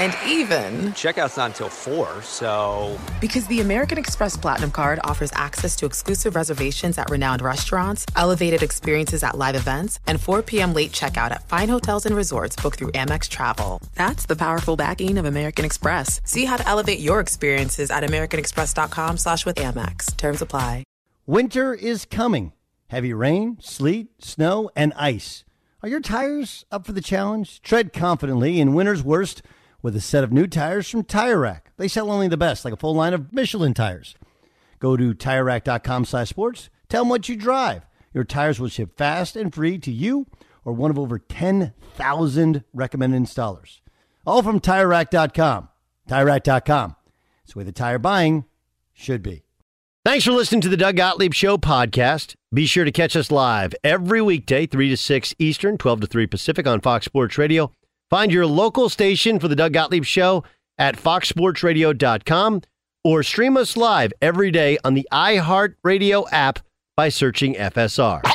And 0.00 0.16
even, 0.26 0.92
Checkout's 0.94 1.36
not 1.36 1.50
until 1.50 1.68
4, 1.68 2.22
so. 2.22 2.98
because 3.20 3.46
the 3.48 3.60
American 3.60 3.98
Express 3.98 4.34
Platinum 4.34 4.70
Card 4.70 4.98
offers 5.04 5.30
access 5.34 5.76
to 5.76 5.84
exclusive 5.84 6.34
reservations 6.34 6.96
at 6.96 7.10
renowned 7.10 7.42
restaurants, 7.42 8.06
elevated 8.16 8.62
experiences 8.62 9.22
at 9.22 9.36
live 9.36 9.56
events, 9.56 10.00
and 10.06 10.18
4 10.18 10.40
p.m. 10.42 10.72
late 10.72 10.92
checkout 10.92 11.32
at 11.32 11.46
fine 11.48 11.68
hotels 11.68 12.06
and 12.06 12.16
resorts 12.16 12.56
booked 12.56 12.78
through 12.78 12.92
Amex 12.92 13.28
Travel. 13.28 13.82
That's 13.94 14.24
the 14.24 14.36
powerful 14.36 14.74
backing 14.74 15.18
of 15.18 15.26
American 15.26 15.66
Express. 15.66 16.22
See 16.24 16.46
how 16.46 16.56
to 16.56 16.66
elevate 16.66 17.00
your 17.00 17.20
experiences 17.20 17.90
at 17.90 18.02
americanexpress.com 18.02 19.18
slash 19.18 19.44
with 19.44 19.56
Amex. 19.56 20.16
Terms 20.16 20.40
apply. 20.40 20.84
Winter 21.26 21.74
is 21.74 22.06
coming. 22.06 22.54
Heavy 22.88 23.12
rain, 23.12 23.58
sleet, 23.60 24.08
snow, 24.18 24.70
and 24.74 24.94
ice. 24.96 25.44
Are 25.82 25.90
your 25.90 26.00
tires 26.00 26.64
up 26.72 26.86
for 26.86 26.92
the 26.92 27.00
challenge? 27.02 27.60
Tread 27.60 27.92
confidently 27.92 28.60
in 28.60 28.74
winter's 28.74 29.02
worst 29.02 29.42
with 29.82 29.96
a 29.96 30.00
set 30.00 30.24
of 30.24 30.32
new 30.32 30.46
tires 30.46 30.88
from 30.88 31.04
Tire 31.04 31.38
Rack. 31.38 31.72
They 31.76 31.88
sell 31.88 32.10
only 32.10 32.28
the 32.28 32.36
best, 32.36 32.64
like 32.64 32.74
a 32.74 32.76
full 32.78 32.94
line 32.94 33.14
of 33.14 33.32
Michelin 33.32 33.74
tires. 33.74 34.14
Go 34.78 34.96
to 34.96 35.14
TireRack.com 35.14 36.04
slash 36.04 36.28
sports. 36.28 36.70
Tell 36.88 37.02
them 37.02 37.08
what 37.08 37.28
you 37.28 37.36
drive. 37.36 37.86
Your 38.12 38.24
tires 38.24 38.58
will 38.58 38.68
ship 38.68 38.96
fast 38.96 39.36
and 39.36 39.54
free 39.54 39.78
to 39.78 39.92
you 39.92 40.26
or 40.64 40.72
one 40.72 40.90
of 40.90 40.98
over 40.98 41.18
10,000 41.18 42.64
recommended 42.72 43.22
installers. 43.22 43.80
All 44.26 44.42
from 44.42 44.60
TireRack.com. 44.60 45.68
TireRack.com. 46.08 46.96
It's 47.44 47.52
the 47.52 47.58
way 47.58 47.64
the 47.64 47.72
tire 47.72 47.98
buying 47.98 48.44
should 48.92 49.22
be. 49.22 49.44
Thanks 50.04 50.24
for 50.24 50.32
listening 50.32 50.62
to 50.62 50.68
the 50.68 50.76
Doug 50.76 50.96
Gottlieb 50.96 51.34
Show 51.34 51.58
podcast. 51.58 52.34
Be 52.52 52.66
sure 52.66 52.84
to 52.84 52.90
catch 52.90 53.14
us 53.14 53.30
live 53.30 53.74
every 53.84 54.22
weekday, 54.22 54.66
3 54.66 54.88
to 54.88 54.96
6 54.96 55.34
Eastern, 55.38 55.76
12 55.78 56.00
to 56.00 56.06
3 56.06 56.26
Pacific 56.26 56.66
on 56.66 56.80
Fox 56.80 57.04
Sports 57.04 57.36
Radio. 57.36 57.70
Find 58.10 58.32
your 58.32 58.44
local 58.44 58.88
station 58.88 59.38
for 59.38 59.46
the 59.46 59.54
Doug 59.54 59.72
Gottlieb 59.72 60.04
Show 60.04 60.42
at 60.78 60.96
foxsportsradio.com 60.96 62.62
or 63.04 63.22
stream 63.22 63.56
us 63.56 63.76
live 63.76 64.12
every 64.20 64.50
day 64.50 64.78
on 64.84 64.94
the 64.94 65.06
iHeartRadio 65.12 66.26
app 66.32 66.58
by 66.96 67.08
searching 67.08 67.54
FSR. 67.54 68.22
Now 68.24 68.32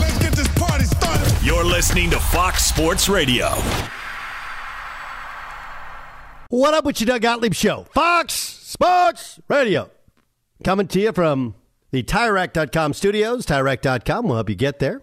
let's 0.00 0.18
get 0.18 0.32
this 0.32 0.48
party 0.58 0.84
started. 0.84 1.46
You're 1.46 1.64
listening 1.64 2.10
to 2.10 2.18
Fox 2.18 2.64
Sports 2.64 3.08
Radio. 3.08 3.50
What 6.48 6.74
up 6.74 6.84
with 6.84 7.00
your 7.00 7.06
Doug 7.06 7.22
Gottlieb 7.22 7.54
Show? 7.54 7.84
Fox 7.94 8.34
Sports 8.34 9.38
Radio. 9.46 9.90
Coming 10.64 10.88
to 10.88 11.00
you 11.00 11.12
from 11.12 11.54
the 11.92 12.02
TireRack.com 12.02 12.94
studios. 12.94 13.46
TireRack.com 13.46 14.26
will 14.26 14.34
help 14.34 14.50
you 14.50 14.56
get 14.56 14.80
there. 14.80 15.02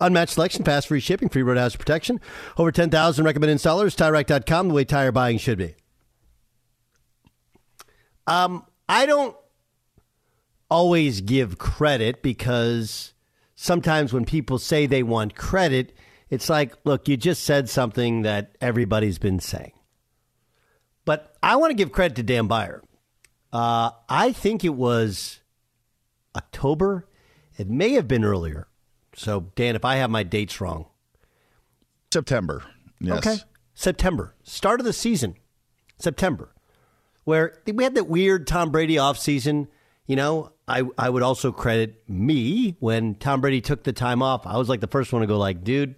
Unmatched 0.00 0.32
selection, 0.32 0.64
fast 0.64 0.88
free 0.88 1.00
shipping, 1.00 1.28
free 1.28 1.42
road 1.42 1.58
house 1.58 1.76
protection. 1.76 2.20
Over 2.56 2.72
10,000 2.72 3.24
recommended 3.24 3.58
installers. 3.58 3.94
TireRack.com, 3.96 4.68
the 4.68 4.74
way 4.74 4.84
tire 4.84 5.12
buying 5.12 5.38
should 5.38 5.58
be. 5.58 5.74
Um, 8.26 8.64
I 8.88 9.06
don't 9.06 9.36
always 10.70 11.20
give 11.20 11.58
credit 11.58 12.22
because 12.22 13.12
sometimes 13.54 14.12
when 14.12 14.24
people 14.24 14.58
say 14.58 14.86
they 14.86 15.02
want 15.02 15.34
credit, 15.34 15.92
it's 16.30 16.48
like, 16.48 16.74
look, 16.84 17.08
you 17.08 17.16
just 17.16 17.42
said 17.42 17.68
something 17.68 18.22
that 18.22 18.56
everybody's 18.60 19.18
been 19.18 19.40
saying. 19.40 19.72
But 21.04 21.36
I 21.42 21.56
want 21.56 21.70
to 21.70 21.74
give 21.74 21.92
credit 21.92 22.14
to 22.16 22.22
Dan 22.22 22.46
Beyer. 22.46 22.82
Uh, 23.52 23.90
I 24.08 24.32
think 24.32 24.64
it 24.64 24.74
was 24.74 25.40
October. 26.36 27.08
It 27.58 27.68
may 27.68 27.92
have 27.92 28.06
been 28.06 28.24
earlier. 28.24 28.68
So, 29.14 29.50
Dan, 29.54 29.76
if 29.76 29.84
I 29.84 29.96
have 29.96 30.10
my 30.10 30.22
dates 30.22 30.60
wrong, 30.60 30.86
September. 32.12 32.62
Yes. 33.00 33.18
Okay. 33.18 33.36
September. 33.74 34.34
Start 34.42 34.80
of 34.80 34.86
the 34.86 34.92
season. 34.92 35.36
September. 35.98 36.52
Where 37.24 37.58
we 37.66 37.84
had 37.84 37.94
that 37.94 38.08
weird 38.08 38.46
Tom 38.46 38.70
Brady 38.70 38.96
offseason. 38.96 39.68
You 40.06 40.16
know, 40.16 40.52
I, 40.66 40.82
I 40.98 41.08
would 41.08 41.22
also 41.22 41.52
credit 41.52 42.02
me 42.08 42.76
when 42.80 43.14
Tom 43.14 43.40
Brady 43.40 43.60
took 43.60 43.84
the 43.84 43.92
time 43.92 44.22
off. 44.22 44.46
I 44.46 44.56
was 44.56 44.68
like 44.68 44.80
the 44.80 44.86
first 44.88 45.12
one 45.12 45.20
to 45.20 45.26
go 45.26 45.38
like, 45.38 45.62
dude, 45.62 45.94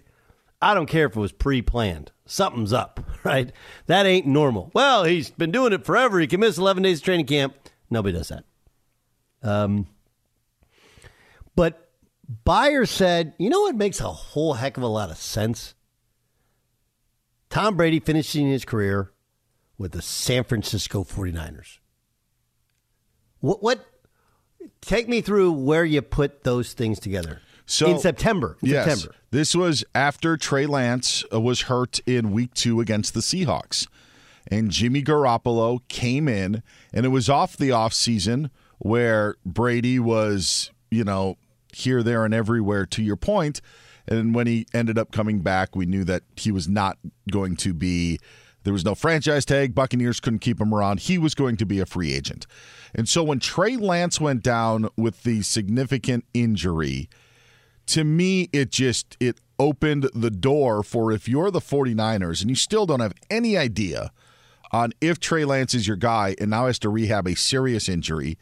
I 0.61 0.73
don't 0.73 0.85
care 0.85 1.07
if 1.07 1.15
it 1.15 1.19
was 1.19 1.31
pre-planned. 1.31 2.11
Something's 2.25 2.73
up, 2.73 2.99
right? 3.23 3.51
That 3.87 4.05
ain't 4.05 4.27
normal. 4.27 4.71
Well, 4.73 5.03
he's 5.03 5.29
been 5.31 5.51
doing 5.51 5.73
it 5.73 5.85
forever. 5.85 6.19
He 6.19 6.27
can 6.27 6.39
miss 6.39 6.57
11 6.57 6.83
days 6.83 6.99
of 6.99 7.05
training 7.05 7.25
camp. 7.25 7.55
Nobody 7.89 8.17
does 8.17 8.29
that. 8.29 8.45
Um, 9.41 9.87
but 11.55 11.82
Beyer 12.43 12.85
said, 12.85 13.33
you 13.37 13.49
know 13.49 13.61
what 13.61 13.75
makes 13.75 13.99
a 13.99 14.09
whole 14.09 14.53
heck 14.53 14.77
of 14.77 14.83
a 14.83 14.87
lot 14.87 15.11
of 15.11 15.17
sense? 15.17 15.75
Tom 17.49 17.75
Brady 17.77 17.99
finishing 17.99 18.47
his 18.47 18.65
career 18.65 19.11
with 19.77 19.91
the 19.91 20.01
San 20.01 20.43
Francisco 20.43 21.03
49ers. 21.03 21.79
What, 23.39 23.61
what 23.61 23.85
take 24.81 25.07
me 25.07 25.21
through 25.21 25.51
where 25.51 25.85
you 25.85 26.01
put 26.01 26.43
those 26.43 26.73
things 26.73 26.99
together. 26.99 27.41
So 27.65 27.87
in 27.87 27.99
September. 27.99 28.57
In 28.61 28.69
yes, 28.69 28.85
September. 28.85 29.15
this 29.31 29.55
was 29.55 29.83
after 29.95 30.37
Trey 30.37 30.65
Lance 30.65 31.23
uh, 31.31 31.39
was 31.39 31.61
hurt 31.61 31.99
in 32.05 32.31
Week 32.31 32.53
Two 32.53 32.81
against 32.81 33.13
the 33.13 33.21
Seahawks, 33.21 33.87
and 34.47 34.69
Jimmy 34.69 35.01
Garoppolo 35.01 35.79
came 35.87 36.27
in, 36.27 36.61
and 36.93 37.05
it 37.05 37.09
was 37.09 37.29
off 37.29 37.55
the 37.55 37.71
off 37.71 37.93
season 37.93 38.49
where 38.79 39.35
Brady 39.45 39.97
was, 39.97 40.71
you 40.91 41.03
know, 41.05 41.37
here, 41.75 42.03
there, 42.03 42.25
and 42.25 42.33
everywhere. 42.33 42.85
To 42.85 43.03
your 43.03 43.15
point, 43.15 43.61
and 44.07 44.33
when 44.35 44.47
he 44.47 44.65
ended 44.73 44.97
up 44.97 45.11
coming 45.11 45.39
back, 45.39 45.75
we 45.75 45.85
knew 45.85 46.03
that 46.03 46.23
he 46.35 46.51
was 46.51 46.67
not 46.67 46.97
going 47.31 47.55
to 47.57 47.73
be. 47.73 48.19
There 48.63 48.73
was 48.73 48.85
no 48.85 48.95
franchise 48.95 49.45
tag. 49.45 49.75
Buccaneers 49.75 50.19
couldn't 50.19 50.39
keep 50.39 50.59
him 50.59 50.73
around. 50.73 51.01
He 51.01 51.17
was 51.17 51.35
going 51.35 51.57
to 51.57 51.65
be 51.65 51.79
a 51.79 51.85
free 51.85 52.13
agent. 52.13 52.47
And 52.95 53.09
so 53.09 53.23
when 53.23 53.39
Trey 53.39 53.75
Lance 53.75 54.21
went 54.21 54.43
down 54.43 54.87
with 54.95 55.23
the 55.23 55.41
significant 55.41 56.25
injury, 56.33 57.09
to 57.87 58.03
me 58.03 58.49
it 58.53 58.71
just 58.71 59.17
it 59.19 59.39
opened 59.59 60.09
the 60.13 60.31
door 60.31 60.83
for 60.83 61.11
if 61.11 61.27
you're 61.27 61.51
the 61.51 61.59
49ers 61.59 62.41
and 62.41 62.49
you 62.49 62.55
still 62.55 62.85
don't 62.85 63.01
have 63.01 63.13
any 63.29 63.57
idea 63.57 64.11
on 64.71 64.91
if 64.99 65.19
Trey 65.19 65.45
Lance 65.45 65.73
is 65.73 65.87
your 65.87 65.97
guy 65.97 66.35
and 66.39 66.49
now 66.49 66.65
has 66.65 66.79
to 66.79 66.89
rehab 66.89 67.27
a 67.27 67.35
serious 67.35 67.87
injury. 67.87 68.37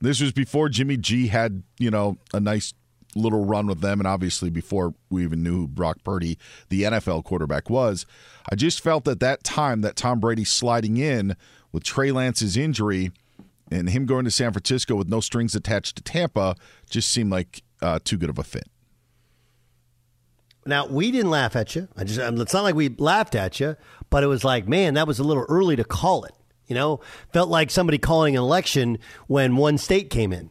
This 0.00 0.20
was 0.20 0.32
before 0.32 0.68
Jimmy 0.68 0.96
G 0.96 1.28
had, 1.28 1.62
you 1.78 1.90
know, 1.90 2.18
a 2.32 2.40
nice 2.40 2.74
little 3.14 3.44
run 3.44 3.66
with 3.66 3.80
them 3.80 4.00
and 4.00 4.06
obviously 4.06 4.50
before 4.50 4.94
we 5.10 5.24
even 5.24 5.42
knew 5.42 5.56
who 5.56 5.68
Brock 5.68 5.98
Purdy, 6.04 6.38
the 6.68 6.82
NFL 6.82 7.24
quarterback 7.24 7.68
was. 7.68 8.06
I 8.50 8.54
just 8.54 8.80
felt 8.80 9.08
at 9.08 9.20
that 9.20 9.42
time 9.44 9.80
that 9.80 9.96
Tom 9.96 10.20
Brady 10.20 10.44
sliding 10.44 10.96
in 10.98 11.36
with 11.72 11.84
Trey 11.84 12.12
Lance's 12.12 12.56
injury 12.56 13.10
And 13.70 13.90
him 13.90 14.06
going 14.06 14.24
to 14.24 14.30
San 14.30 14.52
Francisco 14.52 14.94
with 14.94 15.08
no 15.08 15.20
strings 15.20 15.54
attached 15.54 15.96
to 15.96 16.02
Tampa 16.02 16.54
just 16.88 17.10
seemed 17.10 17.30
like 17.30 17.62
uh, 17.82 17.98
too 18.02 18.16
good 18.16 18.30
of 18.30 18.38
a 18.38 18.44
fit. 18.44 18.68
Now 20.64 20.86
we 20.86 21.10
didn't 21.10 21.30
laugh 21.30 21.56
at 21.56 21.74
you. 21.74 21.88
I 21.96 22.04
just 22.04 22.18
it's 22.18 22.52
not 22.52 22.62
like 22.62 22.74
we 22.74 22.90
laughed 22.90 23.34
at 23.34 23.58
you, 23.58 23.76
but 24.10 24.22
it 24.22 24.26
was 24.26 24.44
like, 24.44 24.68
man, 24.68 24.94
that 24.94 25.06
was 25.06 25.18
a 25.18 25.24
little 25.24 25.46
early 25.48 25.76
to 25.76 25.84
call 25.84 26.24
it. 26.24 26.32
You 26.68 26.74
know, 26.74 27.00
felt 27.32 27.48
like 27.48 27.70
somebody 27.70 27.98
calling 27.98 28.36
an 28.36 28.42
election 28.42 28.98
when 29.26 29.56
one 29.56 29.78
state 29.78 30.10
came 30.10 30.32
in. 30.32 30.50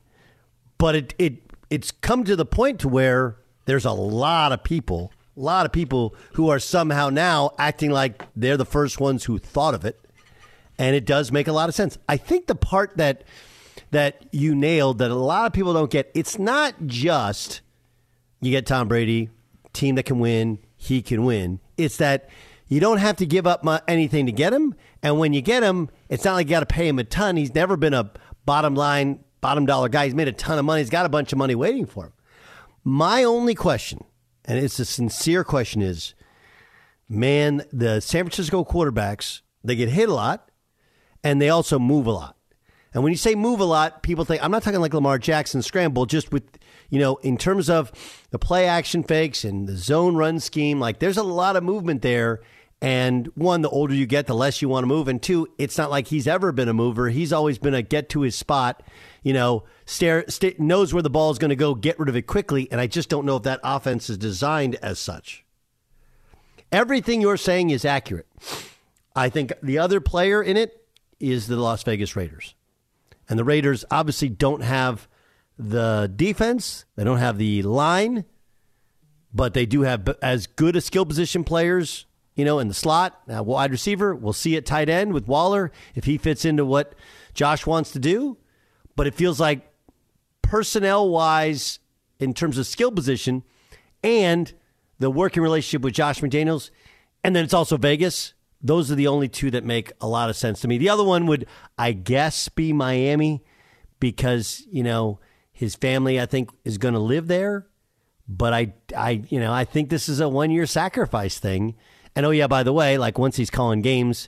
But 0.78 0.96
it 0.96 1.14
it 1.18 1.52
it's 1.70 1.92
come 1.92 2.24
to 2.26 2.36
the 2.36 2.46
point 2.46 2.80
to 2.82 2.90
where 2.90 3.38
there's 3.66 3.86
a 3.86 3.92
lot 3.92 4.52
of 4.52 4.64
people, 4.64 5.12
a 5.36 5.40
lot 5.40 5.66
of 5.66 5.72
people 5.72 6.16
who 6.34 6.50
are 6.50 6.60
somehow 6.60 7.10
now 7.10 7.52
acting 7.60 7.92
like 7.92 8.26
they're 8.36 8.58
the 8.58 8.66
first 8.66 9.00
ones 9.00 9.26
who 9.26 9.38
thought 9.38 9.74
of 9.74 9.86
it. 9.86 10.00
And 10.80 10.96
it 10.96 11.06
does 11.06 11.32
make 11.32 11.48
a 11.48 11.52
lot 11.52 11.70
of 11.70 11.76
sense. 11.76 11.98
I 12.08 12.18
think 12.18 12.48
the 12.48 12.56
part 12.56 12.98
that 12.98 13.24
that 13.92 14.26
you 14.32 14.56
nailed 14.56 14.98
that 15.00 15.12
a 15.12 15.16
lot 15.16 15.46
of 15.46 15.54
people 15.54 15.74
don't 15.74 15.90
get, 15.90 16.12
it's 16.14 16.38
not 16.38 16.74
just 16.88 17.62
you 18.42 18.52
get 18.52 18.66
Tom 18.66 18.88
Brady, 18.88 19.30
team 19.74 19.96
that 19.96 20.04
can 20.04 20.20
win, 20.20 20.60
he 20.76 21.02
can 21.02 21.24
win. 21.24 21.60
It's 21.78 21.98
that 21.98 22.30
you 22.68 22.80
don't 22.80 22.98
have 22.98 23.18
to 23.18 23.26
give 23.26 23.48
up 23.48 23.66
anything 23.88 24.26
to 24.26 24.32
get 24.32 24.54
him. 24.54 24.76
And 25.04 25.20
when 25.20 25.34
you 25.34 25.42
get 25.42 25.64
him, 25.64 25.90
it's 26.10 26.26
not 26.26 26.34
like 26.34 26.48
you 26.48 26.52
got 26.52 26.62
to 26.62 26.66
pay 26.66 26.88
him 26.88 27.00
a 27.00 27.04
ton. 27.04 27.38
He's 27.38 27.54
never 27.54 27.78
been 27.78 27.94
a 27.94 28.12
bottom 28.46 28.76
line, 28.76 29.24
bottom 29.42 29.66
dollar 29.66 29.90
guy. 29.90 30.06
He's 30.06 30.16
made 30.16 30.28
a 30.28 30.34
ton 30.34 30.58
of 30.58 30.66
money. 30.66 30.82
He's 30.82 30.90
got 30.90 31.06
a 31.06 31.10
bunch 31.10 31.32
of 31.32 31.38
money 31.38 31.56
waiting 31.56 31.86
for 31.86 32.06
him. 32.06 32.14
My 32.84 33.24
only 33.24 33.54
question, 33.54 34.04
and 34.46 34.58
it's 34.58 34.80
a 34.80 34.86
sincere 34.86 35.44
question, 35.44 35.82
is 35.82 36.16
man, 37.10 37.64
the 37.72 38.00
San 38.00 38.24
Francisco 38.26 38.64
quarterbacks, 38.64 39.42
they 39.64 39.76
get 39.76 39.90
hit 39.90 40.10
a 40.10 40.14
lot 40.14 40.50
and 41.24 41.42
they 41.42 41.50
also 41.50 41.78
move 41.80 42.08
a 42.08 42.12
lot. 42.12 42.38
And 42.94 43.04
when 43.04 43.12
you 43.12 43.18
say 43.18 43.36
move 43.36 43.60
a 43.60 43.66
lot, 43.66 44.02
people 44.02 44.26
think 44.26 44.44
I'm 44.44 44.52
not 44.52 44.64
talking 44.64 44.80
like 44.80 44.94
Lamar 44.94 45.20
Jackson 45.20 45.62
scramble, 45.62 46.06
just 46.06 46.32
with 46.32 46.44
you 46.90 47.00
know, 47.00 47.18
in 47.18 47.38
terms 47.38 47.70
of 47.70 47.92
the 48.32 48.40
play 48.40 48.66
action 48.66 49.04
fakes 49.04 49.44
and 49.44 49.68
the 49.68 49.76
zone 49.76 50.16
run 50.16 50.40
scheme, 50.40 50.80
like 50.80 51.00
there's 51.00 51.18
a 51.18 51.24
lot 51.24 51.56
of 51.56 51.64
movement 51.64 52.02
there. 52.02 52.42
And 52.80 53.28
one, 53.34 53.62
the 53.62 53.70
older 53.70 53.96
you 53.96 54.06
get, 54.06 54.28
the 54.28 54.36
less 54.36 54.62
you 54.62 54.70
want 54.70 54.84
to 54.84 54.88
move. 54.88 55.08
And 55.08 55.22
two, 55.22 55.48
it's 55.58 55.78
not 55.78 55.90
like 55.90 56.08
he's 56.08 56.28
ever 56.28 56.52
been 56.52 56.70
a 56.70 56.74
mover. 56.74 57.10
He's 57.10 57.34
always 57.34 57.58
been 57.58 57.74
a 57.74 57.82
get 57.82 58.10
to 58.10 58.22
his 58.22 58.36
spot, 58.36 58.84
you 59.24 59.34
know, 59.34 59.64
stare, 59.86 60.26
st- 60.30 60.60
knows 60.60 60.94
where 60.94 61.02
the 61.02 61.10
ball 61.10 61.32
is 61.32 61.40
going 61.40 61.50
to 61.50 61.56
go, 61.56 61.74
get 61.74 61.98
rid 61.98 62.08
of 62.08 62.16
it 62.16 62.28
quickly. 62.28 62.68
And 62.72 62.80
I 62.80 62.86
just 62.86 63.10
don't 63.10 63.26
know 63.26 63.38
if 63.38 63.44
that 63.44 63.60
offense 63.64 64.10
is 64.10 64.18
designed 64.18 64.76
as 64.76 65.00
such. 65.00 65.44
Everything 66.72 67.22
you're 67.22 67.38
saying 67.38 67.72
is 67.72 67.84
accurate. 67.84 68.28
I 69.16 69.30
think 69.30 69.54
the 69.64 69.80
other 69.80 70.00
player 70.00 70.44
in 70.44 70.58
it 70.58 70.86
is 71.20 71.48
the 71.48 71.56
Las 71.56 71.82
Vegas 71.84 72.16
Raiders. 72.16 72.54
And 73.30 73.40
the 73.40 73.44
Raiders 73.44 73.86
obviously 73.90 74.30
don't 74.30 74.62
have 74.62 75.08
the 75.58 76.12
defense. 76.16 76.86
They 76.96 77.04
don't 77.04 77.18
have 77.18 77.38
the 77.38 77.64
line, 77.64 78.26
but 79.34 79.54
they 79.54 79.66
do 79.66 79.82
have 79.82 80.08
as 80.22 80.48
good 80.48 80.76
a 80.76 80.82
skill 80.82 81.06
position 81.06 81.44
players, 81.44 82.06
you 82.38 82.46
know, 82.46 82.60
in 82.60 82.70
the 82.70 82.74
slot. 82.74 83.20
Now, 83.28 83.44
wide 83.44 83.72
receiver, 83.72 84.16
we'll 84.16 84.32
see 84.32 84.56
at 84.56 84.66
tight 84.66 84.88
end 84.88 85.12
with 85.12 85.28
Waller 85.28 85.74
if 85.96 86.06
he 86.06 86.18
fits 86.18 86.46
into 86.46 86.64
what 86.64 86.94
Josh 87.34 87.66
wants 87.66 87.92
to 87.92 88.00
do. 88.00 88.38
But 88.96 89.08
it 89.08 89.16
feels 89.16 89.40
like 89.40 89.70
personnel 90.42 91.10
wise, 91.10 91.80
in 92.20 92.34
terms 92.34 92.58
of 92.58 92.66
skill 92.66 92.92
position 92.92 93.44
and 94.04 94.54
the 95.00 95.12
working 95.12 95.44
relationship 95.44 95.82
with 95.82 95.94
Josh 95.94 96.22
McDaniels, 96.22 96.70
and 97.24 97.36
then 97.36 97.44
it's 97.44 97.54
also 97.54 97.78
Vegas. 97.78 98.34
Those 98.62 98.90
are 98.92 98.96
the 98.96 99.08
only 99.08 99.28
two 99.28 99.52
that 99.52 99.64
make 99.64 99.92
a 100.02 100.08
lot 100.08 100.30
of 100.30 100.36
sense 100.36 100.62
to 100.62 100.68
me. 100.68 100.78
The 100.78 100.90
other 100.90 101.04
one 101.04 101.28
would, 101.28 101.46
I 101.78 101.92
guess, 101.92 102.50
be 102.50 102.74
Miami 102.74 103.44
because, 104.00 104.66
you 104.72 104.84
know, 104.84 105.20
his 105.52 105.76
family, 105.76 106.20
I 106.20 106.26
think, 106.26 106.50
is 106.64 106.78
going 106.78 106.94
to 106.94 107.00
live 107.00 107.28
there. 107.28 107.68
But 108.28 108.54
I, 108.54 108.74
I, 108.96 109.24
you 109.30 109.40
know, 109.40 109.54
I 109.54 109.64
think 109.64 109.90
this 109.90 110.10
is 110.10 110.20
a 110.20 110.28
one 110.28 110.50
year 110.50 110.66
sacrifice 110.66 111.38
thing. 111.40 111.76
And 112.18 112.26
oh 112.26 112.32
yeah, 112.32 112.48
by 112.48 112.64
the 112.64 112.74
way, 112.74 112.98
like 112.98 113.20
once 113.20 113.36
he's 113.36 113.52
calling 113.52 113.84
games, 113.84 114.28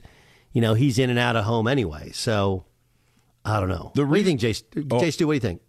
you 0.52 0.60
know, 0.60 0.74
he's 0.74 0.96
in 0.96 1.10
and 1.10 1.18
out 1.18 1.34
of 1.34 1.44
home 1.44 1.66
anyway. 1.66 2.12
So 2.12 2.64
I 3.44 3.58
don't 3.58 3.68
know. 3.68 3.90
The 3.96 4.04
re- 4.04 4.10
what 4.10 4.14
do 4.14 4.20
you 4.20 4.26
think, 4.26 4.40
Jace? 4.40 4.62
Oh. 4.92 5.00
Jace, 5.00 5.16
do 5.16 5.26
what 5.26 5.32
do 5.32 5.34
you 5.34 5.40
think? 5.40 5.60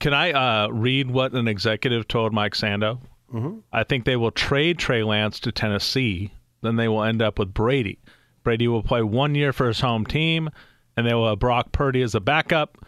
Can 0.00 0.12
I 0.12 0.32
uh, 0.32 0.68
read 0.68 1.10
what 1.10 1.32
an 1.32 1.48
executive 1.48 2.08
told 2.08 2.34
Mike 2.34 2.52
Sando? 2.52 2.98
Mm-hmm. 3.32 3.60
I 3.72 3.84
think 3.84 4.04
they 4.04 4.16
will 4.16 4.30
trade 4.30 4.78
Trey 4.78 5.02
Lance 5.02 5.40
to 5.40 5.50
Tennessee. 5.50 6.30
Then 6.60 6.76
they 6.76 6.88
will 6.88 7.02
end 7.02 7.22
up 7.22 7.38
with 7.38 7.54
Brady. 7.54 7.98
Brady 8.42 8.68
will 8.68 8.82
play 8.82 9.02
one 9.02 9.34
year 9.34 9.54
for 9.54 9.66
his 9.66 9.80
home 9.80 10.04
team, 10.04 10.50
and 10.94 11.06
they 11.06 11.14
will 11.14 11.30
have 11.30 11.38
Brock 11.38 11.72
Purdy 11.72 12.02
as 12.02 12.14
a 12.14 12.20
backup. 12.20 12.84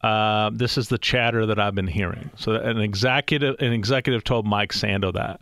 Uh, 0.00 0.50
this 0.54 0.78
is 0.78 0.88
the 0.88 0.96
chatter 0.96 1.44
that 1.44 1.60
I've 1.60 1.74
been 1.74 1.86
hearing. 1.86 2.30
So 2.36 2.52
an 2.52 2.78
executive, 2.78 3.56
an 3.60 3.74
executive 3.74 4.24
told 4.24 4.46
Mike 4.46 4.72
Sando 4.72 5.12
that, 5.12 5.40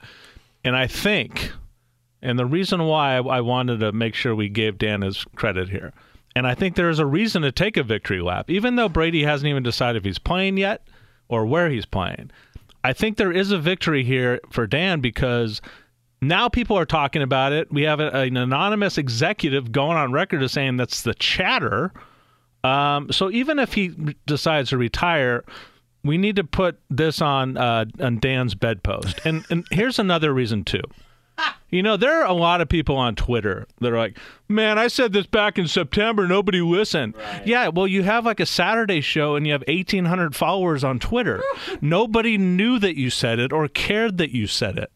and 0.64 0.74
I 0.74 0.88
think, 0.88 1.52
and 2.22 2.38
the 2.38 2.46
reason 2.46 2.84
why 2.84 3.16
I, 3.16 3.40
wanted 3.40 3.80
to 3.80 3.92
make 3.92 4.14
sure 4.14 4.34
we 4.34 4.48
gave 4.48 4.78
Dan 4.78 5.02
his 5.02 5.24
credit 5.36 5.68
here, 5.68 5.92
and 6.34 6.46
I 6.46 6.54
think 6.54 6.76
there 6.76 6.90
is 6.90 6.98
a 6.98 7.06
reason 7.06 7.42
to 7.42 7.52
take 7.52 7.76
a 7.76 7.82
victory 7.82 8.20
lap, 8.20 8.50
even 8.50 8.76
though 8.76 8.88
Brady 8.88 9.24
hasn't 9.24 9.48
even 9.48 9.62
decided 9.62 9.98
if 9.98 10.04
he's 10.04 10.18
playing 10.18 10.56
yet 10.56 10.86
or 11.28 11.46
where 11.46 11.68
he's 11.68 11.86
playing. 11.86 12.30
I 12.84 12.92
think 12.92 13.16
there 13.16 13.32
is 13.32 13.50
a 13.50 13.58
victory 13.58 14.04
here 14.04 14.40
for 14.50 14.66
Dan 14.66 15.00
because 15.00 15.60
now 16.22 16.48
people 16.48 16.78
are 16.78 16.86
talking 16.86 17.22
about 17.22 17.52
it. 17.52 17.72
We 17.72 17.82
have 17.82 18.00
an 18.00 18.36
anonymous 18.36 18.96
executive 18.96 19.72
going 19.72 19.96
on 19.96 20.12
record 20.12 20.42
as 20.42 20.52
saying 20.52 20.76
that's 20.76 21.02
the 21.02 21.14
chatter 21.14 21.92
um, 22.66 23.12
so 23.12 23.30
even 23.30 23.58
if 23.58 23.74
he 23.74 23.94
decides 24.26 24.70
to 24.70 24.78
retire, 24.78 25.44
we 26.02 26.18
need 26.18 26.36
to 26.36 26.44
put 26.44 26.78
this 26.90 27.20
on 27.20 27.56
uh, 27.56 27.84
on 28.00 28.18
Dan's 28.18 28.54
bedpost. 28.54 29.20
And 29.24 29.44
and 29.50 29.64
here's 29.70 29.98
another 29.98 30.32
reason 30.32 30.64
too. 30.64 30.82
You 31.68 31.82
know, 31.82 31.96
there 31.96 32.22
are 32.22 32.26
a 32.26 32.32
lot 32.32 32.60
of 32.60 32.68
people 32.68 32.96
on 32.96 33.16
Twitter 33.16 33.66
that 33.80 33.92
are 33.92 33.98
like, 33.98 34.16
"Man, 34.48 34.78
I 34.78 34.86
said 34.86 35.12
this 35.12 35.26
back 35.26 35.58
in 35.58 35.66
September. 35.66 36.26
Nobody 36.26 36.60
listened." 36.60 37.14
Right. 37.16 37.46
Yeah, 37.46 37.68
well, 37.68 37.86
you 37.86 38.04
have 38.04 38.24
like 38.24 38.40
a 38.40 38.46
Saturday 38.46 39.00
show 39.00 39.34
and 39.34 39.46
you 39.46 39.52
have 39.52 39.64
1,800 39.66 40.36
followers 40.36 40.84
on 40.84 40.98
Twitter. 40.98 41.42
Nobody 41.80 42.38
knew 42.38 42.78
that 42.78 42.96
you 42.96 43.10
said 43.10 43.38
it 43.38 43.52
or 43.52 43.68
cared 43.68 44.18
that 44.18 44.30
you 44.30 44.46
said 44.46 44.78
it. 44.78 44.92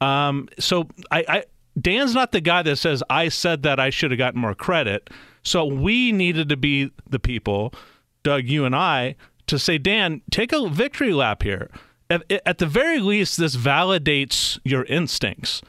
Um, 0.00 0.48
so 0.58 0.88
I, 1.10 1.24
I 1.28 1.44
Dan's 1.80 2.14
not 2.14 2.32
the 2.32 2.40
guy 2.40 2.62
that 2.62 2.76
says 2.76 3.02
I 3.10 3.28
said 3.28 3.62
that 3.64 3.80
I 3.80 3.90
should 3.90 4.10
have 4.10 4.18
gotten 4.18 4.40
more 4.40 4.54
credit. 4.54 5.10
So 5.42 5.64
we 5.64 6.12
needed 6.12 6.48
to 6.50 6.56
be 6.56 6.92
the 7.08 7.18
people, 7.18 7.74
Doug, 8.22 8.44
you 8.44 8.64
and 8.64 8.76
I, 8.76 9.16
to 9.48 9.58
say, 9.58 9.78
Dan, 9.78 10.22
take 10.30 10.52
a 10.52 10.68
victory 10.68 11.12
lap 11.12 11.42
here. 11.42 11.68
At, 12.08 12.30
at 12.46 12.58
the 12.58 12.66
very 12.66 13.00
least, 13.00 13.38
this 13.38 13.56
validates 13.56 14.58
your 14.64 14.84
instincts. 14.84 15.62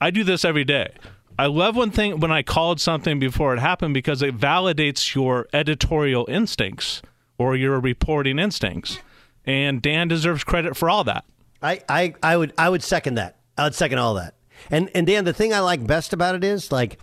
I 0.00 0.10
do 0.10 0.24
this 0.24 0.44
every 0.44 0.64
day. 0.64 0.92
I 1.38 1.46
love 1.46 1.76
when 1.76 1.90
thing 1.90 2.18
when 2.18 2.32
I 2.32 2.42
called 2.42 2.80
something 2.80 3.18
before 3.18 3.54
it 3.54 3.60
happened 3.60 3.94
because 3.94 4.22
it 4.22 4.36
validates 4.36 5.14
your 5.14 5.46
editorial 5.52 6.26
instincts 6.28 7.00
or 7.38 7.54
your 7.54 7.78
reporting 7.78 8.38
instincts. 8.38 8.98
And 9.44 9.80
Dan 9.80 10.08
deserves 10.08 10.44
credit 10.44 10.76
for 10.76 10.90
all 10.90 11.04
that. 11.04 11.24
I, 11.62 11.80
I, 11.88 12.14
I 12.22 12.36
would 12.36 12.52
I 12.58 12.68
would 12.68 12.82
second 12.82 13.14
that. 13.14 13.38
I 13.56 13.64
would 13.64 13.74
second 13.74 13.98
all 13.98 14.14
that. 14.14 14.34
And 14.70 14.90
and 14.94 15.06
Dan, 15.06 15.24
the 15.24 15.32
thing 15.32 15.54
I 15.54 15.60
like 15.60 15.86
best 15.86 16.12
about 16.12 16.34
it 16.34 16.42
is 16.42 16.72
like 16.72 16.98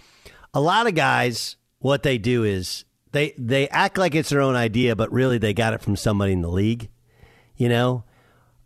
a 0.54 0.60
lot 0.60 0.88
of 0.88 0.96
guys 0.96 1.56
what 1.80 2.04
they 2.04 2.18
do 2.18 2.44
is 2.44 2.84
they 3.12 3.34
they 3.38 3.70
act 3.70 3.98
like 3.98 4.16
it's 4.16 4.30
their 4.30 4.42
own 4.42 4.56
idea, 4.56 4.96
but 4.96 5.12
really 5.12 5.38
they 5.38 5.54
got 5.54 5.74
it 5.74 5.82
from 5.82 5.96
somebody 5.96 6.34
in 6.34 6.42
the 6.42 6.50
league, 6.50 6.90
you 7.56 7.70
know. 7.70 8.04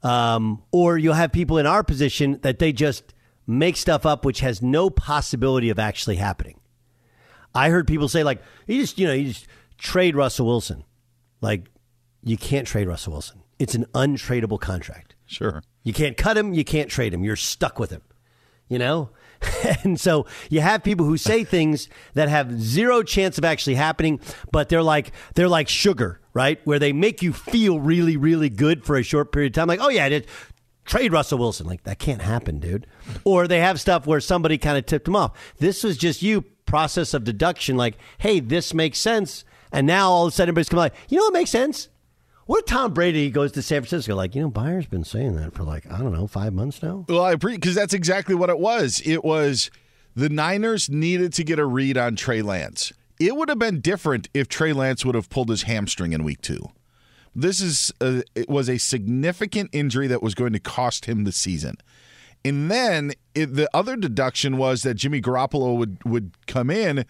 Um, 0.01 0.63
or 0.71 0.97
you'll 0.97 1.13
have 1.13 1.31
people 1.31 1.57
in 1.57 1.65
our 1.65 1.83
position 1.83 2.39
that 2.41 2.57
they 2.59 2.71
just 2.71 3.13
make 3.49 3.75
stuff 3.75 4.05
up, 4.05 4.23
which 4.23 4.41
has 4.41 4.61
no 4.61 4.89
possibility 4.89 5.69
of 5.69 5.79
actually 5.79 6.17
happening. 6.17 6.59
I 7.53 7.69
heard 7.69 7.87
people 7.87 8.07
say 8.07 8.23
like, 8.23 8.41
you 8.67 8.79
just 8.79 8.99
you 8.99 9.07
know 9.07 9.13
you 9.13 9.29
just 9.29 9.47
trade 9.77 10.15
Russell 10.15 10.45
Wilson, 10.45 10.83
like 11.41 11.69
you 12.23 12.37
can't 12.37 12.67
trade 12.67 12.87
Russell 12.87 13.13
Wilson. 13.13 13.41
It's 13.57 13.75
an 13.75 13.85
untradeable 13.93 14.59
contract. 14.59 15.15
Sure. 15.25 15.63
You 15.83 15.93
can't 15.93 16.15
cut 16.15 16.37
him. 16.37 16.53
You 16.53 16.63
can't 16.63 16.89
trade 16.89 17.13
him. 17.13 17.23
You're 17.23 17.35
stuck 17.35 17.79
with 17.79 17.89
him. 17.89 18.01
You 18.67 18.77
know. 18.77 19.09
and 19.83 19.99
so 19.99 20.25
you 20.49 20.61
have 20.61 20.83
people 20.83 21.05
who 21.05 21.17
say 21.17 21.43
things 21.43 21.87
that 22.13 22.29
have 22.29 22.59
zero 22.59 23.03
chance 23.03 23.37
of 23.37 23.45
actually 23.45 23.75
happening, 23.75 24.19
but 24.51 24.69
they're 24.69 24.83
like 24.83 25.11
they're 25.35 25.49
like 25.49 25.67
sugar, 25.69 26.19
right? 26.33 26.59
Where 26.65 26.77
they 26.77 26.93
make 26.93 27.21
you 27.21 27.33
feel 27.33 27.79
really, 27.79 28.17
really 28.17 28.49
good 28.49 28.85
for 28.85 28.95
a 28.97 29.03
short 29.03 29.31
period 29.31 29.53
of 29.53 29.55
time. 29.55 29.67
Like, 29.67 29.79
oh 29.81 29.89
yeah, 29.89 30.19
trade 30.89 31.13
Russell 31.13 31.37
Wilson. 31.37 31.67
Like 31.67 31.83
that 31.83 31.99
can't 31.99 32.21
happen, 32.21 32.59
dude. 32.59 32.87
Or 33.23 33.47
they 33.47 33.59
have 33.59 33.79
stuff 33.79 34.05
where 34.05 34.19
somebody 34.19 34.57
kind 34.57 34.77
of 34.77 34.85
tipped 34.85 35.05
them 35.05 35.15
off. 35.15 35.37
This 35.59 35.83
was 35.83 35.97
just 35.97 36.21
you 36.21 36.41
process 36.65 37.13
of 37.13 37.23
deduction. 37.23 37.77
Like, 37.77 37.97
hey, 38.17 38.39
this 38.39 38.73
makes 38.73 38.97
sense. 38.99 39.45
And 39.71 39.85
now 39.87 40.09
all 40.09 40.25
of 40.25 40.33
a 40.33 40.35
sudden 40.35 40.49
everybody's 40.49 40.69
coming 40.69 40.81
like, 40.81 40.95
you 41.09 41.17
know 41.17 41.25
what 41.25 41.33
makes 41.33 41.51
sense? 41.51 41.89
What 42.47 42.61
if 42.61 42.65
Tom 42.65 42.93
Brady 42.95 43.29
goes 43.29 43.51
to 43.51 43.61
San 43.61 43.81
Francisco? 43.83 44.15
Like, 44.15 44.33
you 44.33 44.41
know, 44.41 44.49
Beyer's 44.49 44.87
been 44.87 45.03
saying 45.03 45.35
that 45.35 45.53
for 45.53 45.63
like, 45.63 45.85
I 45.91 45.99
don't 45.99 46.11
know, 46.11 46.25
five 46.25 46.51
months 46.51 46.81
now. 46.81 47.05
Well, 47.07 47.23
I 47.23 47.33
agree 47.33 47.55
because 47.55 47.75
that's 47.75 47.93
exactly 47.93 48.33
what 48.33 48.49
it 48.49 48.57
was. 48.57 49.03
It 49.05 49.23
was 49.23 49.69
the 50.15 50.29
Niners 50.29 50.89
needed 50.89 51.31
to 51.33 51.43
get 51.43 51.59
a 51.59 51.65
read 51.65 51.95
on 51.95 52.15
Trey 52.15 52.41
Lance. 52.41 52.91
it 53.19 53.35
would 53.35 53.49
have 53.49 53.59
been 53.59 53.81
different 53.81 54.29
if 54.33 54.47
Trey 54.47 54.73
Lance 54.73 55.05
would 55.05 55.13
have 55.13 55.29
pulled 55.29 55.49
his 55.49 55.63
hamstring 55.63 56.13
in 56.13 56.23
week 56.23 56.41
two. 56.41 56.71
This 57.35 57.61
is 57.61 57.93
a, 58.01 58.23
it 58.35 58.49
was 58.49 58.69
a 58.69 58.77
significant 58.77 59.69
injury 59.71 60.07
that 60.07 60.23
was 60.23 60.35
going 60.35 60.53
to 60.53 60.59
cost 60.59 61.05
him 61.05 61.23
the 61.23 61.31
season. 61.31 61.75
And 62.43 62.71
then 62.71 63.13
it, 63.35 63.55
the 63.55 63.69
other 63.73 63.95
deduction 63.95 64.57
was 64.57 64.83
that 64.83 64.95
Jimmy 64.95 65.21
Garoppolo 65.21 65.77
would 65.77 66.03
would 66.05 66.31
come 66.47 66.69
in 66.69 67.05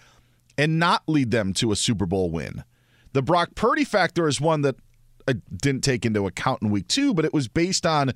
and 0.58 0.80
not 0.80 1.04
lead 1.08 1.32
them 1.32 1.54
to 1.54 1.72
a 1.72 1.76
Super 1.76 2.06
Bowl 2.06 2.32
win. 2.32 2.64
The 3.14 3.22
Brock 3.22 3.56
Purdy 3.56 3.84
factor 3.84 4.28
is 4.28 4.42
one 4.42 4.62
that 4.64 4.76
I 5.28 5.34
didn't 5.56 5.84
take 5.84 6.06
into 6.06 6.26
account 6.26 6.62
in 6.62 6.70
week 6.70 6.88
two, 6.88 7.14
but 7.14 7.26
it 7.26 7.34
was 7.34 7.48
based 7.48 7.86
on 7.86 8.14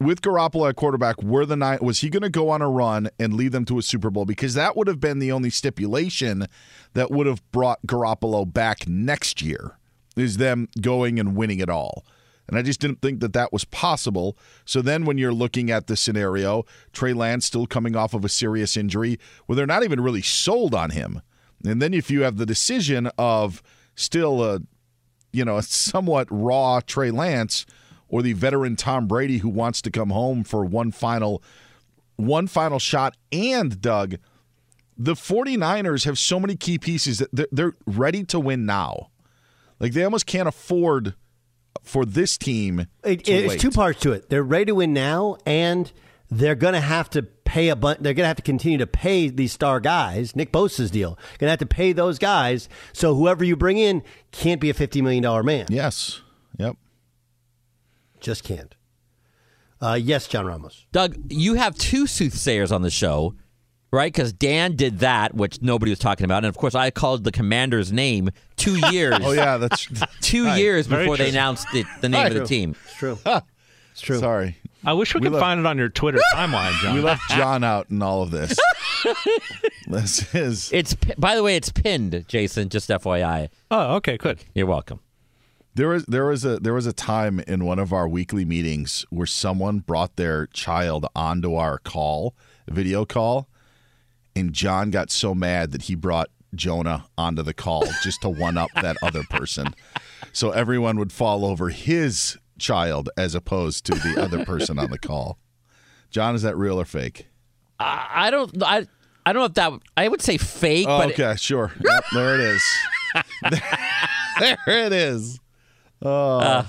with 0.00 0.22
Garoppolo 0.22 0.68
at 0.68 0.76
quarterback, 0.76 1.22
were 1.22 1.46
the 1.46 1.56
nine 1.56 1.78
was 1.80 2.00
he 2.00 2.08
going 2.08 2.22
to 2.22 2.30
go 2.30 2.50
on 2.50 2.62
a 2.62 2.68
run 2.68 3.08
and 3.18 3.34
lead 3.34 3.52
them 3.52 3.64
to 3.66 3.78
a 3.78 3.82
Super 3.82 4.10
Bowl? 4.10 4.24
Because 4.24 4.54
that 4.54 4.76
would 4.76 4.86
have 4.86 5.00
been 5.00 5.18
the 5.18 5.32
only 5.32 5.50
stipulation 5.50 6.46
that 6.94 7.10
would 7.10 7.26
have 7.26 7.48
brought 7.50 7.80
Garoppolo 7.86 8.50
back 8.50 8.88
next 8.88 9.42
year 9.42 9.78
is 10.16 10.36
them 10.36 10.68
going 10.80 11.18
and 11.18 11.36
winning 11.36 11.58
it 11.58 11.68
all. 11.68 12.04
And 12.46 12.58
I 12.58 12.62
just 12.62 12.80
didn't 12.80 13.00
think 13.00 13.20
that 13.20 13.32
that 13.32 13.52
was 13.52 13.64
possible. 13.64 14.36
So 14.66 14.82
then, 14.82 15.06
when 15.06 15.16
you're 15.16 15.32
looking 15.32 15.70
at 15.70 15.86
the 15.86 15.96
scenario, 15.96 16.64
Trey 16.92 17.14
Lance 17.14 17.46
still 17.46 17.66
coming 17.66 17.96
off 17.96 18.12
of 18.12 18.24
a 18.24 18.28
serious 18.28 18.76
injury, 18.76 19.18
where 19.46 19.56
they're 19.56 19.66
not 19.66 19.82
even 19.82 20.00
really 20.00 20.20
sold 20.20 20.74
on 20.74 20.90
him. 20.90 21.22
And 21.64 21.80
then, 21.80 21.94
if 21.94 22.10
you 22.10 22.22
have 22.22 22.36
the 22.36 22.44
decision 22.44 23.10
of 23.16 23.62
still 23.94 24.44
a, 24.44 24.60
you 25.32 25.44
know, 25.44 25.56
a 25.56 25.62
somewhat 25.62 26.28
raw 26.30 26.80
Trey 26.80 27.10
Lance 27.10 27.64
or 28.08 28.20
the 28.20 28.34
veteran 28.34 28.76
Tom 28.76 29.08
Brady 29.08 29.38
who 29.38 29.48
wants 29.48 29.80
to 29.80 29.90
come 29.90 30.10
home 30.10 30.44
for 30.44 30.64
one 30.64 30.92
final 30.92 31.42
one 32.16 32.46
final 32.46 32.78
shot 32.78 33.16
and 33.32 33.80
Doug 33.80 34.16
the 34.96 35.14
49ers 35.14 36.04
have 36.04 36.18
so 36.18 36.38
many 36.38 36.56
key 36.56 36.78
pieces 36.78 37.18
that 37.18 37.30
they're, 37.32 37.48
they're 37.50 37.74
ready 37.86 38.24
to 38.24 38.38
win 38.38 38.66
now. 38.66 39.10
Like 39.80 39.92
they 39.92 40.04
almost 40.04 40.26
can't 40.26 40.48
afford 40.48 41.14
for 41.82 42.04
this 42.04 42.38
team. 42.38 42.86
It, 43.02 43.28
it's 43.28 43.48
wait. 43.48 43.60
two 43.60 43.70
parts 43.70 44.00
to 44.00 44.12
it. 44.12 44.30
They're 44.30 44.42
ready 44.42 44.66
to 44.66 44.74
win 44.76 44.92
now, 44.92 45.36
and 45.44 45.92
they're 46.30 46.54
going 46.54 46.74
to 46.74 46.80
have 46.80 47.10
to 47.10 47.22
pay 47.22 47.68
a 47.68 47.76
bunch. 47.76 48.00
They're 48.00 48.14
going 48.14 48.24
to 48.24 48.28
have 48.28 48.36
to 48.36 48.42
continue 48.42 48.78
to 48.78 48.86
pay 48.86 49.28
these 49.28 49.52
star 49.52 49.80
guys. 49.80 50.34
Nick 50.34 50.52
Bosa's 50.52 50.90
deal. 50.90 51.18
Going 51.38 51.48
to 51.48 51.50
have 51.50 51.58
to 51.58 51.66
pay 51.66 51.92
those 51.92 52.18
guys. 52.18 52.68
So 52.92 53.14
whoever 53.14 53.44
you 53.44 53.56
bring 53.56 53.78
in 53.78 54.02
can't 54.32 54.60
be 54.60 54.70
a 54.70 54.74
fifty 54.74 55.02
million 55.02 55.22
dollar 55.22 55.42
man. 55.42 55.66
Yes. 55.68 56.20
Yep. 56.58 56.76
Just 58.20 58.44
can't. 58.44 58.74
Uh, 59.80 59.98
yes, 60.00 60.26
John 60.26 60.46
Ramos. 60.46 60.86
Doug, 60.92 61.16
you 61.30 61.54
have 61.54 61.76
two 61.76 62.06
soothsayers 62.06 62.72
on 62.72 62.80
the 62.80 62.90
show, 62.90 63.34
right? 63.94 64.12
Because 64.12 64.32
Dan 64.32 64.76
did 64.76 64.98
that, 65.00 65.34
which 65.34 65.62
nobody 65.62 65.90
was 65.90 65.98
talking 65.98 66.24
about, 66.24 66.38
and 66.38 66.46
of 66.46 66.56
course, 66.56 66.74
I 66.74 66.90
called 66.90 67.24
the 67.24 67.32
commander's 67.32 67.92
name 67.92 68.30
two 68.56 68.76
years. 68.92 69.16
oh 69.22 69.32
yeah, 69.32 69.56
that's 69.56 69.86
two 70.20 70.44
Right. 70.46 70.58
years 70.58 70.86
Very 70.86 71.04
before 71.04 71.16
they 71.16 71.28
announced 71.30 71.68
it, 71.74 71.86
the 72.00 72.08
name 72.08 72.26
of 72.26 72.34
the 72.34 72.44
team. 72.44 72.74
It's 72.84 72.94
true. 72.96 73.18
it's 73.92 74.00
true. 74.00 74.18
Sorry. 74.18 74.56
I 74.86 74.92
wish 74.92 75.14
we, 75.14 75.20
We 75.20 75.24
could 75.26 75.32
left- 75.34 75.40
find 75.42 75.60
it 75.60 75.64
on 75.66 75.78
your 75.78 75.88
Twitter 75.88 76.20
timeline, 76.34 76.72
John. 76.82 76.94
We 76.94 77.00
left 77.00 77.22
John 77.30 77.64
out 77.64 77.88
in 77.90 78.02
all 78.02 78.20
of 78.22 78.30
this. 78.30 78.54
this 79.86 80.34
is 80.34 80.70
It's 80.72 80.94
by 81.16 81.34
the 81.34 81.42
way, 81.42 81.56
it's 81.56 81.70
pinned, 81.70 82.24
Jason. 82.28 82.68
Just 82.68 82.90
FYI. 82.90 83.48
Oh, 83.70 83.96
okay, 83.96 84.16
good. 84.16 84.44
You're 84.54 84.66
welcome. 84.66 85.00
There 85.74 85.88
was 85.88 86.04
there 86.06 86.26
was 86.26 86.44
a 86.44 86.58
there 86.60 86.74
was 86.74 86.86
a 86.86 86.92
time 86.92 87.40
in 87.40 87.64
one 87.64 87.78
of 87.78 87.92
our 87.92 88.06
weekly 88.06 88.44
meetings 88.44 89.04
where 89.10 89.26
someone 89.26 89.80
brought 89.80 90.16
their 90.16 90.46
child 90.48 91.06
onto 91.16 91.54
our 91.54 91.78
call, 91.78 92.34
video 92.68 93.04
call, 93.04 93.48
and 94.36 94.52
John 94.52 94.90
got 94.90 95.10
so 95.10 95.34
mad 95.34 95.72
that 95.72 95.82
he 95.82 95.94
brought 95.94 96.28
Jonah 96.54 97.06
onto 97.18 97.42
the 97.42 97.54
call 97.54 97.84
just 98.02 98.22
to 98.22 98.28
one 98.28 98.56
up 98.56 98.70
that 98.82 98.96
other 99.02 99.22
person. 99.30 99.68
So 100.32 100.50
everyone 100.50 100.98
would 100.98 101.12
fall 101.12 101.44
over 101.44 101.68
his 101.70 102.38
child 102.58 103.10
as 103.16 103.34
opposed 103.34 103.84
to 103.86 103.94
the 103.94 104.20
other 104.22 104.44
person 104.44 104.78
on 104.78 104.90
the 104.90 104.98
call. 104.98 105.38
John, 106.10 106.34
is 106.34 106.42
that 106.42 106.56
real 106.56 106.80
or 106.80 106.84
fake? 106.84 107.26
I, 107.78 108.08
I 108.14 108.30
don't. 108.30 108.62
I. 108.62 108.86
I 109.26 109.32
don't 109.32 109.40
know 109.40 109.46
if 109.46 109.54
that. 109.54 109.72
I 109.96 110.06
would 110.06 110.20
say 110.20 110.36
fake, 110.36 110.86
Oh, 110.86 110.98
but 110.98 111.12
okay, 111.12 111.34
sure. 111.36 111.72
Yep, 111.82 112.04
there 112.12 112.34
it 112.34 112.40
is. 112.40 112.62
there 113.50 114.58
it 114.86 114.92
is. 114.92 115.40
Oh, 116.02 116.38
Uh. 116.40 116.66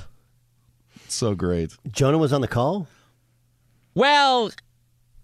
so 1.09 1.35
great. 1.35 1.73
Jonah 1.91 2.17
was 2.17 2.31
on 2.31 2.39
the 2.41 2.47
call. 2.47 2.87
well, 3.93 4.51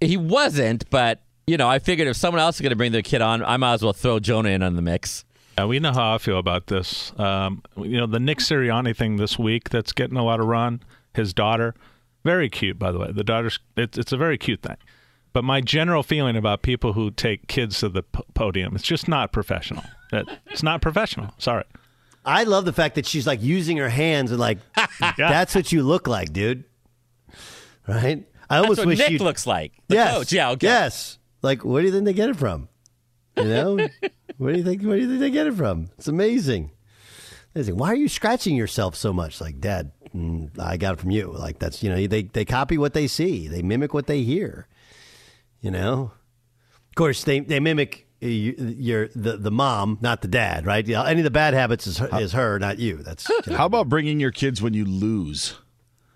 he 0.01 0.17
wasn't. 0.17 0.89
But 0.89 1.21
you 1.51 1.57
know, 1.57 1.67
I 1.67 1.79
figured 1.79 2.07
if 2.07 2.15
someone 2.15 2.39
else 2.39 2.55
is 2.55 2.61
going 2.61 2.69
to 2.69 2.77
bring 2.77 2.93
their 2.93 3.01
kid 3.01 3.21
on, 3.21 3.43
I 3.43 3.57
might 3.57 3.73
as 3.73 3.83
well 3.83 3.91
throw 3.91 4.21
Jonah 4.21 4.49
in 4.49 4.63
on 4.63 4.77
the 4.77 4.81
mix. 4.81 5.25
Yeah, 5.57 5.65
we 5.65 5.79
know 5.79 5.91
how 5.91 6.15
I 6.15 6.17
feel 6.17 6.37
about 6.37 6.67
this. 6.67 7.11
Um, 7.19 7.61
you 7.75 7.97
know, 7.97 8.07
the 8.07 8.21
Nick 8.21 8.37
Sirianni 8.37 8.95
thing 8.95 9.17
this 9.17 9.37
week 9.37 9.69
that's 9.69 9.91
getting 9.91 10.15
a 10.15 10.23
lot 10.23 10.39
of 10.39 10.45
run. 10.47 10.81
His 11.13 11.33
daughter, 11.33 11.75
very 12.23 12.49
cute, 12.49 12.79
by 12.79 12.93
the 12.93 12.99
way. 12.99 13.11
The 13.11 13.25
daughter's 13.25 13.59
it's 13.75 13.97
it's 13.97 14.13
a 14.13 14.17
very 14.17 14.37
cute 14.37 14.61
thing. 14.61 14.77
But 15.33 15.43
my 15.43 15.59
general 15.59 16.03
feeling 16.03 16.37
about 16.37 16.61
people 16.61 16.93
who 16.93 17.11
take 17.11 17.47
kids 17.47 17.79
to 17.79 17.89
the 17.89 18.03
p- 18.03 18.23
podium, 18.33 18.73
it's 18.73 18.85
just 18.85 19.09
not 19.09 19.33
professional. 19.33 19.83
It's 20.47 20.61
not 20.61 20.81
professional. 20.81 21.33
Sorry. 21.37 21.63
I 22.25 22.43
love 22.43 22.65
the 22.65 22.73
fact 22.73 22.95
that 22.95 23.05
she's 23.05 23.25
like 23.25 23.41
using 23.41 23.77
her 23.77 23.87
hands 23.87 24.31
and 24.31 24.41
like, 24.41 24.57
that's 25.17 25.55
what 25.55 25.71
you 25.71 25.83
look 25.83 26.05
like, 26.05 26.33
dude. 26.33 26.65
Right? 27.87 28.25
I 28.49 28.57
almost 28.57 28.71
That's 28.71 28.79
what 28.79 28.87
wish 28.87 28.99
Nick 28.99 29.11
you 29.11 29.19
looks 29.19 29.47
like. 29.47 29.71
The 29.87 29.95
yes, 29.95 30.13
coach. 30.13 30.33
Yeah. 30.33 30.49
Okay. 30.49 30.67
Yes. 30.67 31.17
Like, 31.41 31.63
where 31.65 31.81
do 31.81 31.87
you 31.87 31.93
think 31.93 32.05
they 32.05 32.13
get 32.13 32.29
it 32.29 32.35
from? 32.37 32.69
You 33.37 33.45
know, 33.45 33.87
where 34.37 34.53
do 34.53 34.59
you 34.59 34.65
think? 34.65 34.83
Where 34.83 34.95
do 34.97 35.01
you 35.03 35.07
think 35.07 35.19
they 35.19 35.31
get 35.31 35.47
it 35.47 35.53
from? 35.55 35.89
It's 35.97 36.07
amazing. 36.07 36.71
Amazing. 37.55 37.77
Why 37.77 37.87
are 37.89 37.95
you 37.95 38.07
scratching 38.07 38.55
yourself 38.55 38.95
so 38.95 39.11
much? 39.11 39.41
Like, 39.41 39.59
Dad, 39.59 39.91
mm, 40.15 40.57
I 40.59 40.77
got 40.77 40.93
it 40.93 40.99
from 40.99 41.11
you. 41.11 41.31
Like, 41.33 41.59
that's 41.59 41.81
you 41.83 41.89
know, 41.89 42.07
they 42.07 42.23
they 42.23 42.45
copy 42.45 42.77
what 42.77 42.93
they 42.93 43.07
see. 43.07 43.47
They 43.47 43.61
mimic 43.61 43.93
what 43.93 44.07
they 44.07 44.21
hear. 44.23 44.67
You 45.61 45.71
know, 45.71 46.11
of 46.89 46.95
course, 46.95 47.23
they 47.23 47.39
they 47.39 47.59
mimic 47.59 48.07
uh, 48.23 48.27
you- 48.27 48.55
your 48.77 49.07
the 49.15 49.37
the 49.37 49.51
mom, 49.51 49.97
not 50.01 50.21
the 50.21 50.27
dad, 50.27 50.65
right? 50.65 50.85
Yeah, 50.85 51.03
any 51.05 51.21
of 51.21 51.23
the 51.23 51.31
bad 51.31 51.53
habits 51.53 51.87
is 51.87 51.97
her, 51.97 52.09
is 52.19 52.33
her, 52.33 52.59
not 52.59 52.79
you. 52.79 52.97
That's 52.97 53.27
you 53.29 53.41
know. 53.47 53.57
How 53.57 53.65
about 53.65 53.89
bringing 53.89 54.19
your 54.19 54.31
kids 54.31 54.61
when 54.61 54.73
you 54.73 54.85
lose? 54.85 55.55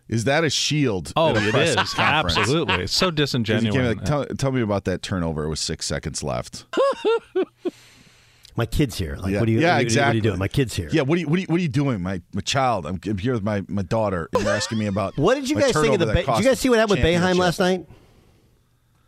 Is 0.07 0.25
that 0.25 0.43
a 0.43 0.49
shield? 0.49 1.11
Oh, 1.15 1.29
at 1.29 1.37
a 1.37 1.47
it 1.47 1.75
conference? 1.77 1.97
absolutely. 2.37 2.83
It's 2.83 2.93
so 2.93 3.07
'Cause 3.07 3.11
you 3.11 3.15
disingenuous. 3.15 3.75
like, 3.97 4.03
tell, 4.05 4.25
tell 4.25 4.51
me 4.51 4.61
about 4.61 4.85
that 4.85 5.01
turnover 5.01 5.49
with 5.49 5.57
six 5.59 5.85
seconds 5.87 6.21
left. 6.21 6.65
my 8.55 8.65
kids 8.65 8.97
here. 8.97 9.15
Like, 9.17 9.33
yeah, 9.33 9.39
what 9.39 9.45
do 9.47 9.51
you? 9.51 9.59
yeah, 9.59 9.73
what, 9.75 9.81
exactly. 9.81 10.07
What 10.07 10.11
are 10.11 10.15
you 10.15 10.21
doing? 10.21 10.39
My 10.39 10.47
kids 10.47 10.75
here. 10.75 10.89
Yeah, 10.91 11.01
what 11.01 11.17
are 11.17 11.21
you, 11.21 11.27
what 11.27 11.37
are 11.37 11.41
you, 11.41 11.47
what 11.47 11.57
are 11.59 11.63
you 11.63 11.67
doing, 11.69 12.01
my, 12.01 12.21
my 12.33 12.41
child? 12.41 12.85
I'm, 12.85 12.99
I'm 13.05 13.17
here 13.17 13.33
with 13.33 13.43
my, 13.43 13.63
my 13.67 13.81
daughter, 13.81 14.29
and 14.33 14.43
you're 14.43 14.53
asking 14.53 14.77
me 14.77 14.85
about 14.85 15.17
What 15.17 15.35
did 15.35 15.49
you 15.49 15.55
guys 15.59 15.73
think 15.73 15.93
of 15.93 15.99
the? 15.99 16.05
Ba- 16.05 16.13
that 16.13 16.25
did 16.25 16.37
you 16.37 16.43
guys 16.45 16.59
see 16.59 16.69
what 16.69 16.79
happened 16.79 17.01
with 17.01 17.05
Boeheim 17.05 17.35
last 17.37 17.59
night? 17.59 17.85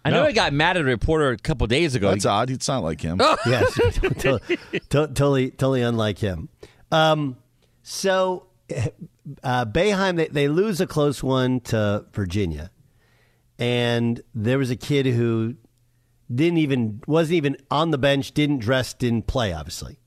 I 0.04 0.10
know 0.10 0.22
No. 0.22 0.28
he 0.28 0.34
got 0.34 0.54
mad 0.54 0.78
at 0.78 0.82
a 0.84 0.86
reporter 0.86 1.30
a 1.32 1.38
couple 1.38 1.68
days 1.68 1.94
ago. 1.94 2.10
That's 2.12 2.26
odd. 2.26 2.50
It's 2.50 2.68
not 2.68 2.82
like 2.82 3.02
him. 3.02 3.20
yes, 3.46 3.74
to- 3.74 4.40
to- 4.90 5.08
totally, 5.08 5.52
totally 5.52 5.82
unlike 5.82 6.18
him. 6.20 6.50
Um, 6.92 7.38
so, 7.84 8.46
uh, 9.44 9.66
Boeheim, 9.66 10.16
they, 10.16 10.28
they 10.28 10.48
lose 10.48 10.80
a 10.82 10.88
close 10.88 11.24
one 11.24 11.60
to 11.62 12.06
Virginia, 12.14 12.72
and 13.60 14.22
there 14.34 14.58
was 14.58 14.70
a 14.70 14.76
kid 14.76 15.06
who 15.06 15.56
didn't 16.34 16.58
even 16.58 17.02
wasn't 17.08 17.36
even 17.36 17.58
on 17.72 17.92
the 17.92 17.98
bench, 17.98 18.34
didn't 18.34 18.60
dress, 18.60 18.94
didn't 18.94 19.28
play, 19.28 19.54
obviously. 19.54 20.00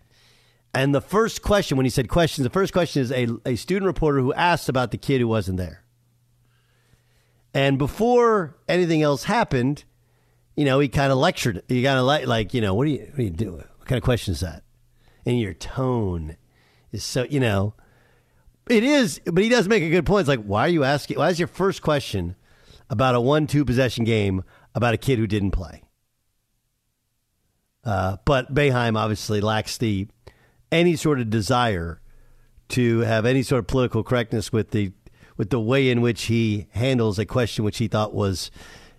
And 0.72 0.94
the 0.94 1.00
first 1.00 1.42
question, 1.42 1.76
when 1.76 1.86
he 1.86 1.90
said 1.90 2.08
questions, 2.08 2.44
the 2.44 2.50
first 2.50 2.72
question 2.72 3.02
is 3.02 3.10
a, 3.10 3.26
a 3.44 3.56
student 3.56 3.86
reporter 3.86 4.20
who 4.20 4.32
asked 4.34 4.68
about 4.68 4.92
the 4.92 4.98
kid 4.98 5.20
who 5.20 5.26
wasn't 5.26 5.56
there. 5.56 5.84
And 7.52 7.78
before 7.78 8.56
anything 8.68 9.02
else 9.02 9.24
happened, 9.24 9.84
you 10.54 10.64
know, 10.64 10.78
he 10.78 10.88
kind 10.88 11.10
of 11.10 11.18
lectured. 11.18 11.62
You 11.68 11.82
kind 11.82 11.98
of 11.98 12.04
like, 12.04 12.26
like, 12.26 12.54
you 12.54 12.60
know, 12.60 12.74
what 12.74 12.86
are 12.86 12.90
you, 12.90 13.00
what 13.00 13.18
are 13.18 13.22
you 13.22 13.30
doing? 13.30 13.64
What 13.78 13.86
kind 13.86 13.96
of 13.96 14.04
question 14.04 14.32
is 14.32 14.40
that? 14.40 14.62
And 15.26 15.40
your 15.40 15.54
tone 15.54 16.36
is 16.92 17.02
so, 17.02 17.24
you 17.24 17.40
know, 17.40 17.74
it 18.70 18.84
is, 18.84 19.20
but 19.26 19.42
he 19.42 19.48
does 19.48 19.68
make 19.68 19.82
a 19.82 19.90
good 19.90 20.06
point. 20.06 20.20
It's 20.20 20.28
like, 20.28 20.44
why 20.44 20.66
are 20.66 20.68
you 20.68 20.84
asking? 20.84 21.18
Why 21.18 21.30
is 21.30 21.38
your 21.38 21.48
first 21.48 21.82
question 21.82 22.36
about 22.88 23.14
a 23.14 23.20
one-two 23.20 23.64
possession 23.64 24.04
game 24.04 24.42
about 24.74 24.94
a 24.94 24.96
kid 24.96 25.18
who 25.18 25.26
didn't 25.26 25.50
play? 25.50 25.82
Uh, 27.84 28.18
but 28.24 28.54
Boeheim 28.54 28.96
obviously 28.96 29.40
lacks 29.40 29.78
the 29.78 30.08
any 30.70 30.96
sort 30.96 31.20
of 31.20 31.30
desire 31.30 32.00
to 32.68 33.00
have 33.00 33.26
any 33.26 33.42
sort 33.42 33.58
of 33.58 33.66
political 33.66 34.04
correctness 34.04 34.52
with 34.52 34.70
the 34.70 34.92
with 35.36 35.50
the 35.50 35.60
way 35.60 35.88
in 35.88 36.02
which 36.02 36.24
he 36.24 36.66
handles 36.72 37.18
a 37.18 37.24
question 37.24 37.64
which 37.64 37.78
he 37.78 37.88
thought 37.88 38.14
was, 38.14 38.50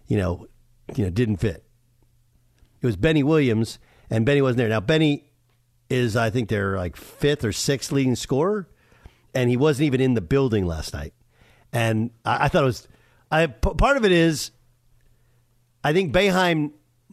you 0.07 0.17
know, 0.17 0.47
you 0.95 1.03
know, 1.03 1.09
didn't 1.09 1.37
fit. 1.37 1.63
It 2.81 2.85
was 2.85 2.95
Benny 2.95 3.21
Williams, 3.21 3.77
and 4.09 4.25
Benny 4.25 4.41
wasn't 4.41 4.57
there. 4.57 4.69
Now 4.69 4.79
Benny 4.79 5.29
is, 5.89 6.15
I 6.15 6.31
think, 6.31 6.49
their 6.49 6.75
like 6.75 6.95
fifth 6.95 7.45
or 7.45 7.51
sixth 7.51 7.91
leading 7.91 8.15
scorer, 8.15 8.67
and 9.33 9.49
he 9.49 9.57
wasn't 9.57 9.87
even 9.87 10.01
in 10.01 10.13
the 10.13 10.21
building 10.21 10.65
last 10.65 10.93
night. 10.93 11.13
And 11.73 12.11
I, 12.25 12.45
I 12.45 12.47
thought 12.47 12.63
it 12.63 12.65
was, 12.67 12.87
I 13.31 13.47
p- 13.47 13.73
part 13.77 13.97
of 13.97 14.05
it 14.05 14.11
is, 14.11 14.51
I 15.83 15.93
think 15.93 16.13
Boeheim 16.13 16.71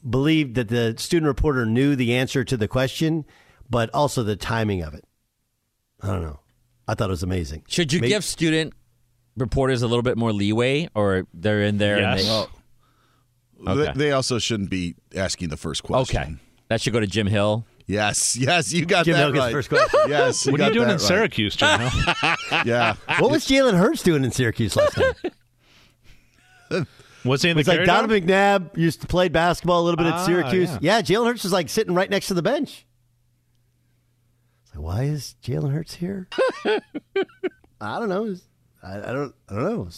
believed 0.09 0.55
that 0.57 0.69
the 0.69 0.95
student 0.99 1.27
reporter 1.29 1.65
knew 1.67 1.97
the 1.97 2.15
answer 2.15 2.45
to 2.45 2.57
the 2.57 2.69
question, 2.69 3.25
but 3.71 3.91
also 3.95 4.23
the 4.23 4.37
timing 4.37 4.83
of 4.83 4.95
it. 4.95 5.05
I 6.01 6.09
don't 6.09 6.23
know. 6.23 6.41
I 6.87 6.95
thought 6.95 7.09
it 7.09 7.13
was 7.13 7.23
amazing. 7.23 7.65
Should 7.69 7.93
you 7.93 8.01
Maybe- 8.01 8.11
give 8.11 8.25
student 8.25 8.73
reporters 9.37 9.83
a 9.83 9.87
little 9.89 10.03
bit 10.03 10.17
more 10.19 10.33
leeway, 10.33 10.89
or 10.95 11.27
they're 11.35 11.63
in 11.63 11.79
there? 11.79 11.99
Yes. 11.99 12.21
And 12.21 12.27
they, 12.27 12.31
Well, 12.31 12.51
oh. 13.67 13.73
Okay. 13.73 13.93
They, 13.93 14.05
they 14.07 14.13
also 14.13 14.39
shouldn't 14.39 14.71
be 14.71 14.95
asking 15.15 15.49
the 15.49 15.57
first 15.57 15.83
question. 15.83 16.21
okay, 16.23 16.35
that 16.69 16.81
should 16.81 16.93
go 16.93 17.01
to 17.01 17.07
Jim 17.09 17.27
Hill. 17.27 17.67
Yes, 17.89 18.37
yes, 18.37 18.71
you 18.73 18.85
got 18.85 19.07
Jim 19.07 19.15
that 19.15 19.21
Hill 19.21 19.33
gets 19.33 19.45
right. 19.47 19.53
first 19.53 19.71
question. 19.71 20.01
Yes, 20.09 20.45
you 20.45 20.53
What 20.53 20.61
are 20.61 20.67
you 20.69 20.75
doing 20.75 20.89
in 20.91 20.97
right. 20.97 21.01
Syracuse, 21.01 21.57
Jim? 21.57 21.81
Yeah, 22.67 22.95
What 23.19 23.31
was 23.31 23.47
Jalen 23.47 23.79
Hurts 23.79 24.03
doing 24.03 24.25
in 24.25 24.31
Syracuse 24.31 24.77
last 24.77 24.97
night? 24.99 25.17
Was 27.25 27.43
he 27.43 27.49
in 27.51 27.57
the 27.57 27.61
It's 27.61 27.69
like 27.69 27.79
carry 27.79 27.87
Donovan 27.87 28.21
dome? 28.27 28.29
McNabb 28.29 28.77
used 28.77 29.01
to 29.01 29.07
play 29.07 29.29
basketball 29.29 29.81
a 29.83 29.85
little 29.85 29.97
bit 29.97 30.07
at 30.07 30.13
Ah, 30.15 30.25
Syracuse. 30.27 30.71
yeah. 30.81 30.99
Yeah, 30.99 31.03
Jalen 31.03 31.27
Hurts 31.27 31.43
was 31.43 31.53
like 31.53 31.69
sitting 31.69 31.95
right 31.95 32.09
next 32.09 32.29
to 32.29 32.35
the 32.35 32.43
bench. 32.43 32.87
It's 34.65 34.75
like, 34.75 34.85
why 34.85 35.03
is 35.05 35.35
Jalen 35.43 35.73
Hurts 35.73 35.95
here? 35.95 36.29
I 36.65 37.99
don't 37.99 38.09
know. 38.09 38.37
I, 38.83 38.99
I 38.99 39.13
don't. 39.13 39.35
I 39.49 39.55
don't 39.55 39.65
know. 39.65 39.89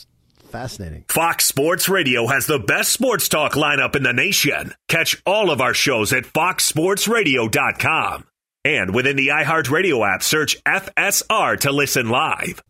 It's 0.50 0.56
fascinating. 0.56 1.04
Fox 1.08 1.44
Sports 1.44 1.88
Radio 1.88 2.26
has 2.26 2.46
the 2.46 2.58
best 2.58 2.92
sports 2.92 3.28
talk 3.28 3.52
lineup 3.52 3.94
in 3.94 4.02
the 4.02 4.12
nation. 4.12 4.74
Catch 4.88 5.22
all 5.24 5.48
of 5.48 5.60
our 5.60 5.74
shows 5.74 6.12
at 6.12 6.24
foxsportsradio.com. 6.24 8.24
And 8.64 8.92
within 8.92 9.14
the 9.14 9.28
iHeartRadio 9.28 10.12
app, 10.12 10.24
search 10.24 10.60
FSR 10.64 11.60
to 11.60 11.70
listen 11.70 12.08
live. 12.08 12.64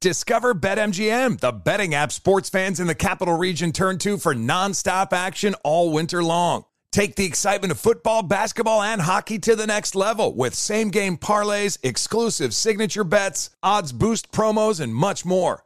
Discover 0.00 0.54
BetMGM, 0.54 1.40
the 1.40 1.52
betting 1.52 1.94
app 1.94 2.10
sports 2.10 2.48
fans 2.48 2.80
in 2.80 2.86
the 2.86 2.94
capital 2.94 3.36
region 3.36 3.70
turn 3.70 3.98
to 3.98 4.16
for 4.16 4.34
nonstop 4.34 5.12
action 5.12 5.54
all 5.62 5.92
winter 5.92 6.22
long. 6.22 6.64
Take 6.90 7.16
the 7.16 7.26
excitement 7.26 7.70
of 7.70 7.78
football, 7.78 8.22
basketball, 8.22 8.80
and 8.80 9.02
hockey 9.02 9.38
to 9.40 9.54
the 9.54 9.66
next 9.66 9.94
level 9.94 10.34
with 10.34 10.54
same 10.54 10.88
game 10.88 11.18
parlays, 11.18 11.76
exclusive 11.82 12.54
signature 12.54 13.04
bets, 13.04 13.50
odds 13.62 13.92
boost 13.92 14.32
promos, 14.32 14.80
and 14.80 14.94
much 14.94 15.26
more. 15.26 15.65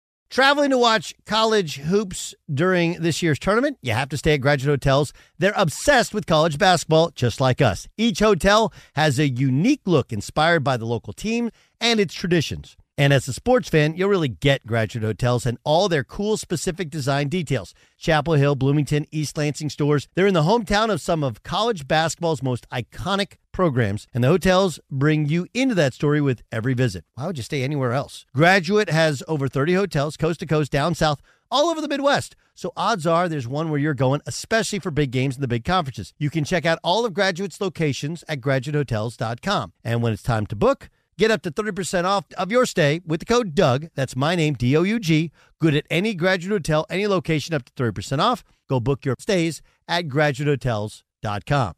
Traveling 0.31 0.69
to 0.69 0.77
watch 0.77 1.13
college 1.25 1.75
hoops 1.75 2.33
during 2.49 2.93
this 3.01 3.21
year's 3.21 3.37
tournament, 3.37 3.77
you 3.81 3.91
have 3.91 4.07
to 4.07 4.17
stay 4.17 4.33
at 4.33 4.37
graduate 4.37 4.71
hotels. 4.81 5.11
They're 5.37 5.51
obsessed 5.57 6.13
with 6.13 6.25
college 6.25 6.57
basketball, 6.57 7.09
just 7.09 7.41
like 7.41 7.61
us. 7.61 7.89
Each 7.97 8.19
hotel 8.19 8.71
has 8.95 9.19
a 9.19 9.27
unique 9.27 9.81
look 9.85 10.13
inspired 10.13 10.63
by 10.63 10.77
the 10.77 10.85
local 10.85 11.11
team 11.11 11.49
and 11.81 11.99
its 11.99 12.13
traditions. 12.13 12.77
And 13.01 13.11
as 13.11 13.27
a 13.27 13.33
sports 13.33 13.67
fan, 13.67 13.95
you'll 13.95 14.11
really 14.11 14.27
get 14.27 14.67
graduate 14.67 15.03
hotels 15.03 15.47
and 15.47 15.57
all 15.63 15.89
their 15.89 16.03
cool, 16.03 16.37
specific 16.37 16.91
design 16.91 17.29
details. 17.29 17.73
Chapel 17.97 18.33
Hill, 18.35 18.53
Bloomington, 18.53 19.07
East 19.09 19.35
Lansing 19.39 19.71
stores. 19.71 20.07
They're 20.13 20.27
in 20.27 20.35
the 20.35 20.43
hometown 20.43 20.91
of 20.91 21.01
some 21.01 21.23
of 21.23 21.41
college 21.41 21.87
basketball's 21.87 22.43
most 22.43 22.69
iconic 22.69 23.37
programs, 23.51 24.05
and 24.13 24.23
the 24.23 24.27
hotels 24.27 24.79
bring 24.91 25.25
you 25.25 25.47
into 25.51 25.73
that 25.73 25.95
story 25.95 26.21
with 26.21 26.43
every 26.51 26.75
visit. 26.75 27.03
Why 27.15 27.25
would 27.25 27.37
you 27.37 27.43
stay 27.43 27.63
anywhere 27.63 27.93
else? 27.93 28.27
Graduate 28.35 28.91
has 28.91 29.23
over 29.27 29.47
30 29.47 29.73
hotels, 29.73 30.15
coast 30.15 30.39
to 30.41 30.45
coast, 30.45 30.71
down 30.71 30.93
south, 30.93 31.23
all 31.49 31.71
over 31.71 31.81
the 31.81 31.87
Midwest. 31.87 32.35
So 32.53 32.71
odds 32.77 33.07
are 33.07 33.27
there's 33.27 33.47
one 33.47 33.71
where 33.71 33.79
you're 33.79 33.95
going, 33.95 34.21
especially 34.27 34.77
for 34.77 34.91
big 34.91 35.09
games 35.09 35.37
and 35.37 35.43
the 35.43 35.47
big 35.47 35.63
conferences. 35.63 36.13
You 36.19 36.29
can 36.29 36.43
check 36.43 36.67
out 36.67 36.77
all 36.83 37.03
of 37.03 37.15
Graduate's 37.15 37.59
locations 37.59 38.23
at 38.27 38.41
graduatehotels.com. 38.41 39.73
And 39.83 40.03
when 40.03 40.13
it's 40.13 40.21
time 40.21 40.45
to 40.45 40.55
book, 40.55 40.91
Get 41.17 41.31
up 41.31 41.41
to 41.43 41.51
30% 41.51 42.05
off 42.05 42.25
of 42.37 42.51
your 42.51 42.65
stay 42.65 43.01
with 43.05 43.19
the 43.19 43.25
code 43.25 43.53
Doug. 43.53 43.89
That's 43.95 44.15
my 44.15 44.35
name, 44.35 44.55
D 44.55 44.75
O 44.75 44.83
U 44.83 44.99
G. 44.99 45.31
Good 45.59 45.75
at 45.75 45.85
any 45.89 46.13
graduate 46.13 46.51
hotel, 46.51 46.85
any 46.89 47.05
location, 47.07 47.53
up 47.53 47.63
to 47.65 47.73
30% 47.73 48.19
off. 48.19 48.43
Go 48.67 48.79
book 48.79 49.05
your 49.05 49.15
stays 49.19 49.61
at 49.87 50.07
graduatehotels.com. 50.07 51.73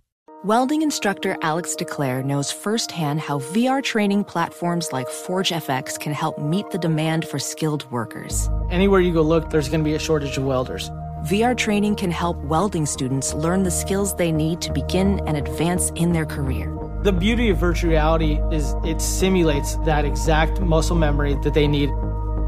Welding 0.45 0.81
instructor 0.81 1.37
Alex 1.41 1.73
DeClaire 1.79 2.23
knows 2.23 2.51
firsthand 2.51 3.21
how 3.21 3.39
VR 3.39 3.81
training 3.81 4.25
platforms 4.25 4.91
like 4.91 5.07
ForgeFX 5.07 5.97
can 5.97 6.11
help 6.11 6.37
meet 6.37 6.69
the 6.69 6.77
demand 6.77 7.25
for 7.25 7.39
skilled 7.39 7.89
workers. 7.91 8.49
Anywhere 8.69 8.99
you 8.99 9.13
go 9.13 9.21
look, 9.21 9.49
there's 9.49 9.69
going 9.69 9.79
to 9.79 9.85
be 9.85 9.95
a 9.95 9.99
shortage 9.99 10.37
of 10.37 10.43
welders. 10.43 10.89
VR 11.27 11.55
training 11.55 11.95
can 11.95 12.11
help 12.11 12.35
welding 12.43 12.85
students 12.85 13.33
learn 13.33 13.63
the 13.63 13.71
skills 13.71 14.13
they 14.17 14.33
need 14.33 14.59
to 14.59 14.73
begin 14.73 15.21
and 15.25 15.37
advance 15.37 15.91
in 15.91 16.11
their 16.11 16.25
career. 16.25 16.77
The 17.03 17.11
beauty 17.11 17.49
of 17.49 17.57
virtual 17.57 17.89
reality 17.89 18.39
is 18.49 18.75
it 18.85 19.01
simulates 19.01 19.75
that 19.79 20.05
exact 20.05 20.61
muscle 20.61 20.95
memory 20.95 21.35
that 21.41 21.53
they 21.53 21.67
need. 21.67 21.89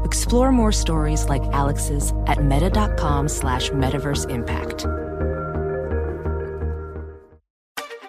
Explore 0.02 0.50
more 0.50 0.72
stories 0.72 1.28
like 1.28 1.42
Alex's 1.52 2.14
at 2.26 2.42
meta.com 2.42 3.28
slash 3.28 3.68
metaverse 3.68 4.30
impact. 4.30 4.86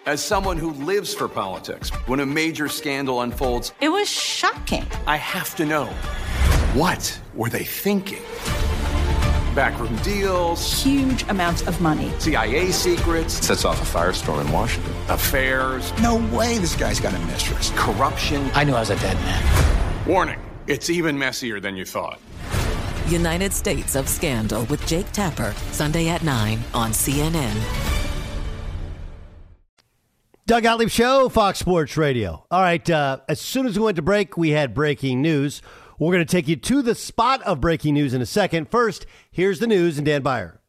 As 0.05 0.23
someone 0.23 0.55
who 0.55 0.71
lives 0.85 1.13
for 1.13 1.27
politics, 1.27 1.89
when 2.07 2.21
a 2.21 2.25
major 2.25 2.69
scandal 2.69 3.23
unfolds, 3.23 3.73
It 3.81 3.89
was 3.89 4.09
shocking. 4.09 4.85
I 5.05 5.17
have 5.17 5.53
to 5.57 5.65
know 5.65 5.87
what 6.73 7.19
were 7.35 7.49
they 7.49 7.65
thinking? 7.65 8.23
Backroom 9.57 9.95
deals, 10.03 10.83
Huge 10.83 11.23
amounts 11.29 11.63
of 11.63 11.81
money. 11.81 12.11
CIA 12.19 12.69
secrets, 12.69 13.43
sets 13.43 13.65
off 13.65 13.81
a 13.81 13.97
firestorm 13.97 14.45
in 14.45 14.51
Washington, 14.51 14.93
affairs. 15.09 15.91
No 15.99 16.17
way 16.31 16.59
this 16.59 16.75
guy's 16.75 16.99
got 16.99 17.15
a 17.15 17.19
mistress. 17.25 17.71
Corruption. 17.75 18.51
I 18.53 18.63
knew 18.63 18.75
I 18.75 18.81
was 18.81 18.91
a 18.91 18.95
dead 18.97 19.17
man. 19.17 20.05
Warning 20.05 20.39
it's 20.67 20.91
even 20.91 21.17
messier 21.17 21.59
than 21.59 21.75
you 21.75 21.85
thought. 21.85 22.19
United 23.07 23.51
States 23.51 23.95
of 23.95 24.07
Scandal 24.07 24.63
with 24.65 24.85
Jake 24.85 25.11
Tapper, 25.11 25.55
Sunday 25.71 26.09
at 26.09 26.23
9 26.23 26.59
on 26.75 26.91
CNN. 26.91 27.59
Doug 30.45 30.61
Gottlieb 30.61 30.89
Show, 30.89 31.29
Fox 31.29 31.57
Sports 31.57 31.97
Radio. 31.97 32.45
All 32.51 32.61
right, 32.61 32.87
uh, 32.91 33.21
as 33.27 33.41
soon 33.41 33.65
as 33.65 33.79
we 33.79 33.85
went 33.85 33.95
to 33.95 34.03
break, 34.03 34.37
we 34.37 34.51
had 34.51 34.75
breaking 34.75 35.23
news. 35.23 35.63
We're 35.99 36.13
going 36.13 36.25
to 36.25 36.31
take 36.31 36.47
you 36.47 36.55
to 36.55 36.83
the 36.83 36.93
spot 36.93 37.41
of 37.41 37.59
breaking 37.59 37.95
news 37.95 38.13
in 38.13 38.21
a 38.21 38.25
second. 38.25 38.69
First, 38.69 39.07
here's 39.31 39.57
the 39.57 39.65
news 39.65 39.97
and 39.97 40.05
Dan 40.05 40.21
Beyer. 40.21 40.59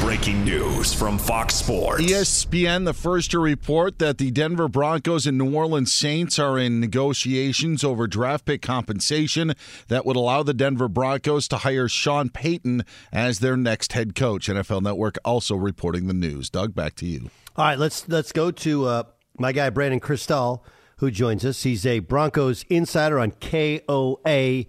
Breaking 0.00 0.42
news 0.44 0.94
from 0.94 1.18
Fox 1.18 1.54
Sports. 1.54 2.02
ESPN, 2.02 2.86
the 2.86 2.94
first 2.94 3.30
to 3.32 3.38
report 3.38 3.98
that 3.98 4.16
the 4.16 4.30
Denver 4.30 4.68
Broncos 4.68 5.26
and 5.26 5.36
New 5.36 5.54
Orleans 5.54 5.92
Saints 5.92 6.38
are 6.38 6.58
in 6.58 6.80
negotiations 6.80 7.84
over 7.84 8.06
draft 8.06 8.46
pick 8.46 8.62
compensation 8.62 9.52
that 9.88 10.06
would 10.06 10.16
allow 10.16 10.42
the 10.42 10.54
Denver 10.54 10.88
Broncos 10.88 11.46
to 11.48 11.58
hire 11.58 11.88
Sean 11.88 12.30
Payton 12.30 12.84
as 13.12 13.40
their 13.40 13.56
next 13.56 13.92
head 13.92 14.14
coach. 14.14 14.48
NFL 14.48 14.80
Network 14.80 15.18
also 15.26 15.56
reporting 15.56 16.06
the 16.08 16.14
news. 16.14 16.48
Doug, 16.48 16.74
back 16.74 16.94
to 16.96 17.06
you. 17.06 17.30
All 17.56 17.66
right, 17.66 17.78
let's 17.78 18.08
let's 18.08 18.32
go 18.32 18.50
to 18.50 18.86
uh, 18.86 19.02
my 19.38 19.52
guy 19.52 19.68
Brandon 19.70 20.00
Krisztal, 20.00 20.60
who 21.02 21.10
joins 21.10 21.44
us. 21.44 21.62
He's 21.62 21.84
a 21.84 21.98
Broncos 21.98 22.64
insider 22.70 23.18
on 23.18 23.32
KOA 23.32 24.64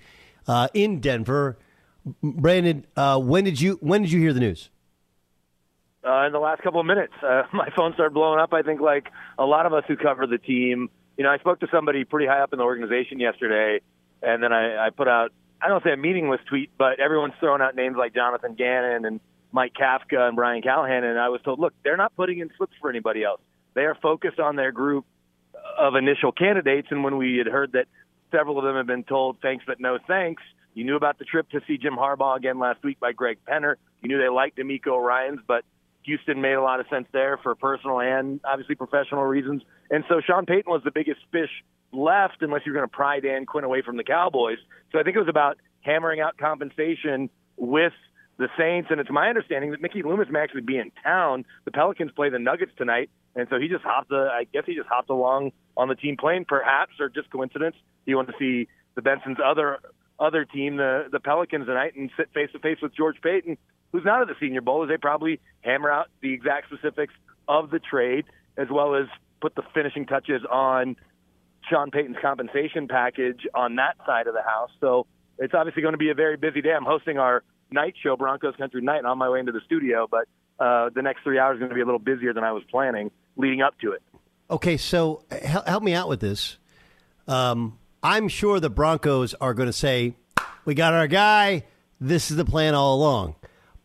uh, 0.48 0.68
in 0.74 1.00
Denver. 1.00 1.58
Brandon, 2.22 2.86
uh, 2.98 3.20
when 3.20 3.46
did 3.46 3.62
you 3.62 3.78
when 3.80 4.02
did 4.02 4.12
you 4.12 4.20
hear 4.20 4.34
the 4.34 4.42
news? 4.42 4.70
uh, 6.06 6.26
in 6.26 6.34
the 6.34 6.40
last 6.40 6.62
couple 6.62 6.80
of 6.80 6.86
minutes. 6.86 7.14
Uh, 7.22 7.44
my 7.54 7.70
phone 7.76 7.94
started 7.94 8.14
blowing 8.14 8.40
up. 8.40 8.54
I 8.54 8.62
think 8.62 8.82
like 8.82 9.08
a 9.38 9.46
lot 9.46 9.66
of 9.66 9.74
us 9.74 9.84
who 9.88 9.96
cover 9.96 10.28
the 10.28 10.38
team. 10.38 10.90
You 11.18 11.24
know, 11.24 11.30
I 11.30 11.38
spoke 11.38 11.60
to 11.60 11.68
somebody 11.72 12.04
pretty 12.06 12.26
high 12.26 12.40
up 12.40 12.54
in 12.54 12.58
the 12.58 12.66
organization 12.66 13.20
yesterday, 13.20 13.82
and 14.22 14.42
then 14.42 14.52
I, 14.52 14.88
I 14.88 14.90
put 14.90 15.08
out 15.08 15.32
I 15.62 15.68
don't 15.68 15.84
say 15.84 15.94
a 15.94 15.98
meaningless 15.98 16.42
tweet, 16.50 16.72
but 16.78 17.00
everyone's 17.00 17.36
throwing 17.40 17.62
out 17.62 17.76
names 17.76 17.96
like 17.98 18.14
Jonathan 18.14 18.56
Gannon 18.56 19.06
and 19.06 19.20
Mike 19.52 19.74
Kafka 19.80 20.28
and 20.28 20.36
Brian 20.36 20.62
Callahan, 20.62 21.04
and 21.04 21.20
I 21.20 21.30
was 21.30 21.40
told, 21.44 21.60
look, 21.60 21.74
they're 21.84 21.96
not 21.96 22.14
putting 22.16 22.40
in 22.40 22.50
slips 22.58 22.74
for 22.82 22.90
anybody 22.90 23.24
else. 23.24 23.40
They 23.76 23.84
are 23.84 23.96
focused 24.02 24.40
on 24.40 24.56
their 24.56 24.72
group 24.72 25.06
of 25.78 25.96
initial 25.96 26.32
candidates, 26.32 26.88
and 26.92 27.04
when 27.04 27.18
we 27.18 27.38
had 27.38 27.48
heard 27.48 27.74
that 27.74 27.88
several 28.32 28.58
of 28.58 28.64
them 28.64 28.76
had 28.76 28.88
been 28.88 29.04
told 29.04 29.38
thanks 29.42 29.64
but 29.66 29.80
no 29.80 29.98
thanks. 30.08 30.42
You 30.74 30.84
knew 30.84 30.96
about 30.96 31.20
the 31.20 31.26
trip 31.26 31.50
to 31.52 31.62
see 31.68 31.78
Jim 31.78 31.94
Harbaugh 31.94 32.36
again 32.36 32.58
last 32.58 32.84
week 32.84 33.00
by 33.00 33.12
Greg 33.12 33.38
Penner. 33.48 33.76
You 34.02 34.10
knew 34.10 34.18
they 34.18 34.30
liked 34.30 34.58
DeMeco 34.58 35.00
Ryans, 35.00 35.40
but 35.48 35.64
Houston 36.04 36.42
made 36.42 36.54
a 36.54 36.62
lot 36.62 36.80
of 36.80 36.88
sense 36.90 37.08
there 37.14 37.38
for 37.42 37.56
personal 37.56 38.00
and 38.00 38.40
obviously 38.44 38.76
professional 38.76 39.24
reasons. 39.24 39.62
And 39.90 40.04
so 40.10 40.20
Sean 40.26 40.46
Payton 40.46 40.72
was 40.72 40.82
the 40.84 40.92
biggest 40.92 41.20
fish 41.32 41.50
left 41.92 42.38
unless 42.42 42.62
you're 42.66 42.76
going 42.76 42.88
to 42.88 42.94
pry 42.94 43.20
Dan 43.20 43.46
Quinn 43.46 43.64
away 43.64 43.82
from 43.82 43.98
the 43.98 44.04
Cowboys. 44.04 44.58
So 44.92 45.00
I 45.00 45.04
think 45.04 45.16
it 45.16 45.20
was 45.20 45.30
about 45.30 45.58
hammering 45.82 46.20
out 46.20 46.38
compensation 46.38 47.30
with 47.56 47.94
the 48.38 48.48
Saints. 48.58 48.90
And 48.92 49.00
it's 49.00 49.12
my 49.12 49.30
understanding 49.30 49.72
that 49.72 49.82
Mickey 49.82 50.02
Loomis 50.02 50.28
may 50.32 50.40
actually 50.40 50.62
be 50.62 50.78
in 50.78 50.92
town. 51.04 51.46
The 51.66 51.72
Pelicans 51.72 52.12
play 52.12 52.30
the 52.30 52.40
Nuggets 52.40 52.72
tonight. 52.78 53.10
And 53.36 53.48
so 53.50 53.60
he 53.60 53.68
just 53.68 53.84
hopped, 53.84 54.12
uh, 54.12 54.28
I 54.28 54.46
guess 54.52 54.64
he 54.66 54.76
just 54.76 54.88
hopped 54.88 55.10
along 55.10 55.52
on 55.76 55.88
the 55.88 55.96
team 55.96 56.18
plane, 56.18 56.46
perhaps, 56.48 56.94
or 57.00 57.10
just 57.10 57.32
coincidence. 57.32 57.76
He 58.06 58.14
wanted 58.14 58.34
to 58.34 58.38
see 58.38 58.68
the 58.96 59.02
Benson's 59.02 59.38
other 59.44 59.80
other 60.20 60.46
team, 60.46 60.78
the 60.78 61.06
the 61.12 61.20
Pelicans 61.20 61.66
tonight, 61.66 61.96
and 61.96 62.12
sit 62.16 62.30
face 62.34 62.50
to 62.54 62.60
face 62.60 62.78
with 62.82 62.96
George 62.96 63.18
Paton, 63.22 63.58
who's 63.92 64.06
not 64.06 64.22
at 64.22 64.28
the 64.28 64.36
Senior 64.40 64.62
Bowl, 64.62 64.84
as 64.84 64.90
they 64.90 64.98
probably 64.98 65.40
hammer 65.62 65.90
out 65.90 66.08
the 66.22 66.34
exact 66.34 66.68
specifics 66.68 67.14
of 67.48 67.72
the 67.72 67.80
trade, 67.80 68.26
as 68.58 68.68
well 68.70 68.96
as 68.96 69.08
put 69.42 69.56
the 69.56 69.64
finishing 69.74 70.06
touches 70.06 70.42
on 70.50 70.96
Sean 71.70 71.90
Payton's 71.92 72.18
compensation 72.22 72.88
package 72.88 73.48
on 73.56 73.76
that 73.78 73.96
side 74.06 74.28
of 74.28 74.34
the 74.34 74.44
house. 74.44 74.70
So 74.80 75.08
it's 75.40 75.54
obviously 75.54 75.82
going 75.82 75.94
to 75.94 75.98
be 75.98 76.12
a 76.12 76.16
very 76.16 76.38
busy 76.38 76.62
day. 76.62 76.72
I'm 76.72 76.86
hosting 76.86 77.18
our 77.18 77.44
night 77.72 77.96
show, 78.02 78.16
Broncos 78.16 78.56
Country 78.58 78.82
Night, 78.82 79.04
on 79.04 79.18
my 79.18 79.30
way 79.30 79.40
into 79.40 79.52
the 79.52 79.62
studio, 79.66 80.08
but 80.10 80.28
uh, 80.60 80.92
the 80.94 81.02
next 81.02 81.24
three 81.24 81.40
hours 81.40 81.56
is 81.56 81.60
going 81.60 81.70
to 81.70 81.76
be 81.76 81.82
a 81.82 81.86
little 81.86 82.00
busier 82.00 82.34
than 82.34 82.44
I 82.44 82.52
was 82.52 82.64
planning 82.70 83.10
leading 83.36 83.62
up 83.62 83.78
to 83.80 83.92
it. 83.92 84.02
Okay, 84.50 84.78
so 84.78 85.24
help, 85.32 85.84
me 85.84 85.94
out 85.94 86.10
with 86.10 86.20
this. 86.20 86.58
Um, 87.28 87.80
I'm 88.02 88.28
sure 88.28 88.60
the 88.60 88.70
Broncos 88.70 89.34
are 89.36 89.54
going 89.54 89.68
to 89.68 89.74
say, 89.74 90.16
"We 90.66 90.76
got 90.76 90.94
our 90.94 91.08
guy. 91.08 91.64
This 92.00 92.30
is 92.30 92.38
the 92.38 92.46
plan 92.46 92.74
all 92.74 92.96
along." 92.96 93.36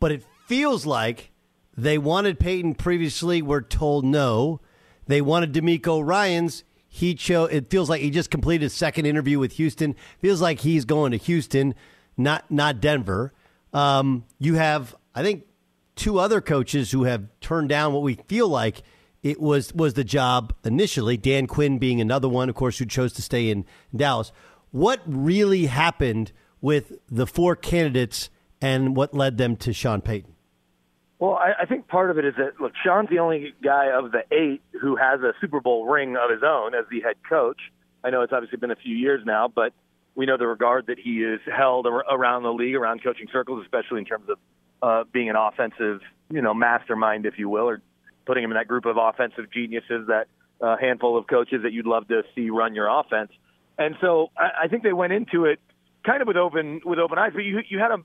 But 0.01 0.13
it 0.13 0.25
feels 0.47 0.85
like 0.85 1.31
they 1.77 1.97
wanted 1.97 2.39
Payton 2.39 2.75
previously. 2.75 3.41
We're 3.41 3.63
told 3.63 4.05
no. 4.05 4.61
They 5.07 5.21
wanted 5.21 5.53
DeMeco 5.53 6.05
Ryans. 6.05 6.65
He 6.89 7.15
chose. 7.15 7.51
It 7.53 7.71
feels 7.71 7.89
like 7.89 8.01
he 8.01 8.11
just 8.11 8.31
completed 8.31 8.65
his 8.65 8.75
second 8.75 9.07
interview 9.07 9.39
with 9.39 9.53
Houston. 9.53 9.95
Feels 10.21 10.43
like 10.43 10.61
he's 10.61 10.85
going 10.85 11.13
to 11.13 11.19
Houston, 11.19 11.75
not 12.17 12.51
not 12.51 12.81
Denver. 12.81 13.33
Um, 13.73 14.25
you 14.39 14.55
have, 14.55 14.97
I 15.15 15.23
think, 15.23 15.45
two 15.95 16.19
other 16.19 16.41
coaches 16.41 16.91
who 16.91 17.05
have 17.05 17.29
turned 17.41 17.69
down 17.69 17.93
what 17.93 18.03
we 18.03 18.15
feel 18.15 18.49
like 18.49 18.83
it 19.29 19.41
was 19.41 19.75
was 19.75 19.95
the 19.95 20.05
job 20.05 20.55
initially. 20.65 21.19
Dan 21.19 21.47
Quinn 21.47 21.79
being 21.79 22.01
another 22.01 22.29
one, 22.29 22.49
of 22.49 22.55
course, 22.55 22.79
who 22.79 22.87
chose 22.87 23.13
to 23.15 23.23
stay 23.23 23.51
in 23.51 23.67
Dallas. 23.95 24.33
What 24.71 25.01
really 25.07 25.67
happened 25.67 26.33
with 26.61 26.95
the 27.11 27.27
four 27.27 27.55
candidates 27.55 28.31
and 28.61 28.97
what 28.97 29.13
led 29.13 29.37
them 29.37 29.57
to 29.57 29.73
Sean 29.73 30.01
Payton? 30.01 30.35
Well, 31.19 31.35
I, 31.35 31.63
I 31.63 31.67
think 31.67 31.89
part 31.89 32.11
of 32.11 32.19
it 32.19 32.25
is 32.25 32.35
that 32.39 32.61
look, 32.61 32.73
Sean's 32.83 33.11
the 33.11 33.19
only 33.19 33.53
guy 33.63 33.89
of 33.93 34.13
the 34.13 34.23
eight 34.33 34.63
who 34.81 34.97
has 34.97 35.21
a 35.21 35.35
Super 35.41 35.61
Bowl 35.61 35.87
ring 35.87 36.17
of 36.17 36.31
his 36.31 36.43
own 36.43 36.75
as 36.75 36.87
the 36.91 37.01
head 37.01 37.17
coach. 37.29 37.61
I 38.03 38.11
know 38.11 38.23
it's 38.23 38.33
obviously 38.33 38.59
been 38.59 38.71
a 38.71 38.77
few 38.77 38.97
years 38.97 39.23
now, 39.27 39.49
but 39.49 39.75
we 40.15 40.25
know 40.25 40.39
the 40.39 40.47
regard 40.47 40.87
that 40.87 40.99
he 40.99 41.23
is 41.23 41.41
held 41.47 41.87
around 41.87 42.45
the 42.45 42.53
league, 42.53 42.77
around 42.77 43.03
coaching 43.03 43.27
circles, 43.31 43.63
especially 43.63 43.99
in 43.99 44.05
terms 44.05 44.29
of 44.31 44.39
uh, 44.81 45.05
being 45.13 45.29
an 45.29 45.37
offensive, 45.37 46.01
you 46.31 46.41
know, 46.41 46.55
mastermind, 46.55 47.27
if 47.27 47.39
you 47.39 47.49
will, 47.49 47.69
or 47.69 47.83
putting 48.29 48.45
him 48.45 48.53
in 48.53 48.57
that 48.57 48.69
group 48.69 48.85
of 48.85 48.97
offensive 48.97 49.51
geniuses, 49.53 50.07
that 50.07 50.27
uh, 50.61 50.77
handful 50.77 51.17
of 51.17 51.27
coaches 51.27 51.63
that 51.63 51.73
you'd 51.73 51.87
love 51.87 52.07
to 52.09 52.23
see 52.35 52.51
run 52.51 52.75
your 52.75 52.87
offense. 52.87 53.33
And 53.79 53.97
so 54.01 54.29
I, 54.37 54.65
I 54.65 54.69
think 54.69 54.83
they 54.83 54.93
went 54.93 55.13
into 55.13 55.47
it 55.47 55.59
kind 56.05 56.21
of 56.21 56.29
with 56.29 56.37
open 56.37 56.83
with 56.85 56.99
open 56.99 57.19
eyes. 57.19 57.33
But 57.35 57.41
you 57.41 57.61
you 57.69 57.79
had 57.79 57.91
a 57.91 57.99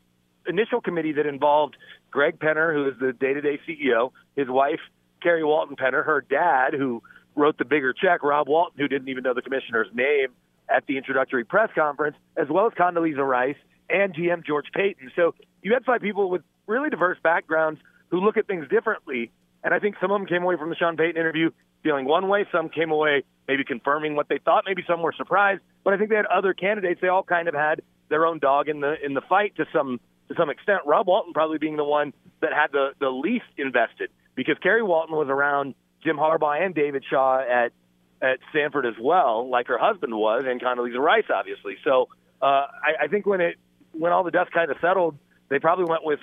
initial 0.47 0.81
committee 0.81 1.13
that 1.13 1.25
involved 1.25 1.75
Greg 2.09 2.39
Penner, 2.39 2.73
who 2.73 2.87
is 2.89 2.95
the 2.99 3.13
day-to-day 3.13 3.59
CEO, 3.67 4.11
his 4.35 4.47
wife 4.49 4.79
Carrie 5.21 5.43
Walton 5.43 5.75
Penner, 5.75 6.05
her 6.05 6.21
dad, 6.21 6.73
who 6.73 7.01
wrote 7.35 7.57
the 7.57 7.65
bigger 7.65 7.93
check, 7.93 8.23
Rob 8.23 8.47
Walton, 8.47 8.79
who 8.79 8.87
didn't 8.87 9.07
even 9.07 9.23
know 9.23 9.33
the 9.33 9.41
commissioner's 9.41 9.87
name 9.93 10.27
at 10.69 10.85
the 10.87 10.97
introductory 10.97 11.43
press 11.43 11.69
conference, 11.75 12.15
as 12.37 12.47
well 12.49 12.67
as 12.67 12.73
Condoleezza 12.73 13.25
Rice 13.25 13.55
and 13.89 14.13
GM 14.13 14.45
George 14.45 14.67
Paton. 14.73 15.11
So 15.15 15.33
you 15.61 15.73
had 15.73 15.83
five 15.85 16.01
people 16.01 16.29
with 16.29 16.41
really 16.67 16.89
diverse 16.89 17.17
backgrounds 17.23 17.81
who 18.09 18.19
look 18.19 18.37
at 18.37 18.47
things 18.47 18.67
differently. 18.69 19.31
And 19.63 19.73
I 19.73 19.79
think 19.79 19.95
some 20.01 20.11
of 20.11 20.19
them 20.19 20.27
came 20.27 20.43
away 20.43 20.57
from 20.57 20.69
the 20.69 20.75
Sean 20.75 20.97
Payton 20.97 21.19
interview 21.19 21.51
feeling 21.83 22.05
one 22.05 22.27
way. 22.27 22.45
Some 22.51 22.69
came 22.69 22.91
away 22.91 23.23
maybe 23.47 23.63
confirming 23.63 24.15
what 24.15 24.27
they 24.29 24.39
thought. 24.39 24.63
Maybe 24.65 24.83
some 24.87 25.01
were 25.01 25.13
surprised. 25.15 25.61
But 25.83 25.93
I 25.93 25.97
think 25.97 26.09
they 26.09 26.15
had 26.15 26.25
other 26.25 26.53
candidates. 26.53 27.01
They 27.01 27.07
all 27.07 27.23
kind 27.23 27.47
of 27.47 27.53
had 27.53 27.81
their 28.09 28.25
own 28.25 28.39
dog 28.39 28.69
in 28.69 28.79
the 28.79 28.95
in 29.03 29.13
the 29.13 29.21
fight 29.21 29.55
to 29.57 29.65
some 29.73 29.99
to 30.29 30.35
some 30.35 30.49
extent. 30.49 30.81
Rob 30.85 31.07
Walton 31.07 31.33
probably 31.33 31.57
being 31.57 31.77
the 31.77 31.83
one 31.83 32.13
that 32.41 32.53
had 32.53 32.71
the 32.71 32.91
the 32.99 33.09
least 33.09 33.45
invested 33.57 34.09
because 34.35 34.57
Carrie 34.61 34.83
Walton 34.83 35.15
was 35.15 35.27
around 35.29 35.75
Jim 36.03 36.17
Harbaugh 36.17 36.63
and 36.63 36.75
David 36.75 37.03
Shaw 37.09 37.39
at 37.39 37.71
at 38.21 38.39
Stanford 38.51 38.85
as 38.85 38.95
well, 38.99 39.49
like 39.49 39.67
her 39.67 39.77
husband 39.77 40.15
was, 40.15 40.43
and 40.47 40.61
Condoleezza 40.61 40.97
Rice, 40.97 41.25
obviously. 41.33 41.75
So 41.83 42.07
uh, 42.41 42.45
I, 42.45 43.03
I 43.03 43.07
think 43.07 43.25
when 43.25 43.41
it 43.41 43.57
when 43.91 44.11
all 44.11 44.23
the 44.23 44.31
dust 44.31 44.51
kind 44.51 44.71
of 44.71 44.77
settled, 44.79 45.17
they 45.49 45.59
probably 45.59 45.85
went 45.85 46.03
with 46.05 46.19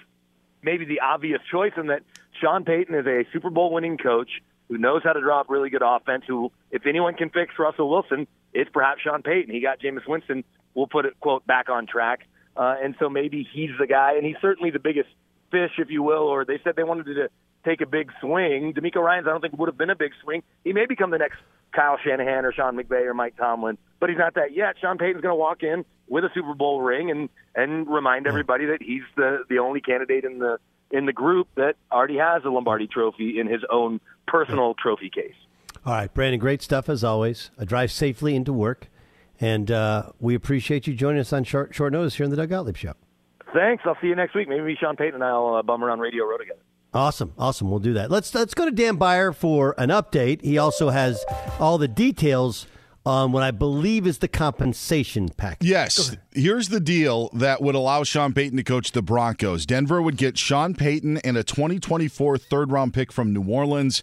maybe 0.62 0.84
the 0.84 1.00
obvious 1.00 1.40
choice, 1.50 1.72
in 1.76 1.88
that 1.88 2.02
Sean 2.40 2.64
Payton 2.64 2.94
is 2.94 3.06
a 3.06 3.24
Super 3.32 3.50
Bowl 3.50 3.72
winning 3.72 3.98
coach 3.98 4.42
who 4.68 4.78
knows 4.78 5.02
how 5.02 5.12
to 5.12 5.20
draw 5.20 5.40
up 5.40 5.50
really 5.50 5.70
good 5.70 5.82
offense. 5.84 6.24
Who, 6.26 6.52
if 6.70 6.86
anyone 6.86 7.14
can 7.14 7.30
fix 7.30 7.54
Russell 7.58 7.90
Wilson, 7.90 8.26
it's 8.52 8.70
perhaps 8.70 9.02
Sean 9.02 9.22
Payton. 9.22 9.52
He 9.52 9.60
got 9.60 9.80
Jameis 9.80 10.06
Winston. 10.06 10.44
We'll 10.74 10.86
put 10.86 11.04
it 11.04 11.18
quote 11.20 11.46
back 11.46 11.68
on 11.68 11.86
track. 11.86 12.26
Uh, 12.56 12.76
and 12.82 12.94
so 12.98 13.08
maybe 13.08 13.48
he's 13.52 13.70
the 13.78 13.86
guy, 13.86 14.14
and 14.16 14.24
he's 14.24 14.36
certainly 14.40 14.70
the 14.70 14.78
biggest 14.78 15.08
fish, 15.50 15.72
if 15.78 15.90
you 15.90 16.02
will. 16.02 16.22
Or 16.22 16.44
they 16.44 16.58
said 16.62 16.76
they 16.76 16.84
wanted 16.84 17.06
to 17.06 17.28
take 17.64 17.80
a 17.80 17.86
big 17.86 18.10
swing. 18.20 18.72
DeMeco 18.74 18.96
Ryans, 18.96 19.26
I 19.26 19.30
don't 19.30 19.40
think 19.40 19.58
would 19.58 19.68
have 19.68 19.78
been 19.78 19.90
a 19.90 19.96
big 19.96 20.12
swing. 20.22 20.42
He 20.64 20.72
may 20.72 20.86
become 20.86 21.10
the 21.10 21.18
next 21.18 21.38
Kyle 21.74 21.98
Shanahan 22.02 22.44
or 22.44 22.52
Sean 22.52 22.76
McVay 22.76 23.06
or 23.06 23.14
Mike 23.14 23.36
Tomlin, 23.36 23.78
but 24.00 24.08
he's 24.08 24.18
not 24.18 24.34
that 24.34 24.54
yet. 24.54 24.76
Sean 24.80 24.98
Payton's 24.98 25.22
going 25.22 25.32
to 25.32 25.36
walk 25.36 25.62
in 25.62 25.84
with 26.08 26.24
a 26.24 26.30
Super 26.34 26.54
Bowl 26.54 26.80
ring 26.80 27.10
and 27.10 27.28
and 27.54 27.88
remind 27.88 28.26
everybody 28.26 28.66
that 28.66 28.82
he's 28.82 29.02
the 29.16 29.44
the 29.48 29.58
only 29.58 29.80
candidate 29.80 30.24
in 30.24 30.38
the 30.38 30.58
in 30.90 31.06
the 31.06 31.12
group 31.12 31.48
that 31.56 31.76
already 31.92 32.16
has 32.16 32.44
a 32.44 32.48
Lombardi 32.48 32.86
Trophy 32.86 33.38
in 33.38 33.46
his 33.46 33.62
own 33.70 34.00
personal 34.26 34.74
trophy 34.74 35.10
case. 35.10 35.34
All 35.86 35.94
right, 35.94 36.12
Brandon, 36.12 36.40
great 36.40 36.62
stuff 36.62 36.88
as 36.88 37.04
always. 37.04 37.50
A 37.56 37.64
drive 37.64 37.92
safely 37.92 38.34
into 38.34 38.52
work, 38.52 38.88
and 39.40 39.70
uh, 39.70 40.10
we 40.18 40.34
appreciate 40.34 40.86
you 40.86 40.94
joining 40.94 41.20
us 41.20 41.32
on 41.32 41.44
short 41.44 41.74
short 41.74 41.92
notice 41.92 42.16
here 42.16 42.24
in 42.24 42.30
the 42.30 42.36
Doug 42.36 42.50
Gottlieb 42.50 42.76
Show. 42.76 42.94
Thanks. 43.52 43.82
I'll 43.86 43.96
see 44.00 44.08
you 44.08 44.16
next 44.16 44.34
week. 44.34 44.48
Maybe 44.48 44.76
Sean 44.80 44.96
Payton 44.96 45.14
and 45.14 45.24
I'll 45.24 45.54
uh, 45.54 45.62
bum 45.62 45.84
around 45.84 46.00
Radio 46.00 46.24
Row 46.24 46.38
together. 46.38 46.60
Awesome, 46.92 47.32
awesome. 47.38 47.70
We'll 47.70 47.78
do 47.78 47.92
that. 47.94 48.10
Let's 48.10 48.34
let's 48.34 48.52
go 48.52 48.64
to 48.64 48.72
Dan 48.72 48.96
Beyer 48.96 49.32
for 49.32 49.76
an 49.78 49.90
update. 49.90 50.42
He 50.42 50.58
also 50.58 50.90
has 50.90 51.24
all 51.60 51.78
the 51.78 51.86
details 51.86 52.66
on 53.06 53.32
what 53.32 53.42
I 53.42 53.50
believe 53.50 54.06
is 54.06 54.18
the 54.18 54.28
compensation 54.28 55.28
package. 55.30 55.68
Yes. 55.68 56.16
Here's 56.32 56.68
the 56.68 56.80
deal 56.80 57.30
that 57.32 57.62
would 57.62 57.74
allow 57.74 58.02
Sean 58.04 58.34
Payton 58.34 58.56
to 58.58 58.64
coach 58.64 58.92
the 58.92 59.02
Broncos. 59.02 59.64
Denver 59.66 60.02
would 60.02 60.16
get 60.16 60.36
Sean 60.36 60.74
Payton 60.74 61.18
and 61.18 61.36
a 61.36 61.44
2024 61.44 62.38
third 62.38 62.72
round 62.72 62.92
pick 62.92 63.12
from 63.12 63.32
New 63.32 63.44
Orleans. 63.44 64.02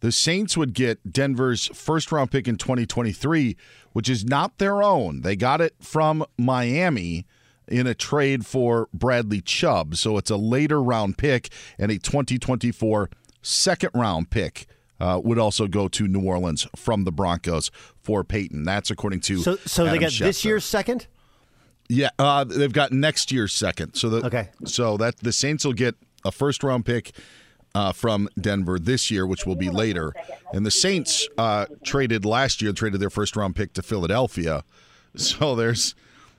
The 0.00 0.12
Saints 0.12 0.56
would 0.56 0.74
get 0.74 1.12
Denver's 1.12 1.66
first 1.74 2.12
round 2.12 2.30
pick 2.30 2.46
in 2.46 2.56
2023, 2.56 3.56
which 3.92 4.08
is 4.08 4.24
not 4.24 4.58
their 4.58 4.82
own. 4.82 5.22
They 5.22 5.34
got 5.34 5.60
it 5.60 5.74
from 5.80 6.24
Miami 6.36 7.26
in 7.68 7.86
a 7.86 7.94
trade 7.94 8.46
for 8.46 8.88
Bradley 8.92 9.40
Chubb. 9.40 9.96
So 9.96 10.16
it's 10.18 10.30
a 10.30 10.36
later 10.36 10.82
round 10.82 11.18
pick 11.18 11.48
and 11.78 11.90
a 11.90 11.98
2024 11.98 13.10
second 13.42 13.90
round 13.94 14.30
pick. 14.30 14.66
Uh, 15.00 15.20
would 15.22 15.38
also 15.38 15.68
go 15.68 15.86
to 15.86 16.08
New 16.08 16.24
Orleans 16.24 16.66
from 16.74 17.04
the 17.04 17.12
Broncos 17.12 17.70
for 18.02 18.24
Payton. 18.24 18.64
That's 18.64 18.90
according 18.90 19.20
to 19.20 19.38
so. 19.38 19.54
So 19.64 19.84
Adam 19.84 19.94
they 19.94 20.00
got 20.00 20.10
Schefter. 20.10 20.18
this 20.24 20.44
year's 20.44 20.64
second. 20.64 21.06
Yeah, 21.88 22.10
uh, 22.18 22.42
they've 22.42 22.72
got 22.72 22.90
next 22.90 23.30
year's 23.30 23.54
second. 23.54 23.94
So 23.94 24.10
the, 24.10 24.26
okay. 24.26 24.48
So 24.64 24.96
that 24.96 25.18
the 25.18 25.32
Saints 25.32 25.64
will 25.64 25.72
get 25.72 25.94
a 26.24 26.32
first 26.32 26.64
round 26.64 26.84
pick 26.84 27.12
uh, 27.76 27.92
from 27.92 28.28
Denver 28.40 28.78
this 28.78 29.08
year, 29.10 29.24
which 29.26 29.46
will 29.46 29.54
be 29.54 29.70
later. 29.70 30.12
And 30.52 30.66
the 30.66 30.70
Saints 30.70 31.28
uh, 31.38 31.66
traded 31.84 32.24
last 32.24 32.60
year, 32.60 32.72
traded 32.72 33.00
their 33.00 33.10
first 33.10 33.36
round 33.36 33.54
pick 33.56 33.72
to 33.74 33.82
Philadelphia. 33.82 34.64
So 35.16 35.54
there's 35.56 35.94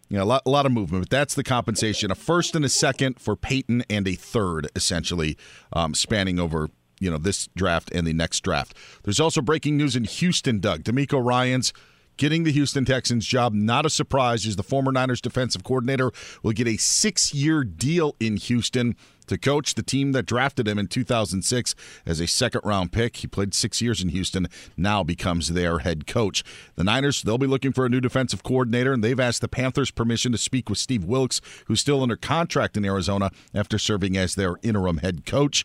you 0.10 0.18
know, 0.18 0.24
a 0.24 0.26
lot, 0.26 0.42
a 0.46 0.50
lot 0.50 0.66
of 0.66 0.72
movement. 0.72 1.04
But 1.04 1.10
that's 1.10 1.36
the 1.36 1.44
compensation: 1.44 2.12
a 2.12 2.16
first 2.16 2.56
and 2.56 2.66
a 2.66 2.70
second 2.70 3.20
for 3.20 3.36
Payton, 3.36 3.84
and 3.90 4.08
a 4.08 4.16
third, 4.16 4.68
essentially, 4.76 5.38
um, 5.74 5.94
spanning 5.94 6.40
over 6.40 6.70
you 7.00 7.10
know 7.10 7.18
this 7.18 7.48
draft 7.56 7.92
and 7.94 8.06
the 8.06 8.14
next 8.14 8.42
draft. 8.42 8.76
There's 9.04 9.20
also 9.20 9.42
breaking 9.42 9.78
news 9.78 9.96
in 9.96 10.04
Houston. 10.04 10.60
Doug 10.60 10.84
DeMeco 10.84 11.24
Ryan's 11.24 11.74
getting 12.20 12.44
the 12.44 12.52
Houston 12.52 12.84
Texans 12.84 13.26
job. 13.26 13.54
Not 13.54 13.86
a 13.86 13.90
surprise, 13.90 14.46
as 14.46 14.58
the 14.58 14.64
former 14.64 14.92
Niners 14.92 15.22
defensive 15.22 15.64
coordinator 15.64 16.12
will 16.44 16.52
get 16.52 16.68
a 16.68 16.76
six-year 16.76 17.64
deal 17.64 18.16
in 18.20 18.36
Houston 18.36 18.96
to 19.28 19.38
coach 19.38 19.76
the 19.76 19.84
team 19.84 20.12
that 20.12 20.26
drafted 20.26 20.68
him 20.68 20.78
in 20.78 20.88
2006 20.88 21.76
as 22.06 22.20
a 22.20 22.28
second 22.28 22.62
round 22.66 22.92
pick. 22.92 23.18
He 23.18 23.28
played 23.28 23.54
six 23.54 23.82
years 23.82 24.02
in 24.02 24.10
Houston, 24.10 24.48
now 24.76 25.02
becomes 25.02 25.54
their 25.54 25.80
head 25.80 26.08
coach. 26.08 26.44
The 26.76 26.84
Niners, 26.84 27.22
they'll 27.22 27.38
be 27.38 27.48
looking 27.48 27.72
for 27.72 27.86
a 27.86 27.90
new 27.90 28.02
defensive 28.02 28.44
coordinator, 28.44 28.92
and 28.92 29.02
they've 29.02 29.20
asked 29.20 29.42
the 29.42 29.48
Panthers 29.48 29.90
permission 29.90 30.34
to 30.34 30.38
speak 30.38 30.70
with 30.70 30.78
Steve 30.78 31.06
Wilks, 31.06 31.40
who's 31.68 31.80
still 31.80 32.04
under 32.04 32.18
contract 32.18 32.76
in 32.76 32.84
Arizona 32.84 33.32
after 33.54 33.80
serving 33.80 34.18
as 34.18 34.36
their 34.36 34.58
interim 34.62 34.98
head 34.98 35.26
coach. 35.26 35.64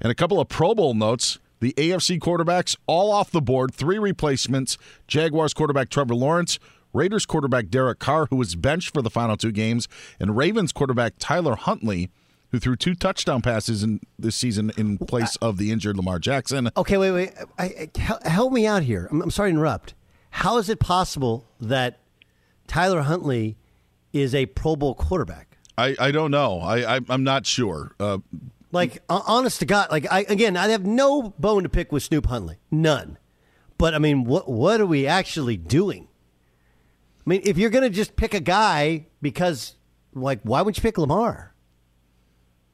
And 0.00 0.12
a 0.12 0.14
couple 0.14 0.38
of 0.38 0.48
Pro 0.48 0.76
Bowl 0.76 0.94
notes. 0.94 1.40
The 1.60 1.74
AFC 1.76 2.18
quarterbacks 2.18 2.76
all 2.86 3.10
off 3.10 3.30
the 3.30 3.40
board, 3.40 3.74
three 3.74 3.98
replacements. 3.98 4.78
Jaguars 5.06 5.54
quarterback 5.54 5.88
Trevor 5.88 6.14
Lawrence, 6.14 6.58
Raiders 6.92 7.26
quarterback 7.26 7.68
Derek 7.68 7.98
Carr, 7.98 8.26
who 8.26 8.36
was 8.36 8.54
benched 8.54 8.92
for 8.94 9.02
the 9.02 9.10
final 9.10 9.36
two 9.36 9.52
games, 9.52 9.88
and 10.20 10.36
Ravens 10.36 10.72
quarterback 10.72 11.14
Tyler 11.18 11.56
Huntley, 11.56 12.10
who 12.50 12.58
threw 12.58 12.76
two 12.76 12.94
touchdown 12.94 13.42
passes 13.42 13.82
in 13.82 14.00
this 14.18 14.36
season 14.36 14.72
in 14.76 14.98
place 14.98 15.36
of 15.36 15.58
the 15.58 15.70
injured 15.70 15.96
Lamar 15.96 16.18
Jackson. 16.18 16.70
Okay, 16.76 16.96
wait, 16.96 17.10
wait. 17.10 17.32
I, 17.58 17.88
I, 18.24 18.28
help 18.28 18.52
me 18.52 18.66
out 18.66 18.82
here. 18.82 19.08
I'm, 19.10 19.22
I'm 19.22 19.30
sorry 19.30 19.50
to 19.50 19.56
interrupt. 19.56 19.94
How 20.30 20.58
is 20.58 20.68
it 20.68 20.78
possible 20.78 21.44
that 21.60 22.00
Tyler 22.66 23.02
Huntley 23.02 23.56
is 24.12 24.34
a 24.34 24.46
Pro 24.46 24.76
Bowl 24.76 24.94
quarterback? 24.94 25.58
I, 25.76 25.94
I 25.98 26.10
don't 26.10 26.30
know. 26.30 26.60
I, 26.60 26.96
I 26.96 27.00
am 27.08 27.22
not 27.22 27.46
sure. 27.46 27.92
Uh, 28.00 28.18
like 28.72 29.02
honest 29.08 29.60
to 29.60 29.66
God, 29.66 29.90
like 29.90 30.06
I 30.10 30.20
again, 30.28 30.56
I 30.56 30.68
have 30.68 30.84
no 30.84 31.34
bone 31.38 31.62
to 31.62 31.68
pick 31.68 31.92
with 31.92 32.02
Snoop 32.02 32.26
Huntley, 32.26 32.58
none. 32.70 33.18
But 33.78 33.94
I 33.94 33.98
mean, 33.98 34.24
what 34.24 34.48
what 34.48 34.80
are 34.80 34.86
we 34.86 35.06
actually 35.06 35.56
doing? 35.56 36.08
I 37.26 37.30
mean, 37.30 37.42
if 37.44 37.58
you're 37.58 37.70
going 37.70 37.84
to 37.84 37.90
just 37.90 38.16
pick 38.16 38.32
a 38.32 38.40
guy 38.40 39.06
because, 39.20 39.74
like, 40.14 40.40
why 40.44 40.62
wouldn't 40.62 40.78
you 40.78 40.82
pick 40.82 40.96
Lamar? 40.96 41.54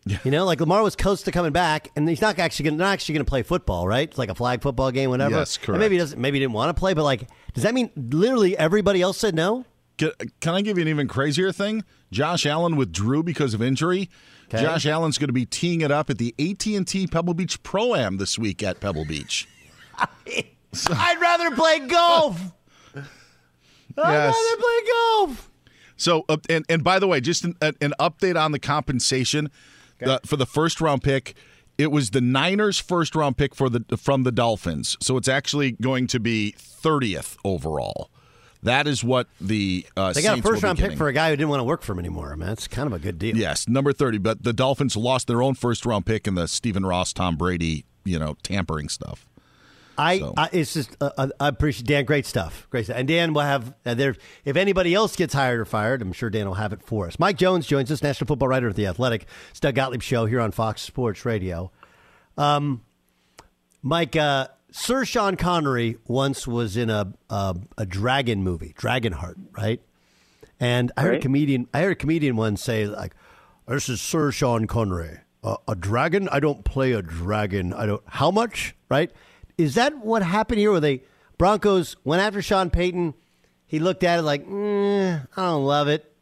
Yeah. 0.07 0.19
You 0.23 0.31
know, 0.31 0.45
like 0.45 0.61
Lamar 0.61 0.83
was 0.83 0.95
close 0.95 1.23
to 1.23 1.33
coming 1.33 1.53
back, 1.53 1.91
and 1.97 2.09
he's 2.09 2.21
not 2.21 2.39
actually 2.39 2.65
going 2.65 2.77
not 2.77 2.93
actually 2.93 3.15
going 3.15 3.25
to 3.25 3.29
play 3.29 3.43
football, 3.43 3.89
right? 3.89 4.09
It's 4.09 4.19
like 4.19 4.29
a 4.29 4.35
flag 4.35 4.63
football 4.63 4.91
game, 4.91 5.11
whatever. 5.11 5.37
Yes, 5.37 5.57
correct. 5.57 5.71
And 5.71 5.79
maybe 5.79 5.95
he 5.95 5.99
doesn't. 5.99 6.21
Maybe 6.21 6.39
he 6.39 6.45
didn't 6.45 6.53
want 6.53 6.75
to 6.77 6.79
play, 6.79 6.95
but 6.95 7.05
like, 7.05 7.29
does 7.55 7.63
that 7.63 7.75
mean 7.75 7.91
literally 7.97 8.57
everybody 8.57 9.01
else 9.01 9.19
said 9.19 9.35
no? 9.35 9.65
Can 9.97 10.55
I 10.55 10.61
give 10.61 10.77
you 10.77 10.83
an 10.83 10.89
even 10.89 11.09
crazier 11.09 11.53
thing? 11.53 11.85
Josh 12.13 12.47
Allen 12.47 12.77
withdrew 12.77 13.23
because 13.23 13.55
of 13.55 13.63
injury. 13.63 14.11
Okay. 14.47 14.63
Josh 14.63 14.87
Allen's 14.87 15.19
going 15.19 15.29
to 15.29 15.35
be 15.35 15.47
teeing 15.47 15.81
it 15.81 15.91
up 15.91 16.11
at 16.11 16.19
the 16.19 16.35
AT&T 16.39 17.07
Pebble 17.09 17.35
Beach 17.35 17.63
Pro 17.63 17.95
Am 17.95 18.19
this 18.19 18.39
week 18.39 18.63
at 18.63 18.81
Pebble 18.81 19.05
Beach. 19.05 19.49
so, 20.73 20.93
I'd 20.97 21.21
rather 21.21 21.51
play 21.55 21.81
golf. 21.81 22.41
I'd 22.95 23.05
yes. 23.97 24.35
rather 24.35 24.61
play 24.61 24.81
golf. 24.89 25.51
So, 25.97 26.25
uh, 26.29 26.37
and 26.49 26.65
and 26.69 26.83
by 26.83 26.99
the 26.99 27.07
way, 27.07 27.21
just 27.21 27.45
an, 27.45 27.55
an 27.63 27.95
update 28.01 28.41
on 28.41 28.53
the 28.53 28.59
compensation 28.59 29.51
okay. 30.03 30.13
uh, 30.13 30.19
for 30.27 30.37
the 30.37 30.47
first 30.47 30.81
round 30.81 31.03
pick. 31.03 31.35
It 31.77 31.91
was 31.91 32.11
the 32.11 32.21
Niners' 32.21 32.79
first 32.79 33.17
round 33.17 33.37
pick 33.37 33.55
for 33.55 33.69
the 33.69 33.97
from 33.97 34.23
the 34.23 34.33
Dolphins, 34.33 34.97
so 35.01 35.17
it's 35.17 35.29
actually 35.29 35.73
going 35.73 36.07
to 36.09 36.21
be 36.21 36.55
thirtieth 36.57 37.37
overall. 37.45 38.11
That 38.65 38.87
is 38.87 39.05
what 39.05 39.29
the 39.41 39.87
uh, 39.97 40.13
they 40.13 40.23
got 40.23 40.35
Saints 40.35 40.47
a 40.47 40.51
first 40.51 40.63
round 40.63 40.79
pick 40.79 40.97
for 40.97 41.09
a 41.09 41.13
guy 41.13 41.31
who 41.31 41.37
didn't 41.37 41.51
want 41.51 41.61
to 41.61 41.65
work 41.65 41.83
for 41.83 41.93
him 41.93 41.99
anymore. 41.99 42.33
I 42.33 42.37
mean, 42.37 42.49
that's 42.49 42.67
kind 42.67 42.87
of 42.87 42.95
a 42.95 42.99
good 42.99 43.19
deal. 43.19 43.37
Yes, 43.37 43.69
number 43.69 43.93
thirty. 43.93 44.19
But 44.19 44.43
the 44.43 44.55
Dolphins 44.55 44.97
lost 44.97 45.27
their 45.27 45.43
own 45.43 45.55
first 45.55 45.85
round 45.85 46.07
pick 46.07 46.27
in 46.27 46.35
the 46.35 46.49
Stephen 46.49 46.85
Ross, 46.85 47.13
Tom 47.13 47.37
Brady, 47.37 47.85
you 48.05 48.19
know, 48.19 48.37
tampering 48.43 48.89
stuff. 48.89 49.27
I, 49.97 50.19
so. 50.19 50.35
I, 50.37 50.49
it's 50.53 50.75
just 50.75 50.97
uh, 51.01 51.11
uh, 51.17 51.29
I 51.39 51.49
appreciate 51.49 51.87
Dan. 51.87 52.05
Great 52.05 52.27
stuff, 52.27 52.67
great 52.71 52.87
stuff. 52.87 52.97
And 52.97 53.07
Dan 53.07 53.35
will 53.35 53.43
have 53.43 53.75
uh, 53.85 53.95
there. 53.95 54.17
If 54.45 54.57
anybody 54.57 54.95
else 54.95 55.15
gets 55.15 55.35
hired 55.35 55.61
or 55.61 55.65
fired, 55.65 56.03
I'm 56.03 56.13
sure 56.13 56.31
Dan 56.31 56.47
will 56.47 56.55
have 56.55 56.73
it 56.73 56.83
for 56.83 57.07
us. 57.07 57.19
Mike 57.19 57.37
Jones 57.37 57.67
joins 57.67 57.93
us, 57.93 58.03
national 58.03 58.27
football 58.29 58.49
writer 58.49 58.69
at 58.69 58.77
the 58.77 58.87
Athletic. 58.87 59.27
It's 59.51 59.61
Doug 59.61 59.75
Gottlieb 59.75 60.03
show 60.03 60.27
here 60.27 60.41
on 60.41 60.53
Fox 60.53 60.83
Sports 60.83 61.25
Radio. 61.25 61.71
Um, 62.37 62.83
Mike, 63.83 64.17
uh, 64.17 64.49
Sir 64.77 65.05
Sean 65.05 65.37
Connery 65.37 65.99
once 66.09 66.49
was 66.49 66.77
in 66.77 66.91
a 66.91 67.13
a, 67.31 67.57
a 67.79 67.87
dragon 67.87 68.43
movie, 68.43 68.75
Dragonheart, 68.77 69.37
right? 69.57 69.81
And 70.59 70.91
I 70.97 71.03
heard 71.03 71.11
right. 71.11 71.19
a 71.21 71.23
comedian. 71.23 71.69
I 71.73 71.83
heard 71.83 71.93
a 71.93 71.95
comedian 71.95 72.35
once 72.35 72.61
say 72.61 72.85
like, 72.85 73.15
"This 73.69 73.89
is 73.89 74.01
Sir 74.01 74.33
Sean 74.33 74.67
Connery, 74.67 75.21
uh, 75.45 75.59
a 75.69 75.77
dragon. 75.77 76.29
I 76.29 76.41
don't 76.41 76.65
play 76.65 76.91
a 76.91 77.03
dragon. 77.03 77.73
I 77.73 77.87
don't. 77.87 78.03
How 78.05 78.33
much? 78.33 78.75
Right? 78.89 79.13
Is 79.57 79.77
that 79.77 79.99
what 79.99 80.25
happened 80.25 80.59
here? 80.59 80.73
Where 80.73 80.81
they 80.81 81.05
Broncos 81.39 81.97
went 82.03 82.21
after 82.21 82.43
Sean 82.43 82.69
Payton? 82.69 83.15
He 83.67 83.79
looked 83.79 84.03
at 84.03 84.19
it 84.19 84.23
like, 84.23 84.45
mm, 84.45 85.25
I 85.37 85.41
don't 85.41 85.65
love 85.65 85.87
it, 85.87 86.13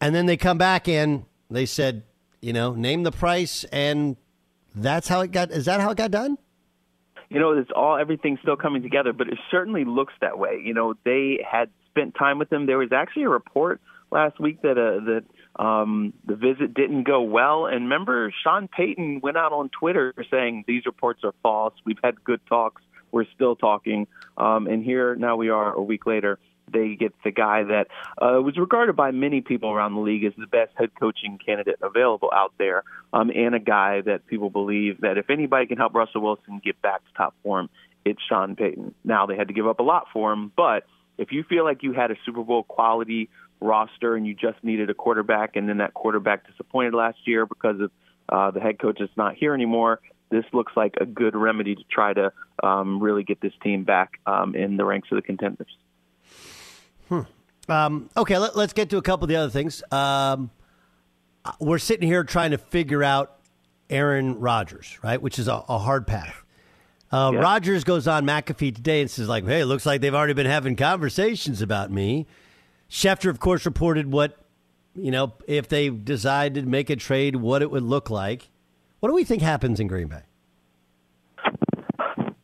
and 0.00 0.14
then 0.14 0.26
they 0.26 0.36
come 0.36 0.58
back 0.58 0.86
and 0.86 1.24
they 1.50 1.66
said, 1.66 2.04
you 2.40 2.52
know, 2.52 2.72
name 2.72 3.02
the 3.02 3.10
price, 3.10 3.64
and 3.64 4.16
that's 4.76 5.08
how 5.08 5.22
it 5.22 5.32
got. 5.32 5.50
Is 5.50 5.64
that 5.64 5.80
how 5.80 5.90
it 5.90 5.96
got 5.96 6.12
done? 6.12 6.38
You 7.30 7.38
know, 7.38 7.52
it's 7.52 7.70
all 7.74 7.96
everything's 7.96 8.40
still 8.40 8.56
coming 8.56 8.82
together, 8.82 9.12
but 9.12 9.28
it 9.28 9.38
certainly 9.50 9.84
looks 9.84 10.12
that 10.20 10.38
way. 10.38 10.60
You 10.62 10.74
know, 10.74 10.94
they 11.04 11.44
had 11.48 11.70
spent 11.88 12.14
time 12.16 12.38
with 12.38 12.52
him. 12.52 12.66
There 12.66 12.78
was 12.78 12.92
actually 12.92 13.24
a 13.24 13.28
report 13.28 13.80
last 14.10 14.40
week 14.40 14.62
that 14.62 14.72
uh, 14.72 15.04
that 15.04 15.62
um, 15.62 16.12
the 16.26 16.34
visit 16.34 16.74
didn't 16.74 17.04
go 17.04 17.22
well. 17.22 17.66
And 17.66 17.84
remember, 17.84 18.32
Sean 18.42 18.68
Payton 18.68 19.20
went 19.22 19.36
out 19.36 19.52
on 19.52 19.70
Twitter 19.70 20.12
saying 20.30 20.64
these 20.66 20.84
reports 20.86 21.20
are 21.22 21.34
false. 21.42 21.74
We've 21.86 21.98
had 22.02 22.22
good 22.24 22.40
talks. 22.48 22.82
We're 23.12 23.26
still 23.34 23.56
talking. 23.56 24.08
Um, 24.36 24.66
and 24.66 24.84
here 24.84 25.14
now 25.14 25.36
we 25.36 25.50
are 25.50 25.72
a 25.72 25.82
week 25.82 26.06
later 26.06 26.38
they 26.72 26.94
get 26.94 27.14
the 27.24 27.30
guy 27.30 27.64
that 27.64 27.88
uh, 28.20 28.40
was 28.40 28.56
regarded 28.56 28.96
by 28.96 29.10
many 29.10 29.40
people 29.40 29.70
around 29.70 29.94
the 29.94 30.00
league 30.00 30.24
as 30.24 30.32
the 30.36 30.46
best 30.46 30.72
head 30.76 30.90
coaching 30.98 31.38
candidate 31.44 31.78
available 31.82 32.30
out 32.32 32.52
there, 32.58 32.84
um, 33.12 33.30
and 33.34 33.54
a 33.54 33.60
guy 33.60 34.00
that 34.02 34.26
people 34.26 34.50
believe 34.50 35.00
that 35.00 35.18
if 35.18 35.30
anybody 35.30 35.66
can 35.66 35.78
help 35.78 35.94
Russell 35.94 36.22
Wilson 36.22 36.60
get 36.64 36.80
back 36.82 37.04
to 37.04 37.12
top 37.16 37.34
form, 37.42 37.68
it's 38.04 38.20
Sean 38.28 38.56
Payton. 38.56 38.94
Now 39.04 39.26
they 39.26 39.36
had 39.36 39.48
to 39.48 39.54
give 39.54 39.66
up 39.66 39.80
a 39.80 39.82
lot 39.82 40.06
for 40.12 40.32
him, 40.32 40.52
but 40.56 40.84
if 41.18 41.32
you 41.32 41.44
feel 41.44 41.64
like 41.64 41.82
you 41.82 41.92
had 41.92 42.10
a 42.10 42.16
Super 42.24 42.42
Bowl 42.42 42.62
quality 42.62 43.28
roster 43.60 44.16
and 44.16 44.26
you 44.26 44.34
just 44.34 44.62
needed 44.62 44.88
a 44.90 44.94
quarterback, 44.94 45.56
and 45.56 45.68
then 45.68 45.78
that 45.78 45.94
quarterback 45.94 46.46
disappointed 46.46 46.94
last 46.94 47.18
year 47.26 47.46
because 47.46 47.80
of 47.80 47.90
uh, 48.28 48.50
the 48.50 48.60
head 48.60 48.78
coach 48.78 49.00
is 49.00 49.10
not 49.16 49.34
here 49.34 49.52
anymore, 49.52 50.00
this 50.30 50.44
looks 50.52 50.72
like 50.76 50.94
a 51.00 51.04
good 51.04 51.34
remedy 51.34 51.74
to 51.74 51.82
try 51.90 52.12
to 52.12 52.32
um, 52.62 53.02
really 53.02 53.24
get 53.24 53.40
this 53.40 53.52
team 53.62 53.84
back 53.84 54.20
um, 54.26 54.54
in 54.54 54.76
the 54.76 54.84
ranks 54.84 55.08
of 55.10 55.16
the 55.16 55.22
contenders. 55.22 55.76
Hmm. 57.10 57.20
Um, 57.68 58.08
okay, 58.16 58.38
let, 58.38 58.56
us 58.56 58.72
get 58.72 58.88
to 58.90 58.96
a 58.96 59.02
couple 59.02 59.24
of 59.24 59.28
the 59.28 59.36
other 59.36 59.50
things. 59.50 59.82
Um, 59.92 60.50
we're 61.58 61.78
sitting 61.78 62.08
here 62.08 62.24
trying 62.24 62.52
to 62.52 62.58
figure 62.58 63.04
out 63.04 63.36
Aaron 63.90 64.40
Rodgers, 64.40 64.98
right? 65.02 65.20
Which 65.20 65.38
is 65.38 65.48
a, 65.48 65.62
a 65.68 65.78
hard 65.78 66.06
path. 66.06 66.44
Uh, 67.12 67.32
yeah. 67.34 67.40
Rodgers 67.40 67.84
goes 67.84 68.06
on 68.06 68.24
McAfee 68.24 68.74
today 68.74 69.00
and 69.00 69.10
says, 69.10 69.28
like, 69.28 69.44
hey, 69.44 69.60
it 69.60 69.66
looks 69.66 69.84
like 69.84 70.00
they've 70.00 70.14
already 70.14 70.32
been 70.32 70.46
having 70.46 70.76
conversations 70.76 71.60
about 71.60 71.90
me. 71.90 72.26
Schefter, 72.88 73.28
of 73.28 73.40
course, 73.40 73.66
reported 73.66 74.10
what, 74.10 74.38
you 74.94 75.10
know, 75.10 75.32
if 75.46 75.68
they 75.68 75.90
decided 75.90 76.64
to 76.64 76.70
make 76.70 76.88
a 76.88 76.96
trade, 76.96 77.36
what 77.36 77.62
it 77.62 77.70
would 77.70 77.82
look 77.82 78.10
like. 78.10 78.48
What 79.00 79.08
do 79.08 79.14
we 79.14 79.24
think 79.24 79.42
happens 79.42 79.80
in 79.80 79.86
Green 79.86 80.08
Bay? 80.08 80.22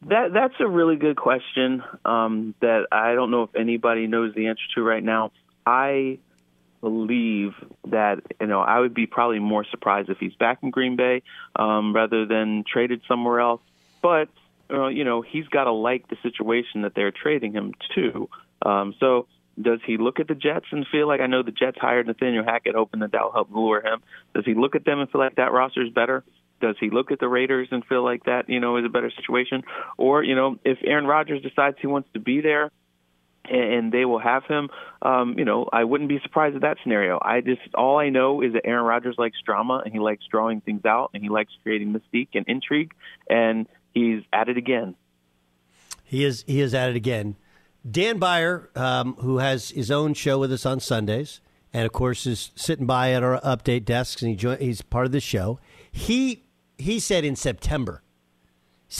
That 0.09 0.33
that's 0.33 0.55
a 0.61 0.69
really 0.69 0.97
good 0.97 1.17
question 1.17 1.83
um, 2.05 2.55
that 2.61 2.87
I 2.93 3.15
don't 3.15 3.33
know 3.33 3.43
if 3.43 3.55
anybody 3.57 4.07
knows 4.07 4.35
the 4.35 4.47
answer 4.47 4.63
to 4.77 4.83
right 4.83 5.03
now. 5.03 5.33
I 5.67 6.19
believe 6.81 7.55
that 7.89 8.21
you 8.41 8.47
know 8.47 8.61
I 8.61 8.79
would 8.79 8.95
be 8.95 9.07
probably 9.07 9.41
more 9.41 9.65
surprised 9.65 10.09
if 10.09 10.19
he's 10.19 10.35
back 10.35 10.59
in 10.63 10.71
Green 10.71 10.95
Bay 10.95 11.23
um, 11.57 11.93
rather 11.93 12.25
than 12.25 12.63
traded 12.71 13.03
somewhere 13.09 13.41
else. 13.41 13.61
But 14.01 14.29
uh, 14.71 14.87
you 14.89 15.03
know 15.03 15.23
he's 15.23 15.49
got 15.49 15.65
to 15.65 15.73
like 15.73 16.09
the 16.09 16.17
situation 16.23 16.83
that 16.83 16.95
they're 16.95 17.11
trading 17.11 17.53
him 17.53 17.73
to. 17.97 18.29
Um, 18.65 18.95
so 19.01 19.27
does 19.61 19.81
he 19.85 19.97
look 19.97 20.21
at 20.21 20.29
the 20.29 20.37
Jets 20.37 20.67
and 20.71 20.87
feel 20.87 21.09
like 21.09 21.21
I 21.21 21.27
know 21.27 21.43
the 21.43 21.51
Jets 21.51 21.79
hired 21.81 22.07
Nathaniel 22.07 22.45
Hackett, 22.45 22.77
hoping 22.77 23.01
that 23.01 23.11
that'll 23.11 23.33
help 23.33 23.51
lure 23.51 23.85
him? 23.85 24.03
Does 24.35 24.45
he 24.45 24.55
look 24.55 24.77
at 24.77 24.85
them 24.85 25.01
and 25.01 25.11
feel 25.11 25.21
like 25.21 25.35
that 25.37 25.53
roster 25.53 25.83
is 25.83 25.91
better? 25.91 26.23
Does 26.61 26.77
he 26.81 26.91
look 26.91 27.11
at 27.11 27.21
the 27.21 27.29
Raiders 27.29 27.69
and 27.71 27.85
feel 27.85 28.03
like 28.03 28.25
that, 28.25 28.49
you 28.49 28.61
know, 28.61 28.77
is 28.77 28.85
a 28.85 28.89
better 28.89 29.11
situation? 29.11 29.63
Or, 29.99 30.23
you 30.23 30.35
know, 30.35 30.59
if 30.65 30.79
Aaron 30.85 31.07
Rodgers 31.07 31.43
decides 31.43 31.77
he 31.81 31.87
wants 31.87 32.09
to 32.15 32.21
be 32.21 32.41
there 32.41 32.71
and 33.45 33.93
they 33.93 34.05
will 34.05 34.19
have 34.19 34.45
him, 34.45 34.71
um, 35.03 35.35
you 35.39 35.45
know, 35.45 35.69
I 35.73 35.85
wouldn't 35.85 36.09
be 36.09 36.19
surprised 36.23 36.57
at 36.57 36.63
that 36.63 36.79
scenario. 36.83 37.19
I 37.21 37.41
just, 37.41 37.61
all 37.75 37.99
I 37.99 38.09
know 38.09 38.43
is 38.43 38.55
that 38.55 38.63
Aaron 38.65 38.85
Rodgers 38.85 39.17
likes 39.19 39.37
drama 39.45 39.83
and 39.85 39.93
he 39.93 40.01
likes 40.01 40.25
drawing 40.31 40.61
things 40.61 40.85
out 40.85 41.11
and 41.15 41.23
he 41.23 41.29
likes 41.29 41.53
creating 41.63 41.93
mystique 41.93 42.31
and 42.35 42.45
intrigue 42.49 42.93
and 43.29 43.67
he's 43.93 44.23
at 44.33 44.49
it 44.49 44.57
again. 44.57 44.95
He 46.05 46.25
is, 46.25 46.45
he 46.47 46.61
is 46.61 46.73
at 46.75 46.91
it 46.91 46.97
again. 46.97 47.37
Dan 47.89 48.19
Beyer, 48.19 48.71
um, 48.75 49.15
who 49.21 49.39
has 49.39 49.71
his 49.71 49.91
own 49.91 50.15
show 50.15 50.39
with 50.39 50.53
us 50.53 50.67
on 50.67 50.81
Sundays, 50.81 51.41
and 51.73 51.85
of 51.85 51.93
course 51.93 52.27
is 52.27 52.51
sitting 52.57 52.87
by 52.87 53.13
at 53.13 53.23
our 53.23 53.41
update 53.43 53.85
desks, 53.85 54.23
and 54.23 54.41
he 54.41 54.57
he's 54.57 54.83
part 54.83 55.07
of 55.07 55.13
the 55.13 55.21
show. 55.21 55.61
He 55.93 56.46
he 56.79 57.01
said 57.01 57.25
in 57.25 57.37
September, 57.37 58.03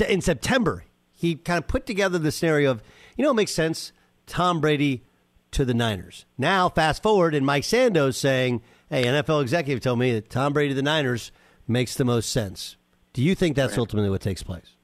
in 0.09 0.21
September, 0.21 0.85
he 1.13 1.35
kind 1.35 1.59
of 1.59 1.69
put 1.69 1.87
together 1.87 2.19
the 2.19 2.33
scenario 2.33 2.71
of, 2.71 2.83
you 3.17 3.25
know, 3.25 3.31
it 3.31 3.35
makes 3.35 3.53
sense, 3.53 3.93
Tom 4.27 4.61
Brady 4.61 5.05
to 5.53 5.65
the 5.65 5.75
Niners. 5.75 6.27
Now, 6.37 6.69
fast 6.69 7.03
forward, 7.03 7.35
and 7.35 7.47
Mike 7.47 7.63
Sando 7.63 8.15
saying, 8.15 8.63
hey, 8.91 9.05
NFL 9.05 9.43
executive 9.43 9.83
told 9.83 9.99
me 9.99 10.13
that 10.13 10.29
Tom 10.31 10.53
Brady 10.53 10.71
to 10.71 10.75
the 10.75 10.83
Niners 10.83 11.33
makes 11.67 11.95
the 11.95 12.05
most 12.05 12.31
sense. 12.31 12.77
Do 13.13 13.23
you 13.23 13.35
think 13.35 13.57
that's 13.57 13.79
ultimately 13.79 14.11
what 14.11 14.21
takes 14.21 14.43
place? 14.43 14.77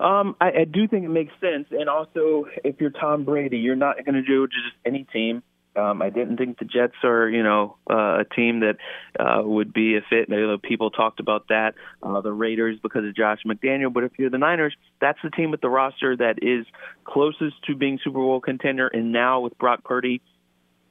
Um, 0.00 0.36
I, 0.40 0.50
I 0.60 0.64
do 0.64 0.86
think 0.86 1.04
it 1.04 1.08
makes 1.08 1.32
sense. 1.40 1.66
And 1.70 1.88
also, 1.88 2.46
if 2.62 2.80
you're 2.80 2.90
Tom 2.90 3.24
Brady, 3.24 3.58
you're 3.58 3.76
not 3.76 3.96
going 4.04 4.14
to 4.14 4.22
do 4.22 4.46
just 4.46 4.76
any 4.84 5.04
team. 5.12 5.42
Um, 5.78 6.02
I 6.02 6.10
didn't 6.10 6.36
think 6.36 6.58
the 6.58 6.64
Jets 6.64 6.96
are, 7.04 7.28
you 7.28 7.42
know, 7.42 7.76
uh, 7.88 8.20
a 8.20 8.24
team 8.24 8.60
that 8.60 8.76
uh, 9.18 9.42
would 9.42 9.72
be 9.72 9.96
a 9.96 10.00
fit. 10.00 10.28
People 10.62 10.90
talked 10.90 11.20
about 11.20 11.48
that. 11.48 11.74
Uh, 12.02 12.20
the 12.20 12.32
Raiders 12.32 12.78
because 12.82 13.04
of 13.04 13.14
Josh 13.14 13.38
McDaniel, 13.46 13.92
but 13.92 14.04
if 14.04 14.12
you're 14.18 14.30
the 14.30 14.38
Niners, 14.38 14.74
that's 15.00 15.18
the 15.22 15.30
team 15.30 15.50
with 15.50 15.60
the 15.60 15.68
roster 15.68 16.16
that 16.16 16.42
is 16.42 16.66
closest 17.04 17.62
to 17.66 17.76
being 17.76 17.98
Super 18.02 18.18
Bowl 18.18 18.40
contender. 18.40 18.88
And 18.88 19.12
now 19.12 19.40
with 19.40 19.56
Brock 19.58 19.84
Purdy, 19.84 20.20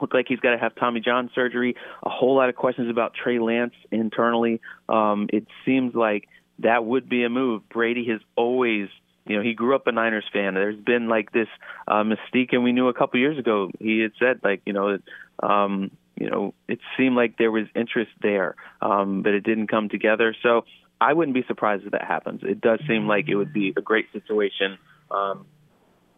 look 0.00 0.14
like 0.14 0.26
he's 0.28 0.40
got 0.40 0.52
to 0.52 0.58
have 0.58 0.74
Tommy 0.74 1.00
John 1.00 1.30
surgery. 1.34 1.76
A 2.02 2.08
whole 2.08 2.36
lot 2.36 2.48
of 2.48 2.54
questions 2.54 2.90
about 2.90 3.14
Trey 3.14 3.38
Lance 3.38 3.74
internally. 3.90 4.60
Um, 4.88 5.28
it 5.32 5.46
seems 5.64 5.94
like 5.94 6.28
that 6.60 6.84
would 6.84 7.08
be 7.08 7.24
a 7.24 7.28
move. 7.28 7.68
Brady 7.68 8.06
has 8.08 8.20
always 8.36 8.88
you 9.28 9.36
know, 9.36 9.42
he 9.42 9.54
grew 9.54 9.74
up 9.74 9.86
a 9.86 9.92
Niners 9.92 10.24
fan. 10.32 10.54
There's 10.54 10.78
been 10.78 11.08
like 11.08 11.32
this 11.32 11.48
uh, 11.86 12.02
mystique, 12.02 12.52
and 12.52 12.64
we 12.64 12.72
knew 12.72 12.88
a 12.88 12.94
couple 12.94 13.20
years 13.20 13.38
ago 13.38 13.70
he 13.78 14.00
had 14.00 14.12
said 14.18 14.40
like, 14.42 14.62
you 14.64 14.72
know, 14.72 14.98
um, 15.42 15.90
you 16.16 16.28
know, 16.28 16.54
it 16.66 16.80
seemed 16.96 17.14
like 17.14 17.38
there 17.38 17.52
was 17.52 17.66
interest 17.76 18.10
there, 18.22 18.56
um, 18.82 19.22
but 19.22 19.34
it 19.34 19.44
didn't 19.44 19.68
come 19.68 19.88
together. 19.88 20.34
So 20.42 20.64
I 21.00 21.12
wouldn't 21.12 21.34
be 21.34 21.44
surprised 21.46 21.84
if 21.84 21.92
that 21.92 22.04
happens. 22.04 22.40
It 22.42 22.60
does 22.60 22.80
seem 22.88 23.06
like 23.06 23.28
it 23.28 23.36
would 23.36 23.52
be 23.52 23.72
a 23.76 23.80
great 23.80 24.06
situation. 24.12 24.78
Um, 25.10 25.46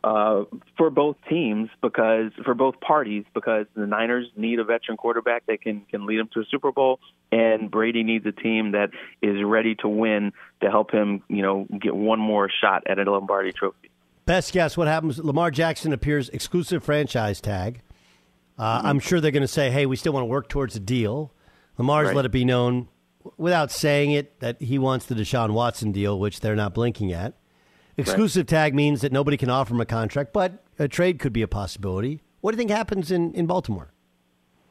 uh, 0.03 0.45
for 0.77 0.91
both 0.91 1.17
teams 1.29 1.69
because 1.83 2.33
for 2.45 2.55
both 2.55 2.81
parties 2.81 3.25
because 3.35 3.67
the 3.75 3.87
Niners 3.87 4.27
need 4.37 4.59
a 4.59 4.65
veteran 4.65 4.97
quarterback 4.97 5.45
that 5.47 5.61
can 5.61 5.83
can 5.91 6.07
lead 6.07 6.19
them 6.19 6.29
to 6.35 6.41
a 6.41 6.45
Super 6.51 6.73
Bowl, 6.73 7.01
and 7.31 7.71
Brady 7.71 8.03
needs 8.03 8.25
a 8.27 8.33
team 8.33 8.73
that 8.73 8.91
is 9.21 9.43
ready 9.45 9.75
to 9.77 9.89
win 9.89 10.33
to 10.63 10.71
help 10.71 10.91
him, 10.91 11.23
you 11.29 11.43
know, 11.43 11.67
get 11.81 11.95
one 11.95 12.19
more 12.19 12.49
shot 12.49 12.83
at 12.87 12.99
a 12.99 13.11
Lombardi 13.11 13.53
Trophy. 13.53 13.91
Best 14.25 14.53
guess 14.53 14.77
what 14.77 14.89
happens? 14.89 15.19
Lamar 15.19 15.51
Jackson 15.51 15.93
appears 15.93 16.29
exclusive 16.31 16.83
franchise 16.83 17.41
tag. 17.41 17.83
Uh, 18.59 18.79
mm-hmm. 18.79 18.87
I'm 18.87 19.01
sure 19.01 19.21
they're 19.21 19.31
going 19.31 19.43
to 19.43 19.49
say, 19.49 19.71
"Hey, 19.71 19.87
we 19.87 19.97
still 19.97 20.13
want 20.13 20.23
to 20.23 20.29
work 20.29 20.49
towards 20.49 20.77
a 20.77 20.81
deal." 20.81 21.33
Lamar's 21.77 22.09
right. 22.09 22.17
let 22.17 22.25
it 22.25 22.33
be 22.33 22.45
known, 22.45 22.89
without 23.37 23.71
saying 23.71 24.13
it, 24.13 24.39
that 24.41 24.61
he 24.61 24.79
wants 24.79 25.07
the 25.07 25.15
Deshaun 25.15 25.53
Watson 25.53 25.93
deal, 25.93 26.19
which 26.19 26.41
they're 26.41 26.57
not 26.57 26.75
blinking 26.75 27.13
at. 27.13 27.35
Exclusive 28.01 28.43
right. 28.43 28.49
tag 28.49 28.75
means 28.75 29.01
that 29.03 29.13
nobody 29.13 29.37
can 29.37 29.51
offer 29.51 29.75
him 29.75 29.81
a 29.81 29.87
contract, 29.87 30.33
but 30.33 30.65
a 30.79 30.89
trade 30.89 31.19
could 31.19 31.33
be 31.33 31.43
a 31.43 31.49
possibility. 31.49 32.23
What 32.41 32.53
do 32.53 32.57
you 32.57 32.59
think 32.59 32.71
happens 32.71 33.11
in, 33.11 33.33
in 33.35 33.47
Baltimore? 33.47 33.93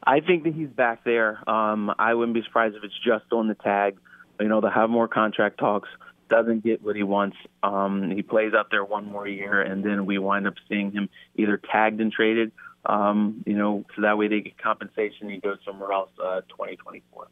I 0.02 0.20
think 0.20 0.44
that 0.44 0.54
he's 0.54 0.68
back 0.68 1.04
there. 1.04 1.48
Um, 1.48 1.92
I 1.98 2.14
wouldn't 2.14 2.34
be 2.34 2.42
surprised 2.42 2.74
if 2.74 2.84
it's 2.84 2.98
just 3.04 3.32
on 3.32 3.48
the 3.48 3.54
tag. 3.54 3.98
You 4.40 4.48
know, 4.48 4.60
they'll 4.60 4.70
have 4.70 4.90
more 4.90 5.08
contract 5.08 5.58
talks. 5.58 5.88
Doesn't 6.28 6.64
get 6.64 6.82
what 6.82 6.96
he 6.96 7.02
wants. 7.02 7.36
Um, 7.62 8.10
he 8.10 8.22
plays 8.22 8.54
out 8.54 8.68
there 8.70 8.84
one 8.84 9.04
more 9.04 9.26
year, 9.26 9.60
and 9.60 9.84
then 9.84 10.06
we 10.06 10.18
wind 10.18 10.46
up 10.46 10.54
seeing 10.68 10.92
him 10.92 11.08
either 11.36 11.60
tagged 11.70 12.00
and 12.00 12.10
traded. 12.12 12.52
Um, 12.86 13.42
you 13.46 13.54
know, 13.54 13.84
so 13.94 14.02
that 14.02 14.16
way 14.16 14.28
they 14.28 14.40
get 14.40 14.56
compensation. 14.56 15.22
And 15.22 15.32
he 15.32 15.38
goes 15.38 15.58
somewhere 15.66 15.92
else. 15.92 16.10
Uh, 16.18 16.40
2024. 16.48 17.28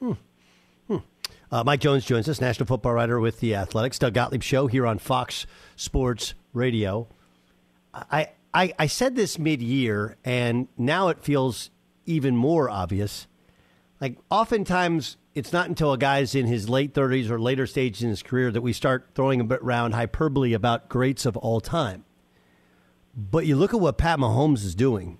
Hmm. 0.00 0.12
Uh, 1.54 1.62
Mike 1.62 1.78
Jones 1.78 2.04
joins 2.04 2.28
us, 2.28 2.40
national 2.40 2.66
football 2.66 2.94
writer 2.94 3.20
with 3.20 3.38
the 3.38 3.54
Athletics. 3.54 4.00
Doug 4.00 4.12
Gottlieb 4.12 4.42
Show 4.42 4.66
here 4.66 4.84
on 4.84 4.98
Fox 4.98 5.46
Sports 5.76 6.34
Radio. 6.52 7.06
I, 7.94 8.30
I, 8.52 8.74
I 8.76 8.86
said 8.88 9.14
this 9.14 9.38
mid 9.38 9.62
year, 9.62 10.16
and 10.24 10.66
now 10.76 11.10
it 11.10 11.22
feels 11.22 11.70
even 12.06 12.36
more 12.36 12.68
obvious. 12.68 13.28
Like, 14.00 14.18
oftentimes, 14.32 15.16
it's 15.36 15.52
not 15.52 15.68
until 15.68 15.92
a 15.92 15.96
guy's 15.96 16.34
in 16.34 16.46
his 16.46 16.68
late 16.68 16.92
30s 16.92 17.30
or 17.30 17.38
later 17.38 17.68
stages 17.68 18.02
in 18.02 18.10
his 18.10 18.24
career 18.24 18.50
that 18.50 18.62
we 18.62 18.72
start 18.72 19.10
throwing 19.14 19.40
a 19.40 19.44
bit 19.44 19.60
around 19.60 19.92
hyperbole 19.92 20.54
about 20.54 20.88
greats 20.88 21.24
of 21.24 21.36
all 21.36 21.60
time. 21.60 22.04
But 23.16 23.46
you 23.46 23.54
look 23.54 23.72
at 23.72 23.78
what 23.78 23.96
Pat 23.96 24.18
Mahomes 24.18 24.64
is 24.64 24.74
doing, 24.74 25.18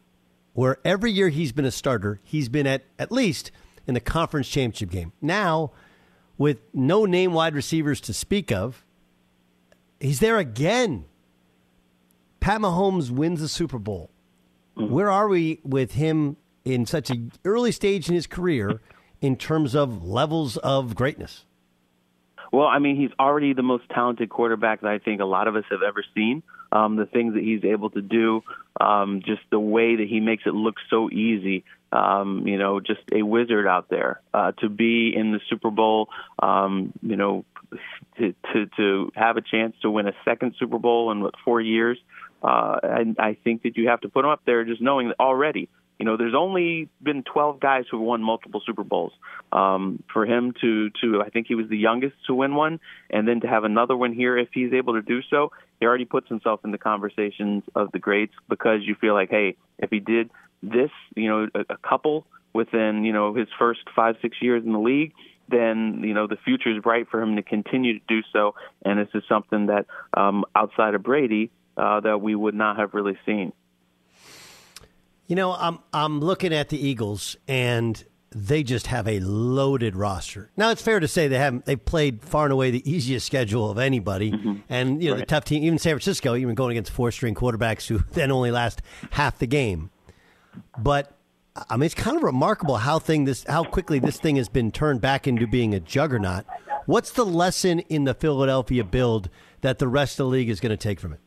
where 0.53 0.79
every 0.85 1.13
year 1.13 1.29
he's 1.29 1.53
been 1.53 1.65
a 1.65 1.71
starter, 1.71 2.19
he's 2.25 2.49
been 2.49 2.67
at 2.67 2.83
at 2.99 3.13
least 3.13 3.53
in 3.87 3.95
the 3.95 4.01
conference 4.01 4.49
championship 4.49 4.91
game. 4.91 5.13
Now, 5.23 5.71
with 6.39 6.59
no 6.73 7.05
name 7.05 7.33
wide 7.33 7.55
receivers 7.55 8.01
to 8.03 8.13
speak 8.13 8.51
of. 8.51 8.85
He's 10.01 10.21
there 10.21 10.39
again. 10.39 11.05
Pat 12.41 12.61
Mahomes 12.61 13.11
wins 13.11 13.41
the 13.41 13.49
Super 13.49 13.79
Bowl. 13.79 14.11
Mm-hmm. 14.77 14.93
Where 14.93 15.11
are 15.11 15.29
we 15.29 15.61
with 15.63 15.93
him 15.93 16.37
in 16.65 16.87
such 16.87 17.11
an 17.11 17.33
early 17.45 17.73
stage 17.73 18.09
in 18.09 18.15
his 18.15 18.27
career 18.27 18.81
in 19.21 19.37
terms 19.37 19.75
of 19.75 20.05
levels 20.05 20.57
of 20.59 20.95
greatness? 20.95 21.45
Well, 22.53 22.67
I 22.67 22.79
mean, 22.79 22.97
he's 22.97 23.11
already 23.19 23.53
the 23.53 23.63
most 23.63 23.85
talented 23.91 24.31
quarterback 24.31 24.83
that 24.83 24.91
I 24.91 24.99
think 24.99 25.21
a 25.21 25.25
lot 25.25 25.49
of 25.49 25.57
us 25.57 25.65
have 25.71 25.83
ever 25.83 26.05
seen. 26.15 26.43
Um, 26.71 26.97
the 26.97 27.07
things 27.07 27.35
that 27.35 27.43
he's 27.43 27.65
able 27.65 27.91
to 27.91 28.03
do, 28.03 28.43
um, 28.81 29.23
just 29.25 29.43
the 29.51 29.61
way 29.61 29.97
that 29.97 30.07
he 30.09 30.21
makes 30.21 30.43
it 30.45 30.55
look 30.55 30.77
so 30.91 31.11
easy 31.11 31.65
um, 31.95 32.47
you 32.47 32.59
know, 32.59 32.81
just 32.81 33.01
a 33.13 33.23
wizard 33.23 33.67
out 33.67 33.89
there. 33.89 34.21
Uh, 34.35 34.53
to 34.59 34.69
be 34.69 35.13
in 35.15 35.33
the 35.33 35.41
Super 35.49 35.71
Bowl, 35.71 36.09
um, 36.41 36.93
you 37.03 37.17
know, 37.17 37.45
to, 38.19 38.35
to 38.53 38.67
to 38.77 39.13
have 39.15 39.37
a 39.37 39.43
chance 39.43 39.77
to 39.83 39.91
win 39.91 40.09
a 40.09 40.13
second 40.25 40.55
Super 40.59 40.79
Bowl 40.79 41.13
in 41.13 41.21
what 41.21 41.35
four 41.45 41.61
years, 41.61 41.99
uh, 42.43 42.81
and 42.83 43.17
I 43.19 43.37
think 43.45 43.63
that 43.63 43.77
you 43.77 43.89
have 43.89 44.01
to 44.01 44.09
put 44.09 44.25
him 44.25 44.31
up 44.31 44.43
there 44.45 44.65
just 44.65 44.83
knowing 44.83 45.09
that 45.09 45.21
already. 45.21 45.69
You 45.99 46.07
know, 46.07 46.17
there's 46.17 46.35
only 46.35 46.89
been 47.01 47.23
12 47.23 47.61
guys 47.61 47.85
who 47.89 48.01
won 48.01 48.21
multiple 48.21 48.61
Super 48.67 48.83
Bowls. 48.83 49.13
Um, 49.53 50.03
for 50.13 50.27
him 50.27 50.53
to, 50.61 50.91
to, 51.01 51.23
I 51.23 51.31
think 51.31 51.47
he 51.47 51.55
was 51.55 51.69
the 51.69 51.79
youngest 51.79 52.17
to 52.27 52.35
win 52.35 52.57
one, 52.57 52.81
and 53.11 53.29
then 53.29 53.41
to 53.43 53.47
have 53.47 53.63
another 53.63 53.97
one 53.97 54.13
here, 54.13 54.37
if 54.37 54.49
he's 54.53 54.73
able 54.73 54.95
to 54.95 55.03
do 55.03 55.21
so, 55.31 55.53
he 55.79 55.87
already 55.87 56.05
puts 56.05 56.29
himself 56.29 56.61
in 56.65 56.73
the 56.73 56.79
conversations 56.79 57.63
of 57.77 57.93
the 57.93 58.01
greats 58.01 58.35
because 58.49 58.81
you 58.83 58.97
feel 58.97 59.15
like, 59.15 59.31
hey, 59.31 59.57
if 59.79 59.91
he 59.91 60.01
did 60.01 60.31
this, 60.73 60.91
you 61.17 61.29
know, 61.29 61.49
a, 61.55 61.75
a 61.75 61.77
couple 61.79 62.27
within, 62.53 63.05
you 63.05 63.13
know, 63.13 63.35
his 63.35 63.49
first 63.59 63.81
five, 63.95 64.17
six 64.23 64.37
years 64.41 64.65
in 64.65 64.73
the 64.73 64.79
league, 64.79 65.13
then 65.49 66.01
you 66.03 66.15
know 66.15 66.27
the 66.27 66.37
future 66.37 66.75
is 66.75 66.83
bright 66.83 67.09
for 67.11 67.21
him 67.21 67.37
to 67.37 67.43
continue 67.43 67.99
to 67.99 68.05
do 68.09 68.21
so. 68.33 68.55
And 68.85 68.99
this 68.99 69.09
is 69.15 69.23
something 69.29 69.67
that 69.67 69.87
um, 70.17 70.45
outside 70.55 70.95
of 70.95 71.03
Brady 71.03 71.51
uh, 71.77 72.01
that 72.01 72.21
we 72.21 72.35
would 72.35 72.55
not 72.55 72.79
have 72.79 72.95
really 72.95 73.19
seen. 73.27 73.53
You 75.27 75.37
know, 75.37 75.53
I'm 75.53 75.79
I'm 75.93 76.21
looking 76.21 76.53
at 76.53 76.69
the 76.69 76.79
Eagles, 76.79 77.37
and 77.49 78.03
they 78.31 78.63
just 78.63 78.89
have 78.89 79.07
a 79.07 79.21
loaded 79.21 79.97
roster. 79.97 80.51
Now 80.57 80.71
it's 80.71 80.83
fair 80.83 81.01
to 81.01 81.09
say 81.09 81.29
they 81.29 81.39
haven't 81.39 81.67
they 81.67 81.77
played 81.77 82.23
far 82.23 82.45
and 82.45 82.53
away 82.53 82.71
the 82.71 82.89
easiest 82.91 83.27
schedule 83.27 83.71
of 83.71 83.79
anybody, 83.79 84.33
mm-hmm. 84.33 84.55
and 84.69 85.03
you 85.03 85.11
know 85.11 85.17
right. 85.17 85.21
the 85.21 85.27
tough 85.27 85.45
team, 85.45 85.63
even 85.63 85.79
San 85.79 85.93
Francisco, 85.93 86.35
even 86.35 86.55
going 86.55 86.73
against 86.73 86.91
four 86.91 87.11
string 87.11 87.35
quarterbacks 87.35 87.87
who 87.87 87.99
then 88.13 88.31
only 88.31 88.51
last 88.51 88.83
half 89.13 89.39
the 89.39 89.47
game. 89.47 89.91
But 90.79 91.13
I 91.71 91.77
mean, 91.77 91.87
it's 91.87 91.95
kind 91.95 92.17
of 92.17 92.23
remarkable 92.23 92.77
how 92.77 92.99
thing 92.99 93.25
this 93.25 93.45
how 93.49 93.65
quickly 93.65 93.99
this 93.99 94.19
thing 94.19 94.37
has 94.37 94.49
been 94.49 94.73
turned 94.73 95.01
back 95.01 95.27
into 95.27 95.47
being 95.47 95.75
a 95.75 95.81
juggernaut. 95.81 96.45
What's 96.87 97.13
the 97.13 97.25
lesson 97.25 97.81
in 97.81 98.05
the 98.05 98.15
Philadelphia 98.15 98.85
build 98.85 99.31
that 99.63 99.79
the 99.79 99.89
rest 99.89 100.21
of 100.21 100.27
the 100.27 100.31
league 100.31 100.51
is 100.51 100.61
going 100.61 100.71
to 100.71 100.77
take 100.77 101.01
from 101.01 101.15
it? 101.15 101.21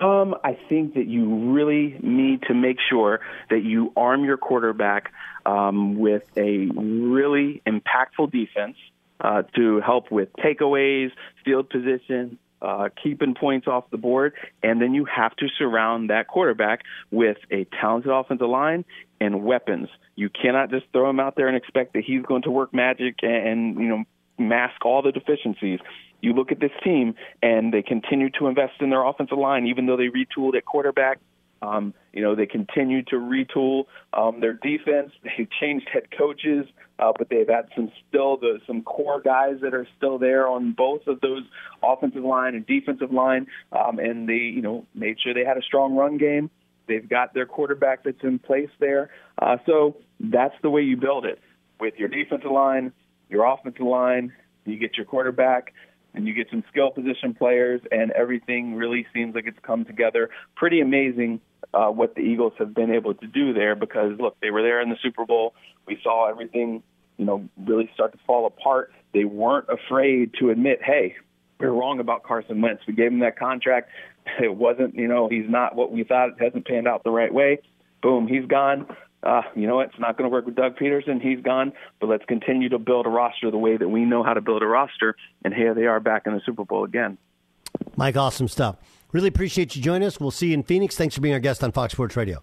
Um, 0.00 0.36
I 0.44 0.56
think 0.68 0.94
that 0.94 1.06
you 1.06 1.52
really 1.52 1.98
need 2.02 2.42
to 2.42 2.54
make 2.54 2.76
sure 2.88 3.20
that 3.50 3.64
you 3.64 3.92
arm 3.96 4.24
your 4.24 4.36
quarterback 4.36 5.12
um, 5.44 5.98
with 5.98 6.22
a 6.36 6.66
really 6.66 7.62
impactful 7.66 8.30
defense 8.30 8.76
uh, 9.20 9.42
to 9.56 9.80
help 9.80 10.10
with 10.10 10.32
takeaways, 10.34 11.10
field 11.44 11.70
position, 11.70 12.38
uh, 12.60 12.88
keeping 13.02 13.34
points 13.34 13.66
off 13.66 13.90
the 13.90 13.98
board, 13.98 14.34
and 14.62 14.80
then 14.80 14.94
you 14.94 15.04
have 15.04 15.34
to 15.36 15.46
surround 15.58 16.10
that 16.10 16.28
quarterback 16.28 16.82
with 17.10 17.38
a 17.50 17.66
talented 17.80 18.10
offensive 18.10 18.48
line 18.48 18.84
and 19.20 19.44
weapons. 19.44 19.88
You 20.16 20.28
cannot 20.28 20.70
just 20.70 20.86
throw 20.92 21.08
him 21.08 21.20
out 21.20 21.36
there 21.36 21.48
and 21.48 21.56
expect 21.56 21.94
that 21.94 22.04
he's 22.04 22.22
going 22.22 22.42
to 22.42 22.50
work 22.50 22.74
magic 22.74 23.16
and, 23.22 23.46
and 23.46 23.78
you 23.78 23.88
know 23.88 24.04
mask 24.38 24.84
all 24.84 25.02
the 25.02 25.12
deficiencies. 25.12 25.80
You 26.20 26.32
look 26.32 26.50
at 26.50 26.58
this 26.58 26.72
team, 26.82 27.14
and 27.42 27.72
they 27.72 27.82
continue 27.82 28.30
to 28.38 28.48
invest 28.48 28.74
in 28.80 28.90
their 28.90 29.04
offensive 29.04 29.38
line, 29.38 29.66
even 29.66 29.86
though 29.86 29.96
they 29.96 30.08
retooled 30.08 30.56
at 30.56 30.64
quarterback. 30.64 31.20
Um, 31.62 31.94
you 32.12 32.22
know, 32.22 32.34
they 32.34 32.46
continue 32.46 33.02
to 33.04 33.16
retool 33.16 33.84
um, 34.12 34.40
their 34.40 34.54
defense. 34.54 35.12
They've 35.22 35.48
changed 35.60 35.88
head 35.92 36.08
coaches, 36.16 36.66
uh, 36.98 37.12
but 37.16 37.28
they've 37.28 37.48
had 37.48 37.68
some 37.74 37.90
still 38.08 38.36
the 38.36 38.60
some 38.66 38.82
core 38.82 39.20
guys 39.20 39.56
that 39.62 39.74
are 39.74 39.86
still 39.96 40.18
there 40.18 40.48
on 40.48 40.72
both 40.72 41.06
of 41.06 41.20
those 41.20 41.42
offensive 41.82 42.24
line 42.24 42.54
and 42.54 42.66
defensive 42.66 43.12
line, 43.12 43.46
um, 43.72 43.98
and 43.98 44.28
they 44.28 44.34
you 44.34 44.62
know 44.62 44.84
made 44.94 45.16
sure 45.20 45.34
they 45.34 45.44
had 45.44 45.56
a 45.56 45.62
strong 45.62 45.94
run 45.94 46.18
game. 46.18 46.50
They've 46.86 47.08
got 47.08 47.34
their 47.34 47.46
quarterback 47.46 48.02
that's 48.04 48.22
in 48.22 48.38
place 48.38 48.70
there, 48.80 49.10
uh, 49.40 49.58
so 49.66 49.96
that's 50.18 50.54
the 50.62 50.70
way 50.70 50.82
you 50.82 50.96
build 50.96 51.24
it 51.24 51.38
with 51.78 51.94
your 51.98 52.08
defensive 52.08 52.50
line, 52.50 52.92
your 53.28 53.44
offensive 53.44 53.86
line. 53.86 54.32
You 54.64 54.76
get 54.76 54.96
your 54.96 55.06
quarterback 55.06 55.72
and 56.14 56.26
you 56.26 56.34
get 56.34 56.48
some 56.50 56.64
skill 56.70 56.90
position 56.90 57.34
players, 57.34 57.80
and 57.90 58.10
everything 58.12 58.74
really 58.74 59.06
seems 59.14 59.34
like 59.34 59.46
it's 59.46 59.58
come 59.62 59.84
together. 59.84 60.30
Pretty 60.56 60.80
amazing 60.80 61.40
uh, 61.74 61.88
what 61.88 62.14
the 62.14 62.22
Eagles 62.22 62.52
have 62.58 62.74
been 62.74 62.90
able 62.90 63.14
to 63.14 63.26
do 63.26 63.52
there 63.52 63.74
because, 63.74 64.18
look, 64.18 64.36
they 64.40 64.50
were 64.50 64.62
there 64.62 64.80
in 64.80 64.88
the 64.88 64.96
Super 65.02 65.24
Bowl. 65.24 65.54
We 65.86 65.98
saw 66.02 66.28
everything, 66.28 66.82
you 67.16 67.24
know, 67.24 67.48
really 67.64 67.90
start 67.94 68.12
to 68.12 68.18
fall 68.26 68.46
apart. 68.46 68.92
They 69.12 69.24
weren't 69.24 69.66
afraid 69.68 70.34
to 70.40 70.50
admit, 70.50 70.80
hey, 70.82 71.16
we 71.58 71.66
we're 71.66 71.72
wrong 71.72 72.00
about 72.00 72.22
Carson 72.22 72.60
Wentz. 72.60 72.82
We 72.86 72.94
gave 72.94 73.12
him 73.12 73.20
that 73.20 73.38
contract. 73.38 73.90
It 74.42 74.54
wasn't, 74.54 74.94
you 74.94 75.08
know, 75.08 75.26
he's 75.30 75.48
not 75.48 75.74
what 75.74 75.90
we 75.90 76.04
thought. 76.04 76.28
It 76.28 76.34
hasn't 76.38 76.66
panned 76.66 76.86
out 76.86 77.02
the 77.02 77.10
right 77.10 77.32
way. 77.32 77.60
boom, 78.02 78.28
he's 78.28 78.44
gone. 78.44 78.86
Uh, 79.22 79.42
you 79.54 79.66
know 79.66 79.76
what? 79.76 79.88
It's 79.90 79.98
not 79.98 80.16
going 80.16 80.30
to 80.30 80.32
work 80.32 80.46
with 80.46 80.54
Doug 80.54 80.76
Pederson. 80.76 81.20
He's 81.20 81.40
gone. 81.40 81.72
But 82.00 82.08
let's 82.08 82.24
continue 82.26 82.68
to 82.68 82.78
build 82.78 83.06
a 83.06 83.10
roster 83.10 83.50
the 83.50 83.58
way 83.58 83.76
that 83.76 83.88
we 83.88 84.04
know 84.04 84.22
how 84.22 84.34
to 84.34 84.40
build 84.40 84.62
a 84.62 84.66
roster. 84.66 85.16
And 85.44 85.52
here 85.52 85.74
they 85.74 85.86
are 85.86 86.00
back 86.00 86.26
in 86.26 86.34
the 86.34 86.40
Super 86.44 86.64
Bowl 86.64 86.84
again. 86.84 87.18
Mike, 87.96 88.16
awesome 88.16 88.48
stuff. 88.48 88.76
Really 89.12 89.28
appreciate 89.28 89.74
you 89.74 89.82
joining 89.82 90.06
us. 90.06 90.20
We'll 90.20 90.30
see 90.30 90.48
you 90.48 90.54
in 90.54 90.62
Phoenix. 90.62 90.96
Thanks 90.96 91.14
for 91.14 91.20
being 91.20 91.34
our 91.34 91.40
guest 91.40 91.64
on 91.64 91.72
Fox 91.72 91.92
Sports 91.92 92.16
Radio. 92.16 92.42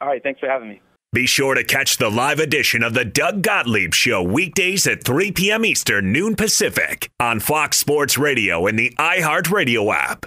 All 0.00 0.08
right. 0.08 0.22
Thanks 0.22 0.40
for 0.40 0.48
having 0.48 0.68
me. 0.68 0.80
Be 1.12 1.26
sure 1.26 1.56
to 1.56 1.64
catch 1.64 1.96
the 1.96 2.08
live 2.08 2.38
edition 2.38 2.84
of 2.84 2.94
the 2.94 3.04
Doug 3.04 3.42
Gottlieb 3.42 3.92
Show 3.92 4.22
weekdays 4.22 4.86
at 4.86 5.02
3 5.02 5.32
p.m. 5.32 5.64
Eastern, 5.64 6.12
noon 6.12 6.36
Pacific 6.36 7.10
on 7.18 7.40
Fox 7.40 7.78
Sports 7.78 8.16
Radio 8.16 8.68
and 8.68 8.78
the 8.78 8.94
iHeartRadio 8.96 9.92
app. 9.92 10.26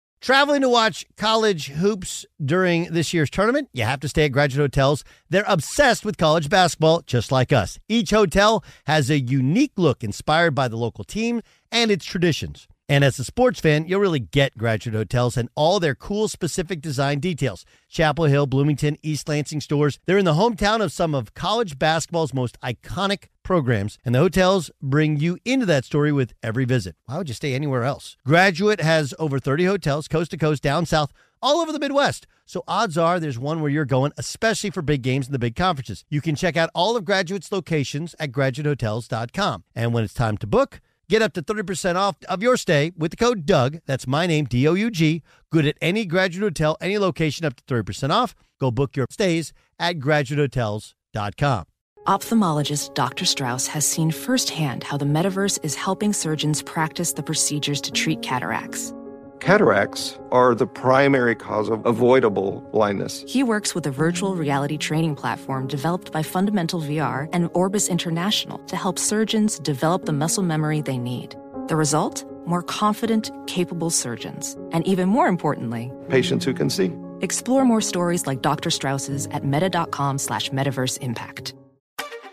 Traveling 0.21 0.61
to 0.61 0.69
watch 0.69 1.03
college 1.17 1.69
hoops 1.69 2.27
during 2.45 2.83
this 2.93 3.11
year's 3.11 3.31
tournament, 3.31 3.69
you 3.73 3.85
have 3.85 3.99
to 4.01 4.07
stay 4.07 4.25
at 4.25 4.31
graduate 4.31 4.61
hotels. 4.61 5.03
They're 5.31 5.43
obsessed 5.47 6.05
with 6.05 6.19
college 6.19 6.47
basketball, 6.47 7.01
just 7.07 7.31
like 7.31 7.51
us. 7.51 7.79
Each 7.89 8.11
hotel 8.11 8.63
has 8.85 9.09
a 9.09 9.19
unique 9.19 9.71
look 9.77 10.03
inspired 10.03 10.53
by 10.53 10.67
the 10.67 10.77
local 10.77 11.03
team 11.03 11.41
and 11.71 11.89
its 11.89 12.05
traditions. 12.05 12.67
And 12.89 13.03
as 13.03 13.17
a 13.19 13.23
sports 13.23 13.59
fan, 13.59 13.85
you'll 13.87 14.01
really 14.01 14.19
get 14.19 14.57
Graduate 14.57 14.95
Hotels 14.95 15.37
and 15.37 15.49
all 15.55 15.79
their 15.79 15.95
cool, 15.95 16.27
specific 16.27 16.81
design 16.81 17.19
details. 17.19 17.65
Chapel 17.87 18.25
Hill, 18.25 18.47
Bloomington, 18.47 18.97
East 19.01 19.29
Lansing 19.29 19.61
stores. 19.61 19.99
They're 20.05 20.17
in 20.17 20.25
the 20.25 20.33
hometown 20.33 20.81
of 20.81 20.91
some 20.91 21.15
of 21.15 21.33
college 21.33 21.79
basketball's 21.79 22.33
most 22.33 22.59
iconic 22.61 23.25
programs, 23.43 23.97
and 24.03 24.13
the 24.13 24.19
hotels 24.19 24.71
bring 24.81 25.17
you 25.17 25.37
into 25.45 25.65
that 25.65 25.85
story 25.85 26.11
with 26.11 26.33
every 26.43 26.65
visit. 26.65 26.95
Why 27.05 27.17
would 27.17 27.29
you 27.29 27.33
stay 27.33 27.53
anywhere 27.53 27.83
else? 27.83 28.17
Graduate 28.25 28.81
has 28.81 29.13
over 29.17 29.39
30 29.39 29.65
hotels, 29.65 30.07
coast 30.07 30.31
to 30.31 30.37
coast, 30.37 30.61
down 30.61 30.85
south, 30.85 31.11
all 31.41 31.59
over 31.59 31.71
the 31.71 31.79
Midwest. 31.79 32.27
So 32.45 32.63
odds 32.67 32.97
are 32.97 33.19
there's 33.19 33.39
one 33.39 33.61
where 33.61 33.71
you're 33.71 33.85
going, 33.85 34.11
especially 34.17 34.71
for 34.71 34.81
big 34.81 35.01
games 35.01 35.27
and 35.27 35.33
the 35.33 35.39
big 35.39 35.55
conferences. 35.55 36.03
You 36.09 36.19
can 36.19 36.35
check 36.35 36.57
out 36.57 36.69
all 36.75 36.97
of 36.97 37.05
Graduate's 37.05 37.51
locations 37.51 38.15
at 38.19 38.31
graduatehotels.com. 38.31 39.63
And 39.73 39.93
when 39.93 40.03
it's 40.03 40.13
time 40.13 40.37
to 40.39 40.47
book, 40.47 40.81
Get 41.11 41.21
up 41.21 41.33
to 41.33 41.41
30% 41.41 41.95
off 41.95 42.15
of 42.29 42.41
your 42.41 42.55
stay 42.55 42.93
with 42.97 43.11
the 43.11 43.17
code 43.17 43.45
Doug. 43.45 43.79
That's 43.85 44.07
my 44.07 44.25
name, 44.25 44.45
D 44.45 44.65
O 44.65 44.75
U 44.75 44.89
G. 44.89 45.23
Good 45.51 45.65
at 45.65 45.75
any 45.81 46.05
graduate 46.05 46.41
hotel, 46.41 46.77
any 46.79 46.97
location, 46.97 47.45
up 47.45 47.53
to 47.57 47.63
30% 47.65 48.11
off. 48.11 48.33
Go 48.61 48.71
book 48.71 48.95
your 48.95 49.07
stays 49.09 49.51
at 49.77 49.99
graduatehotels.com. 49.99 51.65
Ophthalmologist 52.07 52.93
Dr. 52.93 53.25
Strauss 53.25 53.67
has 53.67 53.85
seen 53.85 54.09
firsthand 54.09 54.85
how 54.85 54.95
the 54.95 55.03
metaverse 55.03 55.59
is 55.65 55.75
helping 55.75 56.13
surgeons 56.13 56.61
practice 56.61 57.11
the 57.11 57.23
procedures 57.23 57.81
to 57.81 57.91
treat 57.91 58.21
cataracts. 58.21 58.93
Cataracts 59.41 60.19
are 60.31 60.53
the 60.53 60.67
primary 60.67 61.33
cause 61.33 61.67
of 61.67 61.83
avoidable 61.87 62.61
blindness. 62.71 63.25
He 63.27 63.41
works 63.41 63.73
with 63.73 63.87
a 63.87 63.91
virtual 63.91 64.35
reality 64.35 64.77
training 64.77 65.15
platform 65.15 65.65
developed 65.65 66.11
by 66.11 66.21
Fundamental 66.21 66.79
VR 66.79 67.27
and 67.33 67.49
Orbis 67.55 67.89
International 67.89 68.59
to 68.59 68.75
help 68.75 68.99
surgeons 68.99 69.57
develop 69.57 70.05
the 70.05 70.13
muscle 70.13 70.43
memory 70.43 70.81
they 70.81 70.99
need. 70.99 71.35
The 71.69 71.75
result? 71.75 72.23
More 72.45 72.61
confident, 72.61 73.31
capable 73.47 73.89
surgeons. 73.89 74.55
And 74.73 74.85
even 74.87 75.09
more 75.09 75.27
importantly, 75.27 75.91
patients 76.07 76.45
who 76.45 76.53
can 76.53 76.69
see. 76.69 76.93
Explore 77.21 77.65
more 77.65 77.81
stories 77.81 78.27
like 78.27 78.43
Dr. 78.43 78.69
Strauss's 78.69 79.25
at 79.31 79.43
meta.com 79.43 80.19
slash 80.19 80.51
metaverse 80.51 80.99
impact. 80.99 81.55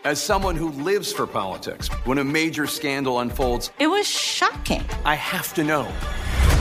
As 0.03 0.21
someone 0.21 0.55
who 0.55 0.69
lives 0.83 1.11
for 1.11 1.25
politics, 1.25 1.87
when 2.05 2.19
a 2.19 2.23
major 2.23 2.67
scandal 2.67 3.19
unfolds, 3.21 3.71
it 3.79 3.87
was 3.87 4.07
shocking. 4.07 4.83
I 5.05 5.15
have 5.15 5.55
to 5.55 5.63
know. 5.63 5.91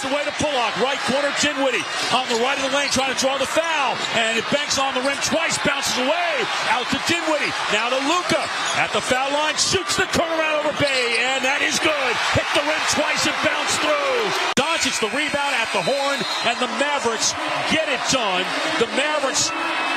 the 0.00 0.12
way 0.12 0.24
to 0.24 0.34
Pullock. 0.42 0.76
Right 0.82 0.98
corner, 1.08 1.32
Dinwiddie 1.40 1.84
on 2.12 2.26
the 2.28 2.40
right 2.42 2.58
of 2.58 2.64
the 2.68 2.74
lane 2.76 2.90
trying 2.90 3.12
to 3.12 3.18
draw 3.20 3.38
the 3.38 3.48
foul. 3.48 3.96
And 4.16 4.36
it 4.36 4.44
banks 4.52 4.78
on 4.78 4.94
the 4.94 5.02
rim 5.02 5.18
twice, 5.22 5.58
bounces 5.62 5.96
away. 5.98 6.32
Out 6.72 6.86
to 6.90 6.98
Dinwiddie. 7.06 7.52
Now 7.72 7.88
to 7.90 8.00
Luka. 8.08 8.42
At 8.76 8.92
the 8.92 9.00
foul 9.00 9.32
line, 9.32 9.56
shoots 9.56 9.96
the 9.96 10.08
turnaround 10.12 10.64
over 10.64 10.74
Bay. 10.80 11.22
And 11.34 11.44
that 11.44 11.62
is 11.62 11.78
good. 11.78 12.12
Hit 12.34 12.48
the 12.56 12.64
rim 12.64 12.84
twice 12.92 13.22
and 13.24 13.38
bounce 13.46 13.74
through. 13.80 14.18
Doncic 14.58 14.96
the 15.00 15.12
rebound 15.16 15.54
at 15.56 15.70
the 15.72 15.82
horn. 15.82 16.18
And 16.48 16.56
the 16.60 16.70
Mavericks 16.80 17.32
get 17.72 17.88
it 17.88 18.02
done. 18.12 18.44
The 18.82 18.90
Mavericks 18.96 19.48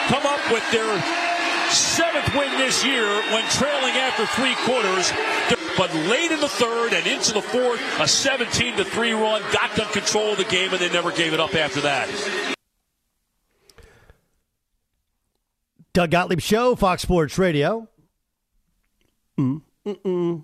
come 0.07 0.25
up 0.25 0.41
with 0.51 0.65
their 0.71 0.87
seventh 1.69 2.35
win 2.35 2.51
this 2.57 2.83
year 2.83 3.05
when 3.31 3.43
trailing 3.51 3.93
after 3.95 4.25
three 4.27 4.55
quarters. 4.65 5.11
But 5.77 5.93
late 5.93 6.31
in 6.31 6.39
the 6.41 6.49
third 6.49 6.93
and 6.93 7.07
into 7.07 7.33
the 7.33 7.41
fourth, 7.41 7.81
a 7.99 8.07
17 8.07 8.77
to 8.77 8.83
3 8.83 9.13
run 9.13 9.41
got 9.53 9.75
them 9.75 9.87
control 9.93 10.31
of 10.33 10.37
the 10.37 10.43
game, 10.43 10.71
and 10.71 10.79
they 10.79 10.91
never 10.91 11.11
gave 11.11 11.33
it 11.33 11.39
up 11.39 11.55
after 11.55 11.81
that. 11.81 12.09
Doug 15.93 16.11
Gottlieb 16.11 16.41
Show, 16.41 16.75
Fox 16.75 17.01
Sports 17.01 17.37
Radio. 17.37 17.87
Mm, 19.37 19.61
mm-mm. 19.85 20.43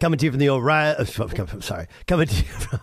Coming 0.00 0.18
to 0.18 0.24
you 0.24 0.30
from 0.30 0.40
the 0.40 0.48
O'Reilly. 0.48 0.96
Uh, 0.98 1.60
sorry. 1.60 1.86
Coming 2.06 2.26
to 2.26 2.34
you 2.34 2.42
from. 2.42 2.80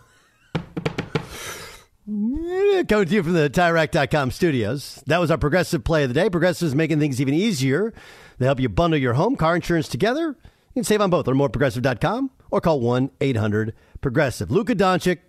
Coming 2.06 2.86
to 2.86 3.06
you 3.10 3.24
from 3.24 3.34
the 3.34 3.50
TireRack.com 3.50 4.32
studios. 4.32 5.02
That 5.08 5.20
was 5.20 5.32
our 5.32 5.38
progressive 5.38 5.86
play 5.86 6.04
of 6.04 6.10
the 6.10 6.14
day. 6.14 6.30
Progressive 6.30 6.68
is 6.68 6.76
making 6.76 7.00
things 7.00 7.22
even 7.22 7.34
easier. 7.34 7.94
They 8.40 8.46
help 8.46 8.60
you 8.60 8.68
bundle 8.68 9.00
your 9.00 9.14
home, 9.14 9.38
car 9.38 9.56
insurance 9.56 9.88
together. 9.88 10.36
You 10.74 10.74
can 10.74 10.84
save 10.84 11.00
on 11.00 11.10
both. 11.10 11.28
Learn 11.28 11.38
more 11.38 11.48
progressive.com 11.48 12.32
or 12.52 12.60
call 12.60 12.82
1 12.82 13.12
800 13.22 13.74
Progressive. 14.02 14.52
Luka 14.52 14.76
Doncic, 14.76 15.20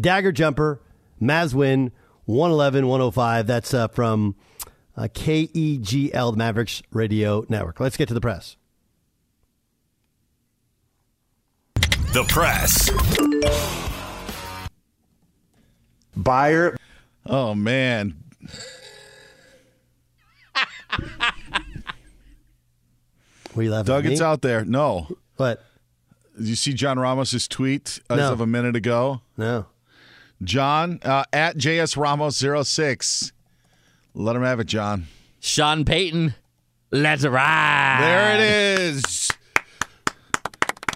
Dagger 0.00 0.32
Jumper, 0.32 0.82
Mavs 1.22 1.54
win 1.54 1.92
111 2.24 2.88
105. 2.88 3.46
That's 3.46 3.72
uh, 3.72 3.86
from 3.86 4.34
uh, 4.96 5.02
KEGL, 5.04 6.32
the 6.32 6.36
Mavericks 6.36 6.82
Radio 6.90 7.46
Network. 7.48 7.78
Let's 7.78 7.96
get 7.96 8.08
to 8.08 8.14
the 8.14 8.20
press. 8.20 8.56
The 12.12 12.24
press. 12.28 12.90
Beyer. 16.16 16.76
Oh, 17.24 17.54
man. 17.54 18.14
Were 23.54 23.62
you 23.62 23.70
laughing 23.70 23.86
Doug, 23.86 24.06
at 24.06 24.12
it's 24.12 24.20
out 24.20 24.42
there. 24.42 24.64
No. 24.64 25.08
What? 25.36 25.64
Did 26.36 26.46
you 26.48 26.56
see 26.56 26.74
John 26.74 26.98
Ramos's 26.98 27.48
tweet 27.48 28.00
as 28.10 28.18
No. 28.18 28.32
of 28.32 28.40
a 28.40 28.46
minute 28.46 28.76
ago? 28.76 29.22
No. 29.36 29.66
John, 30.42 31.00
uh, 31.02 31.24
at 31.32 31.56
JS 31.56 31.96
Ramos 31.96 32.36
06. 32.36 33.32
Let 34.14 34.36
him 34.36 34.42
have 34.42 34.60
it, 34.60 34.66
John. 34.66 35.06
Sean 35.40 35.84
Payton, 35.84 36.34
let's 36.90 37.24
ride. 37.24 37.98
There 38.02 38.34
it 38.34 38.40
is. 38.80 39.30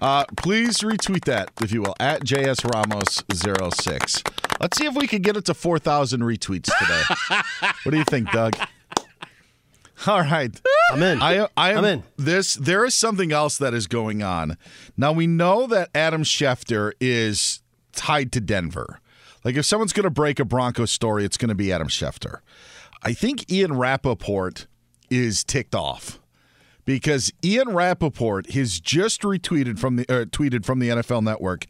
Uh, 0.02 0.24
please 0.36 0.78
retweet 0.80 1.24
that, 1.24 1.50
if 1.62 1.72
you 1.72 1.80
will, 1.82 1.94
at 2.00 2.24
JS 2.24 2.60
Ramos06. 2.62 4.22
Let's 4.60 4.76
see 4.76 4.84
if 4.84 4.94
we 4.94 5.06
can 5.06 5.22
get 5.22 5.36
it 5.36 5.46
to 5.46 5.54
4,000 5.54 6.20
retweets 6.20 6.70
today. 6.78 7.40
what 7.82 7.92
do 7.92 7.96
you 7.96 8.04
think, 8.04 8.30
Doug? 8.30 8.56
All 10.06 10.20
right. 10.20 10.60
I'm 10.92 11.02
in. 11.02 11.22
I, 11.22 11.48
I 11.56 11.70
am 11.72 11.78
I'm 11.78 11.84
in. 11.84 12.02
This 12.16 12.54
there 12.54 12.84
is 12.84 12.94
something 12.94 13.32
else 13.32 13.58
that 13.58 13.74
is 13.74 13.86
going 13.86 14.22
on. 14.22 14.56
Now 14.96 15.12
we 15.12 15.26
know 15.26 15.66
that 15.66 15.90
Adam 15.94 16.22
Schefter 16.24 16.92
is 17.00 17.60
tied 17.92 18.32
to 18.32 18.40
Denver. 18.40 19.00
Like 19.44 19.56
if 19.56 19.66
someone's 19.66 19.92
going 19.92 20.04
to 20.04 20.10
break 20.10 20.40
a 20.40 20.44
Broncos 20.44 20.90
story, 20.90 21.24
it's 21.24 21.36
going 21.36 21.50
to 21.50 21.54
be 21.54 21.72
Adam 21.72 21.88
Schefter. 21.88 22.40
I 23.02 23.12
think 23.12 23.50
Ian 23.50 23.76
Rapoport 23.76 24.66
is 25.10 25.44
ticked 25.44 25.74
off 25.74 26.18
because 26.84 27.32
Ian 27.44 27.70
Rapoport 27.70 28.52
has 28.52 28.80
just 28.80 29.22
retweeted 29.22 29.78
from 29.78 29.96
the 29.96 30.02
uh, 30.08 30.24
tweeted 30.26 30.64
from 30.64 30.78
the 30.78 30.88
NFL 30.88 31.22
Network 31.22 31.66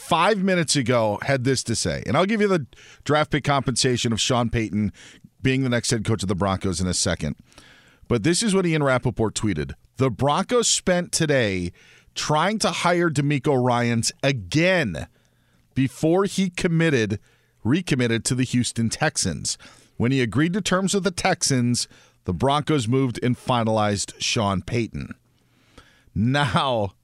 five 0.00 0.42
minutes 0.42 0.76
ago 0.76 1.18
had 1.22 1.44
this 1.44 1.62
to 1.64 1.76
say, 1.76 2.02
and 2.06 2.16
I'll 2.16 2.26
give 2.26 2.40
you 2.40 2.48
the 2.48 2.66
draft 3.04 3.30
pick 3.30 3.44
compensation 3.44 4.12
of 4.12 4.20
Sean 4.20 4.50
Payton 4.50 4.92
being 5.42 5.62
the 5.62 5.68
next 5.68 5.90
head 5.90 6.04
coach 6.04 6.22
of 6.22 6.28
the 6.28 6.34
Broncos 6.34 6.80
in 6.80 6.86
a 6.86 6.94
second. 6.94 7.36
But 8.08 8.22
this 8.22 8.42
is 8.42 8.54
what 8.54 8.66
Ian 8.66 8.82
Rapoport 8.82 9.34
tweeted. 9.34 9.74
The 9.98 10.10
Broncos 10.10 10.68
spent 10.68 11.12
today 11.12 11.72
trying 12.14 12.58
to 12.60 12.70
hire 12.70 13.10
DeMeco 13.10 13.62
Ryans 13.62 14.10
again 14.22 15.06
before 15.74 16.24
he 16.24 16.50
committed, 16.50 17.20
recommitted 17.62 18.24
to 18.24 18.34
the 18.34 18.44
Houston 18.44 18.88
Texans. 18.88 19.58
When 19.96 20.12
he 20.12 20.22
agreed 20.22 20.54
to 20.54 20.60
terms 20.60 20.94
with 20.94 21.04
the 21.04 21.10
Texans, 21.10 21.86
the 22.24 22.32
Broncos 22.32 22.88
moved 22.88 23.20
and 23.22 23.36
finalized 23.36 24.14
Sean 24.18 24.62
Payton. 24.62 25.14
Now, 26.14 26.94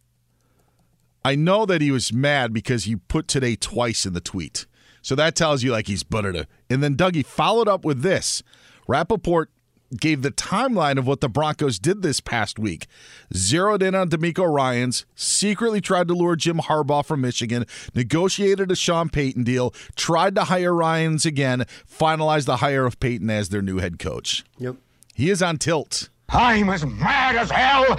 I 1.27 1.35
know 1.35 1.67
that 1.67 1.81
he 1.81 1.91
was 1.91 2.13
mad 2.13 2.53
because 2.53 2.85
he 2.85 2.95
put 2.95 3.27
today 3.27 3.57
twice 3.57 4.07
in 4.07 4.13
the 4.13 4.21
tweet. 4.21 4.65
So 5.03 5.17
that 5.17 5.35
tells 5.35 5.65
you 5.65 5.73
like 5.73 5.89
he's 5.89 6.05
buttered 6.05 6.37
it. 6.37 6.47
And 6.71 6.85
then 6.85 6.95
Dougie 6.97 7.27
followed 7.27 7.67
up 7.67 7.85
with 7.85 8.03
this. 8.03 8.45
Rapoport 8.87 9.51
gave 9.99 10.23
the 10.23 10.31
timeline 10.31 10.99
of 10.99 11.07
what 11.09 11.21
the 11.21 11.29
Broncos 11.29 11.81
did 11.81 12.03
this 12.03 12.21
past 12.21 12.61
week. 12.61 12.87
Zeroed 13.35 13.83
in 13.83 13.97
on 13.97 14.09
DeMeco 14.09 14.49
Ryans, 14.49 15.05
secretly 15.17 15.81
tried 15.81 16.07
to 16.07 16.15
lure 16.15 16.37
Jim 16.37 16.59
Harbaugh 16.59 17.05
from 17.05 17.23
Michigan, 17.23 17.67
negotiated 17.93 18.71
a 18.71 18.77
Sean 18.77 19.09
Payton 19.09 19.43
deal, 19.43 19.75
tried 19.97 20.37
to 20.37 20.45
hire 20.45 20.73
Ryans 20.73 21.27
again, 21.27 21.65
finalized 21.91 22.47
the 22.47 22.59
hire 22.59 22.87
of 22.87 23.01
Payton 23.01 23.31
as 23.31 23.49
their 23.49 23.63
new 23.63 23.79
head 23.79 23.99
coach. 23.99 24.45
Yep. 24.59 24.77
He 25.13 25.31
is 25.31 25.43
on 25.43 25.59
tilt. 25.59 26.09
I'm 26.29 26.69
as 26.69 26.87
mad 26.87 27.35
as 27.35 27.51
hell. 27.51 27.99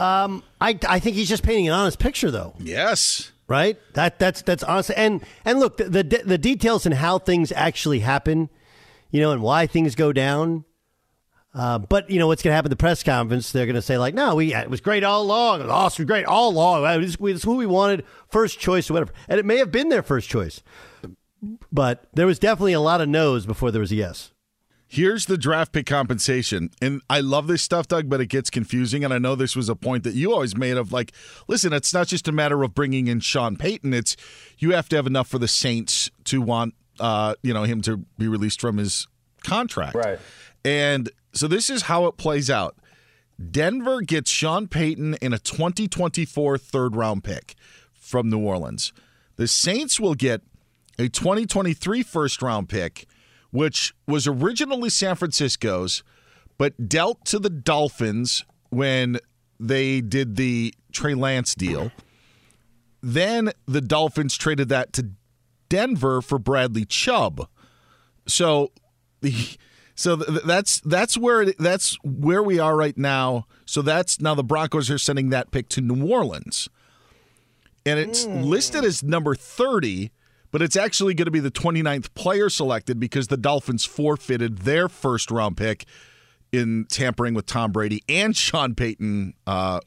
Um, 0.00 0.42
I 0.60 0.78
I 0.88 0.98
think 0.98 1.16
he's 1.16 1.28
just 1.28 1.42
painting 1.42 1.68
an 1.68 1.74
honest 1.74 1.98
picture, 1.98 2.30
though. 2.30 2.54
Yes. 2.58 3.32
Right. 3.46 3.78
That 3.94 4.18
that's 4.18 4.42
that's 4.42 4.62
honest. 4.62 4.92
And 4.96 5.22
and 5.44 5.60
look, 5.60 5.76
the 5.76 5.88
the, 5.88 6.22
the 6.24 6.38
details 6.38 6.86
and 6.86 6.94
how 6.94 7.18
things 7.18 7.52
actually 7.52 8.00
happen, 8.00 8.48
you 9.10 9.20
know, 9.20 9.32
and 9.32 9.42
why 9.42 9.66
things 9.66 9.94
go 9.94 10.12
down. 10.12 10.64
Uh, 11.52 11.78
but 11.78 12.08
you 12.08 12.18
know 12.18 12.28
what's 12.28 12.42
going 12.42 12.52
to 12.52 12.54
happen 12.54 12.68
at 12.68 12.70
the 12.70 12.76
press 12.76 13.02
conference? 13.02 13.50
They're 13.50 13.66
going 13.66 13.74
to 13.74 13.82
say 13.82 13.98
like, 13.98 14.14
"No, 14.14 14.36
we 14.36 14.54
it 14.54 14.70
was 14.70 14.80
great 14.80 15.02
all 15.02 15.22
along. 15.22 15.60
It 15.60 15.64
was 15.64 15.72
awesome, 15.72 16.06
great 16.06 16.24
all 16.24 16.50
along. 16.50 17.00
This 17.00 17.16
is 17.20 17.42
who 17.42 17.56
we 17.56 17.66
wanted, 17.66 18.04
first 18.28 18.60
choice 18.60 18.88
or 18.88 18.94
whatever." 18.94 19.12
And 19.28 19.40
it 19.40 19.44
may 19.44 19.58
have 19.58 19.72
been 19.72 19.88
their 19.88 20.04
first 20.04 20.28
choice, 20.28 20.62
but 21.72 22.04
there 22.14 22.26
was 22.26 22.38
definitely 22.38 22.72
a 22.72 22.80
lot 22.80 23.00
of 23.00 23.08
no's 23.08 23.46
before 23.46 23.72
there 23.72 23.80
was 23.80 23.90
a 23.90 23.96
yes. 23.96 24.30
Here's 24.92 25.26
the 25.26 25.38
draft 25.38 25.70
pick 25.70 25.86
compensation. 25.86 26.70
And 26.82 27.00
I 27.08 27.20
love 27.20 27.46
this 27.46 27.62
stuff, 27.62 27.86
Doug, 27.86 28.08
but 28.08 28.20
it 28.20 28.26
gets 28.26 28.50
confusing. 28.50 29.04
And 29.04 29.14
I 29.14 29.18
know 29.18 29.36
this 29.36 29.54
was 29.54 29.68
a 29.68 29.76
point 29.76 30.02
that 30.02 30.14
you 30.14 30.32
always 30.32 30.56
made 30.56 30.76
of 30.76 30.92
like, 30.92 31.12
listen, 31.46 31.72
it's 31.72 31.94
not 31.94 32.08
just 32.08 32.26
a 32.26 32.32
matter 32.32 32.64
of 32.64 32.74
bringing 32.74 33.06
in 33.06 33.20
Sean 33.20 33.56
Payton. 33.56 33.94
It's 33.94 34.16
you 34.58 34.72
have 34.72 34.88
to 34.88 34.96
have 34.96 35.06
enough 35.06 35.28
for 35.28 35.38
the 35.38 35.46
Saints 35.46 36.10
to 36.24 36.42
want, 36.42 36.74
uh, 36.98 37.36
you 37.40 37.54
know, 37.54 37.62
him 37.62 37.82
to 37.82 37.98
be 38.18 38.26
released 38.26 38.60
from 38.60 38.78
his 38.78 39.06
contract. 39.44 39.94
Right. 39.94 40.18
And 40.64 41.08
so 41.32 41.46
this 41.46 41.70
is 41.70 41.82
how 41.82 42.06
it 42.06 42.16
plays 42.16 42.50
out. 42.50 42.74
Denver 43.48 44.00
gets 44.00 44.28
Sean 44.28 44.66
Payton 44.66 45.14
in 45.22 45.32
a 45.32 45.38
2024 45.38 46.58
third 46.58 46.96
round 46.96 47.22
pick 47.22 47.54
from 47.92 48.28
New 48.28 48.40
Orleans. 48.40 48.92
The 49.36 49.46
Saints 49.46 50.00
will 50.00 50.16
get 50.16 50.42
a 50.98 51.08
2023 51.08 52.02
first 52.02 52.42
round 52.42 52.68
pick 52.68 53.06
which 53.50 53.94
was 54.06 54.26
originally 54.26 54.90
San 54.90 55.16
Francisco's, 55.16 56.02
but 56.58 56.88
dealt 56.88 57.24
to 57.26 57.38
the 57.38 57.50
Dolphins 57.50 58.44
when 58.70 59.18
they 59.58 60.00
did 60.00 60.36
the 60.36 60.74
Trey 60.92 61.14
Lance 61.14 61.54
deal. 61.54 61.90
Then 63.02 63.52
the 63.66 63.80
Dolphins 63.80 64.36
traded 64.36 64.68
that 64.68 64.92
to 64.94 65.10
Denver 65.68 66.20
for 66.20 66.38
Bradley 66.38 66.84
Chubb. 66.84 67.48
So 68.26 68.72
the 69.20 69.34
so 69.94 70.16
that's 70.16 70.80
that's 70.80 71.16
where 71.16 71.52
that's 71.52 71.96
where 72.02 72.42
we 72.42 72.58
are 72.58 72.76
right 72.76 72.96
now. 72.96 73.46
So 73.64 73.82
that's 73.82 74.20
now 74.20 74.34
the 74.34 74.44
Broncos 74.44 74.90
are 74.90 74.98
sending 74.98 75.30
that 75.30 75.50
pick 75.50 75.68
to 75.70 75.80
New 75.80 76.06
Orleans. 76.06 76.68
And 77.86 77.98
it's 77.98 78.26
mm. 78.26 78.44
listed 78.44 78.84
as 78.84 79.02
number 79.02 79.34
30 79.34 80.10
but 80.50 80.62
it's 80.62 80.76
actually 80.76 81.14
going 81.14 81.26
to 81.26 81.30
be 81.30 81.40
the 81.40 81.50
29th 81.50 82.14
player 82.14 82.48
selected 82.48 82.98
because 82.98 83.28
the 83.28 83.36
Dolphins 83.36 83.84
forfeited 83.84 84.58
their 84.58 84.88
first 84.88 85.30
round 85.30 85.56
pick 85.56 85.86
in 86.52 86.86
tampering 86.90 87.34
with 87.34 87.46
Tom 87.46 87.72
Brady 87.72 88.02
and 88.08 88.36
Sean 88.36 88.74
Payton 88.74 89.34
uh, 89.46 89.80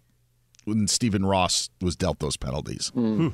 when 0.66 0.88
Stephen 0.88 1.26
Ross 1.26 1.70
was 1.82 1.96
dealt 1.96 2.20
those 2.20 2.38
penalties. 2.38 2.92
Mm. 2.96 3.34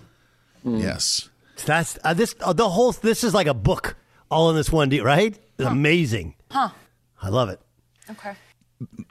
Mm. 0.65 0.81
Yes, 0.81 1.29
that's 1.65 1.97
uh, 2.03 2.13
this 2.13 2.35
uh, 2.41 2.53
the 2.53 2.69
whole. 2.69 2.91
This 2.91 3.23
is 3.23 3.33
like 3.33 3.47
a 3.47 3.53
book 3.53 3.95
all 4.29 4.49
in 4.49 4.55
this 4.55 4.71
one 4.71 4.89
deal, 4.89 5.03
right? 5.03 5.37
It's 5.57 5.63
huh. 5.63 5.69
amazing. 5.69 6.35
Huh. 6.51 6.69
I 7.21 7.29
love 7.29 7.49
it. 7.49 7.61
Okay. 8.09 8.33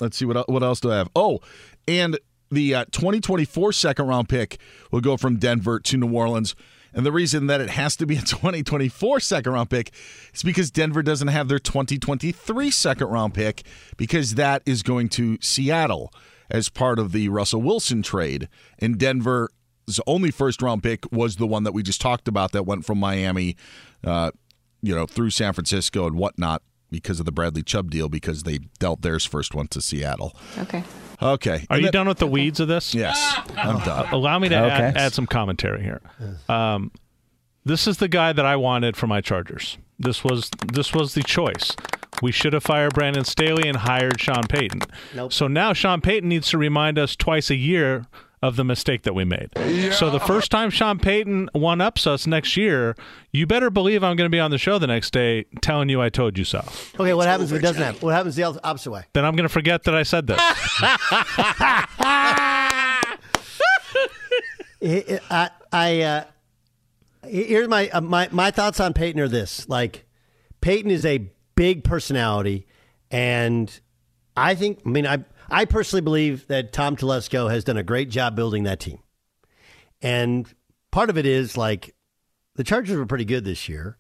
Let's 0.01 0.17
see 0.17 0.25
what 0.25 0.49
what 0.49 0.63
else 0.63 0.81
do 0.81 0.91
I 0.91 0.97
have. 0.97 1.09
Oh, 1.15 1.41
and 1.87 2.19
the 2.51 2.75
uh, 2.75 2.85
2024 2.87 3.73
second 3.73 4.07
round 4.07 4.29
pick 4.29 4.59
will 4.91 5.01
go 5.01 5.17
from 5.17 5.37
Denver 5.37 5.81
to 5.81 5.97
New 5.97 6.13
Orleans. 6.13 6.55
And 6.95 7.05
the 7.05 7.13
reason 7.13 7.47
that 7.47 7.61
it 7.61 7.71
has 7.71 7.97
to 7.97 8.07
be 8.07 8.17
a 8.17 8.21
2024 8.23 9.21
second 9.21 9.53
round 9.53 9.71
pick 9.71 9.93
is 10.35 10.43
because 10.43 10.71
Denver 10.71 11.03
doesn't 11.03 11.29
have 11.29 11.49
their 11.49 11.59
2023 11.59 12.71
second 12.71 13.07
round 13.09 13.35
pick 13.35 13.65
because 13.97 14.35
that 14.35 14.63
is 14.67 14.83
going 14.83 15.09
to 15.11 15.39
Seattle 15.41 16.13
as 16.51 16.69
part 16.69 16.99
of 16.99 17.13
the 17.13 17.29
Russell 17.29 17.63
Wilson 17.63 18.03
trade. 18.03 18.49
And 18.79 18.99
Denver's 18.99 19.51
only 20.07 20.31
first 20.31 20.63
round 20.63 20.83
pick 20.83 21.11
was 21.13 21.37
the 21.37 21.47
one 21.47 21.65
that 21.65 21.73
we 21.73 21.83
just 21.83 22.01
talked 22.01 22.29
about 22.29 22.53
that 22.53 22.65
went 22.65 22.85
from 22.85 22.99
Miami, 22.99 23.57
uh, 24.05 24.31
you 24.83 24.95
know, 24.95 25.07
through 25.07 25.31
San 25.31 25.53
Francisco 25.53 26.07
and 26.07 26.17
whatnot 26.17 26.63
because 26.91 27.21
of 27.21 27.27
the 27.27 27.33
Bradley 27.33 27.63
Chubb 27.63 27.91
deal 27.91 28.09
because 28.09 28.45
they 28.45 28.59
dealt 28.79 29.03
theirs 29.03 29.25
first 29.25 29.55
one 29.55 29.69
to 29.69 29.81
Seattle. 29.83 30.35
Okay. 30.59 30.83
Okay. 31.21 31.67
Are 31.69 31.77
and 31.77 31.85
you 31.85 31.91
done 31.91 32.07
with 32.07 32.19
the 32.19 32.27
weeds 32.27 32.61
of 32.61 32.69
this? 32.69 32.95
Yes, 32.95 33.41
I'm 33.57 33.79
done. 33.81 34.09
Allow 34.13 34.39
me 34.39 34.49
to 34.51 34.65
okay. 34.65 34.75
add, 34.75 34.97
add, 34.97 35.13
some 35.13 35.27
commentary 35.27 35.83
here. 35.83 36.01
Um, 36.49 36.93
this 37.65 37.87
is 37.87 37.99
the 37.99 38.09
guy 38.09 38.33
that 38.33 38.47
I 38.47 38.57
wanted 38.57 38.97
for 38.97 39.07
my 39.07 39.21
Chargers. 39.21 39.79
This 39.99 40.23
was 40.23 40.51
this 40.73 40.95
was 40.95 41.15
the 41.15 41.23
choice. 41.23 41.75
We 42.23 42.33
should 42.33 42.53
have 42.53 42.63
fired 42.63 42.95
Brandon 42.95 43.25
Staley 43.25 43.69
and 43.69 43.77
hired 43.77 44.21
Sean 44.21 44.45
Payton. 44.49 44.83
Nope. 45.15 45.33
So 45.33 45.49
now 45.49 45.73
Sean 45.73 46.01
Payton 46.01 46.29
needs 46.29 46.49
to 46.51 46.59
remind 46.59 46.99
us 46.99 47.15
twice 47.15 47.51
a 47.51 47.57
year 47.57 48.07
of 48.43 48.57
the 48.57 48.65
mistake 48.65 49.03
that 49.03 49.15
we 49.15 49.25
made. 49.25 49.51
Yeah. 49.57 49.93
So 49.93 50.11
the 50.11 50.21
first 50.21 50.51
time 50.51 50.71
Sean 50.71 50.99
Payton 50.99 51.51
one 51.53 51.81
ups 51.81 52.07
us 52.07 52.27
next 52.27 52.57
year, 52.57 52.95
you 53.33 53.47
better 53.47 53.71
believe 53.71 54.05
I'm 54.05 54.17
going 54.17 54.31
to 54.31 54.35
be 54.35 54.41
on 54.41 54.51
the 54.51 54.59
show 54.59 54.79
the 54.79 54.87
next 54.87 55.13
day 55.13 55.45
telling 55.61 55.89
you 55.89 56.01
I 56.01 56.09
told 56.09 56.39
you 56.39 56.45
so. 56.45 56.65
Okay, 56.99 57.15
what 57.15 57.27
happens 57.27 57.53
if 57.53 57.59
it 57.59 57.63
doesn't 57.63 57.83
happen? 57.83 58.01
What 58.01 58.15
happens 58.15 58.37
the 58.37 58.45
opposite 58.45 58.91
way? 58.91 59.05
Then 59.13 59.25
I'm 59.25 59.35
going 59.35 59.49
to 59.49 59.53
forget 59.53 59.85
that 59.85 59.95
I 59.95 60.03
said 60.03 60.27
this. 60.27 60.39
I, 64.81 65.51
I 65.73 66.01
uh, 66.03 66.25
here's 67.25 67.69
my 67.69 67.89
uh, 67.89 68.01
my 68.01 68.29
my 68.31 68.51
thoughts 68.51 68.81
on 68.81 68.95
Payton 68.95 69.21
are 69.21 69.29
this: 69.29 69.69
like 69.69 70.07
Payton 70.61 70.91
is 70.91 71.05
a 71.05 71.31
big 71.55 71.85
personality, 71.85 72.67
and 73.11 73.81
I 74.39 74.55
think 74.55 74.81
I 74.87 74.89
mean 74.89 75.07
I 75.07 75.25
I 75.51 75.65
personally 75.65 76.03
believe 76.03 76.47
that 76.49 76.73
Tom 76.73 76.97
Telesco 76.97 77.51
has 77.51 77.65
done 77.65 77.77
a 77.77 77.83
great 77.83 78.11
job 78.11 78.37
building 78.37 78.65
that 78.65 78.81
team, 78.81 79.01
and 80.03 80.53
part 80.91 81.11
of 81.11 81.19
it 81.19 81.27
is 81.27 81.57
like 81.57 81.95
the 82.57 82.65
Chargers 82.65 82.97
were 82.97 83.07
pretty 83.07 83.25
good 83.25 83.45
this 83.45 83.69
year. 83.69 83.99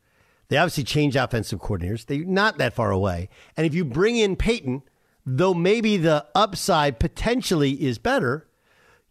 They 0.49 0.57
obviously 0.57 0.84
changed 0.84 1.16
offensive 1.16 1.61
coordinators. 1.61 2.07
They're 2.07 2.24
not 2.24 2.59
that 2.59 2.74
far 2.74 2.91
away, 2.91 3.28
and 3.57 3.66
if 3.66 3.74
you 3.74 3.84
bring 3.84 4.16
in 4.16 4.36
Payton, 4.36 4.82
though 5.26 5.55
maybe 5.55 5.97
the 5.97 6.26
upside 6.34 6.99
potentially 6.99 7.72
is 7.72 7.99
better, 7.99 8.49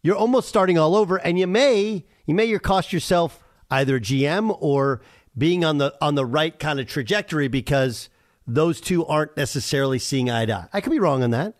you're 0.02 0.16
almost 0.16 0.48
starting 0.48 0.78
all 0.78 0.96
over, 0.96 1.16
and 1.16 1.38
you 1.38 1.46
may 1.46 2.04
you 2.26 2.34
may 2.34 2.56
cost 2.58 2.92
yourself 2.92 3.44
either 3.70 4.00
GM 4.00 4.56
or 4.60 5.00
being 5.36 5.64
on 5.64 5.78
the 5.78 5.94
on 6.00 6.14
the 6.14 6.26
right 6.26 6.58
kind 6.58 6.80
of 6.80 6.86
trajectory 6.86 7.48
because 7.48 8.08
those 8.48 8.80
two 8.80 9.04
aren't 9.06 9.36
necessarily 9.36 9.98
seeing 9.98 10.30
eye 10.30 10.46
to 10.46 10.54
eye. 10.54 10.68
I 10.72 10.80
could 10.80 10.90
be 10.90 10.98
wrong 10.98 11.22
on 11.22 11.30
that. 11.30 11.54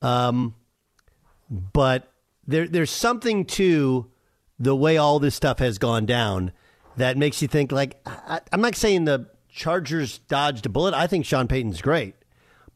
Um, 0.00 0.54
but 1.50 2.12
there 2.46 2.68
there's 2.68 2.90
something 2.90 3.44
to 3.44 4.10
the 4.58 4.74
way 4.74 4.96
all 4.96 5.18
this 5.18 5.34
stuff 5.34 5.58
has 5.58 5.78
gone 5.78 6.06
down 6.06 6.52
that 6.96 7.18
makes 7.18 7.42
you 7.42 7.48
think 7.48 7.72
like 7.72 8.00
I, 8.06 8.40
I'm 8.52 8.60
not 8.60 8.76
saying 8.76 9.04
the 9.04 9.28
Chargers 9.50 10.18
dodged 10.18 10.64
a 10.66 10.68
bullet. 10.68 10.94
I 10.94 11.06
think 11.06 11.26
Sean 11.26 11.48
Payton's 11.48 11.82
great, 11.82 12.14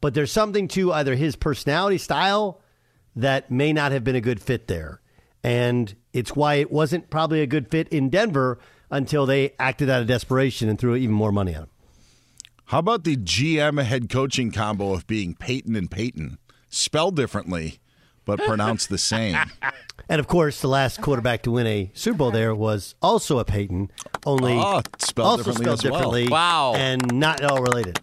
but 0.01 0.13
there's 0.13 0.31
something 0.31 0.67
to 0.69 0.91
either 0.91 1.15
his 1.15 1.35
personality 1.35 1.97
style 1.97 2.59
that 3.15 3.49
may 3.49 3.71
not 3.71 3.91
have 3.91 4.03
been 4.03 4.15
a 4.15 4.21
good 4.21 4.41
fit 4.41 4.67
there, 4.67 5.01
and 5.43 5.95
it's 6.11 6.35
why 6.35 6.55
it 6.55 6.71
wasn't 6.71 7.09
probably 7.09 7.41
a 7.41 7.47
good 7.47 7.69
fit 7.69 7.87
in 7.89 8.09
Denver 8.09 8.59
until 8.89 9.25
they 9.25 9.53
acted 9.57 9.89
out 9.89 10.01
of 10.01 10.07
desperation 10.07 10.67
and 10.67 10.77
threw 10.77 10.95
even 10.95 11.15
more 11.15 11.31
money 11.31 11.53
at 11.53 11.61
him. 11.61 11.69
How 12.71 12.79
about 12.79 13.03
the 13.03 13.17
GM 13.17 13.83
head 13.83 14.09
coaching 14.09 14.49
combo 14.49 14.93
of 14.93 15.05
being 15.05 15.35
Paton 15.35 15.75
and 15.75 15.91
Payton, 15.91 16.37
spelled 16.69 17.17
differently, 17.17 17.79
but 18.23 18.39
pronounced 18.45 18.87
the 18.87 18.97
same? 18.97 19.35
And 20.07 20.21
of 20.21 20.27
course, 20.27 20.61
the 20.61 20.69
last 20.69 21.01
quarterback 21.01 21.41
to 21.41 21.51
win 21.51 21.67
a 21.67 21.91
Super 21.93 22.19
Bowl 22.19 22.31
there 22.31 22.55
was 22.55 22.95
also 23.01 23.39
a 23.39 23.43
Peyton, 23.43 23.91
only 24.25 24.53
Oh, 24.53 24.81
spelled 24.99 25.27
also 25.27 25.37
differently 25.51 25.63
spelled 25.65 25.79
as 25.79 25.83
well. 25.83 25.99
differently. 25.99 26.29
Wow. 26.29 26.73
and 26.75 27.13
not 27.13 27.41
at 27.41 27.51
all 27.51 27.61
related. 27.61 27.99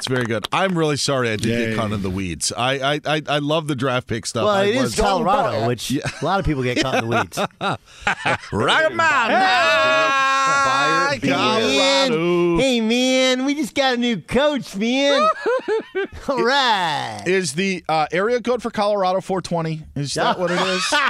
It's 0.00 0.08
very 0.08 0.24
good. 0.24 0.48
I'm 0.50 0.78
really 0.78 0.96
sorry 0.96 1.28
I 1.28 1.36
did 1.36 1.44
Yay. 1.46 1.66
get 1.66 1.76
caught 1.76 1.92
in 1.92 2.00
the 2.00 2.08
weeds. 2.08 2.54
I 2.56 2.94
I, 2.94 3.00
I, 3.04 3.22
I 3.28 3.38
love 3.38 3.68
the 3.68 3.76
draft 3.76 4.06
pick 4.06 4.24
stuff. 4.24 4.46
Well, 4.46 4.54
I 4.54 4.64
it 4.64 4.76
is 4.76 4.96
Colorado, 4.96 5.66
which 5.66 5.90
a 5.92 6.00
lot 6.24 6.40
of 6.40 6.46
people 6.46 6.62
get 6.62 6.80
caught 6.80 7.04
in 7.04 7.10
the 7.10 7.16
weeds. 7.18 7.36
Rock 8.50 8.82
'em 8.90 8.98
out. 8.98 9.30
Hey, 11.20 11.28
man. 11.30 12.58
Hey, 12.58 12.80
man, 12.80 13.44
we 13.44 13.54
just 13.54 13.74
got 13.74 13.92
a 13.92 13.96
new 13.98 14.16
coach, 14.16 14.74
man. 14.74 15.20
all 16.28 16.42
right. 16.44 17.22
Is 17.26 17.52
the 17.52 17.84
uh, 17.86 18.06
area 18.10 18.40
code 18.40 18.62
for 18.62 18.70
Colorado 18.70 19.20
420? 19.20 19.82
Is 19.96 20.14
that 20.14 20.38
what 20.38 20.50
it 20.50 20.60
is? 20.62 20.94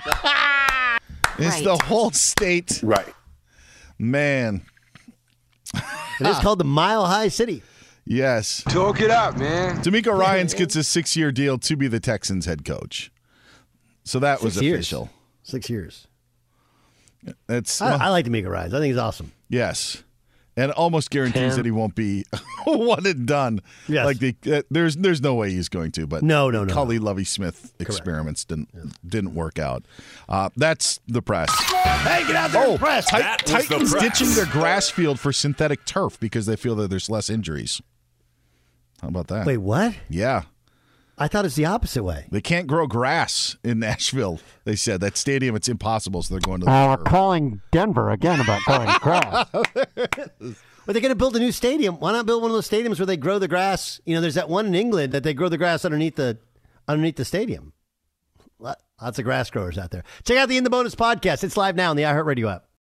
It's 1.43 1.63
the 1.63 1.79
whole 1.85 2.11
state. 2.11 2.81
Right. 2.83 3.15
Man. 3.99 4.61
It 5.73 6.27
is 6.27 6.37
called 6.41 6.59
the 6.59 6.65
Mile 6.65 7.07
High 7.07 7.29
City. 7.29 7.63
Yes. 8.13 8.65
Talk 8.65 9.01
it 9.01 9.11
up, 9.11 9.39
man. 9.39 9.77
DeMeco 9.83 10.13
Ryans 10.19 10.53
gets 10.53 10.75
a 10.75 10.83
six 10.83 11.17
year 11.17 11.31
deal 11.31 11.59
to 11.59 11.77
be 11.77 11.87
the 11.87 12.01
Texans 12.01 12.45
head 12.45 12.65
coach. 12.65 13.13
So 14.03 14.19
that 14.19 14.43
was 14.43 14.61
years. 14.61 14.75
official. 14.81 15.11
Six 15.45 15.71
years. 15.71 16.09
It's 17.49 17.81
I, 17.81 18.07
I 18.07 18.09
like 18.09 18.27
DeMeco 18.27 18.49
Ryans. 18.51 18.75
I 18.75 18.79
think 18.79 18.87
he's 18.91 18.97
awesome. 18.99 19.31
Yes. 19.49 20.03
And 20.57 20.73
almost 20.73 21.11
guarantees 21.11 21.51
Ten. 21.51 21.57
that 21.59 21.65
he 21.65 21.71
won't 21.71 21.95
be 21.95 22.25
one 22.67 23.07
and 23.07 23.27
done. 23.29 23.61
Yes. 23.87 24.05
Like 24.05 24.19
the, 24.19 24.35
uh, 24.53 24.63
there's 24.73 24.97
there's 24.97 25.21
no 25.23 25.37
way 25.37 25.51
he's 25.53 25.69
going 25.69 25.93
to. 25.93 26.09
But 26.09 26.25
No, 26.25 26.51
no, 26.51 26.65
no, 26.65 26.75
Culley 26.75 26.99
Lovie 26.99 27.23
Smith 27.23 27.73
experiments 27.79 28.45
didn't 28.45 28.69
didn't 29.09 29.35
work 29.37 29.61
out. 29.61 29.85
Uh, 30.29 30.51
that's 30.57 30.99
the 31.07 31.23
press. 31.23 31.49
Hey, 32.03 32.25
get 32.27 32.35
out 32.35 32.51
there 32.51 32.65
Oh, 32.67 32.71
and 32.73 32.81
press. 32.81 33.09
Ti- 33.09 33.19
That 33.19 33.43
was 33.45 33.53
the 33.53 33.59
Titans 33.69 33.91
press. 33.93 34.03
ditching 34.03 34.35
their 34.35 34.47
grass 34.47 34.91
field 34.91 35.21
for 35.21 35.33
synthetic 35.33 35.85
turf 35.85 36.19
because 36.19 36.47
they 36.47 36.57
feel 36.57 36.75
that 36.75 36.91
there's 36.91 37.09
less 37.09 37.31
injuries. 37.31 37.81
How 39.03 39.09
about 39.09 39.29
that? 39.29 39.47
Wait, 39.47 39.59
what? 39.59 39.95
Yeah. 40.09 40.43
I 41.19 41.29
thought 41.29 41.45
it's 41.45 41.55
the 41.57 41.67
opposite 41.67 42.03
way. 42.03 42.27
They 42.31 42.41
can't 42.41 42.67
grow 42.67 42.87
grass 42.87 43.57
in 43.63 43.79
Nashville. 43.81 44.41
They 44.65 44.77
said 44.77 45.01
that 45.03 45.17
stadium 45.19 45.55
it's 45.55 45.69
impossible, 45.69 46.23
so 46.23 46.33
they're 46.35 46.41
going 46.41 46.61
to 46.61 46.65
the 46.67 46.71
Uh, 46.73 46.97
turf. 46.97 47.05
calling 47.07 47.61
Denver 47.73 48.11
again 48.11 48.41
about 48.41 48.63
growing 48.63 48.89
grass. 49.01 49.47
Well, 49.53 50.95
they're 50.95 51.03
going 51.03 51.11
to 51.11 51.15
build 51.15 51.37
a 51.37 51.39
new 51.41 51.53
stadium. 51.53 51.97
Why 52.01 52.13
not 52.13 52.25
build 52.27 52.41
one 52.43 52.51
of 52.51 52.55
those 52.57 52.69
stadiums 52.69 52.99
where 52.99 53.07
they 53.07 53.19
grow 53.19 53.39
the 53.39 53.49
grass? 53.49 54.01
You 54.07 54.15
know, 54.15 54.21
there's 54.23 54.35
that 54.35 54.49
one 54.49 54.67
in 54.67 54.75
England 54.75 55.13
that 55.13 55.23
they 55.23 55.35
grow 55.35 55.49
the 55.51 55.59
grass 55.59 55.85
underneath 55.85 56.17
the 56.17 56.39
underneath 56.89 57.17
the 57.17 57.25
stadium. 57.27 57.75
Lots 58.59 59.19
of 59.19 59.25
grass 59.25 59.51
growers 59.51 59.79
out 59.79 59.91
there. 59.91 60.05
Check 60.25 60.37
out 60.39 60.49
the 60.49 60.57
In 60.57 60.65
the 60.65 60.71
Bonus 60.71 60.95
podcast. 60.95 61.43
It's 61.45 61.57
live 61.57 61.77
now 61.77 61.91
on 61.91 61.97
the 61.97 62.03
iHeartRadio 62.03 62.55
app. 62.57 62.65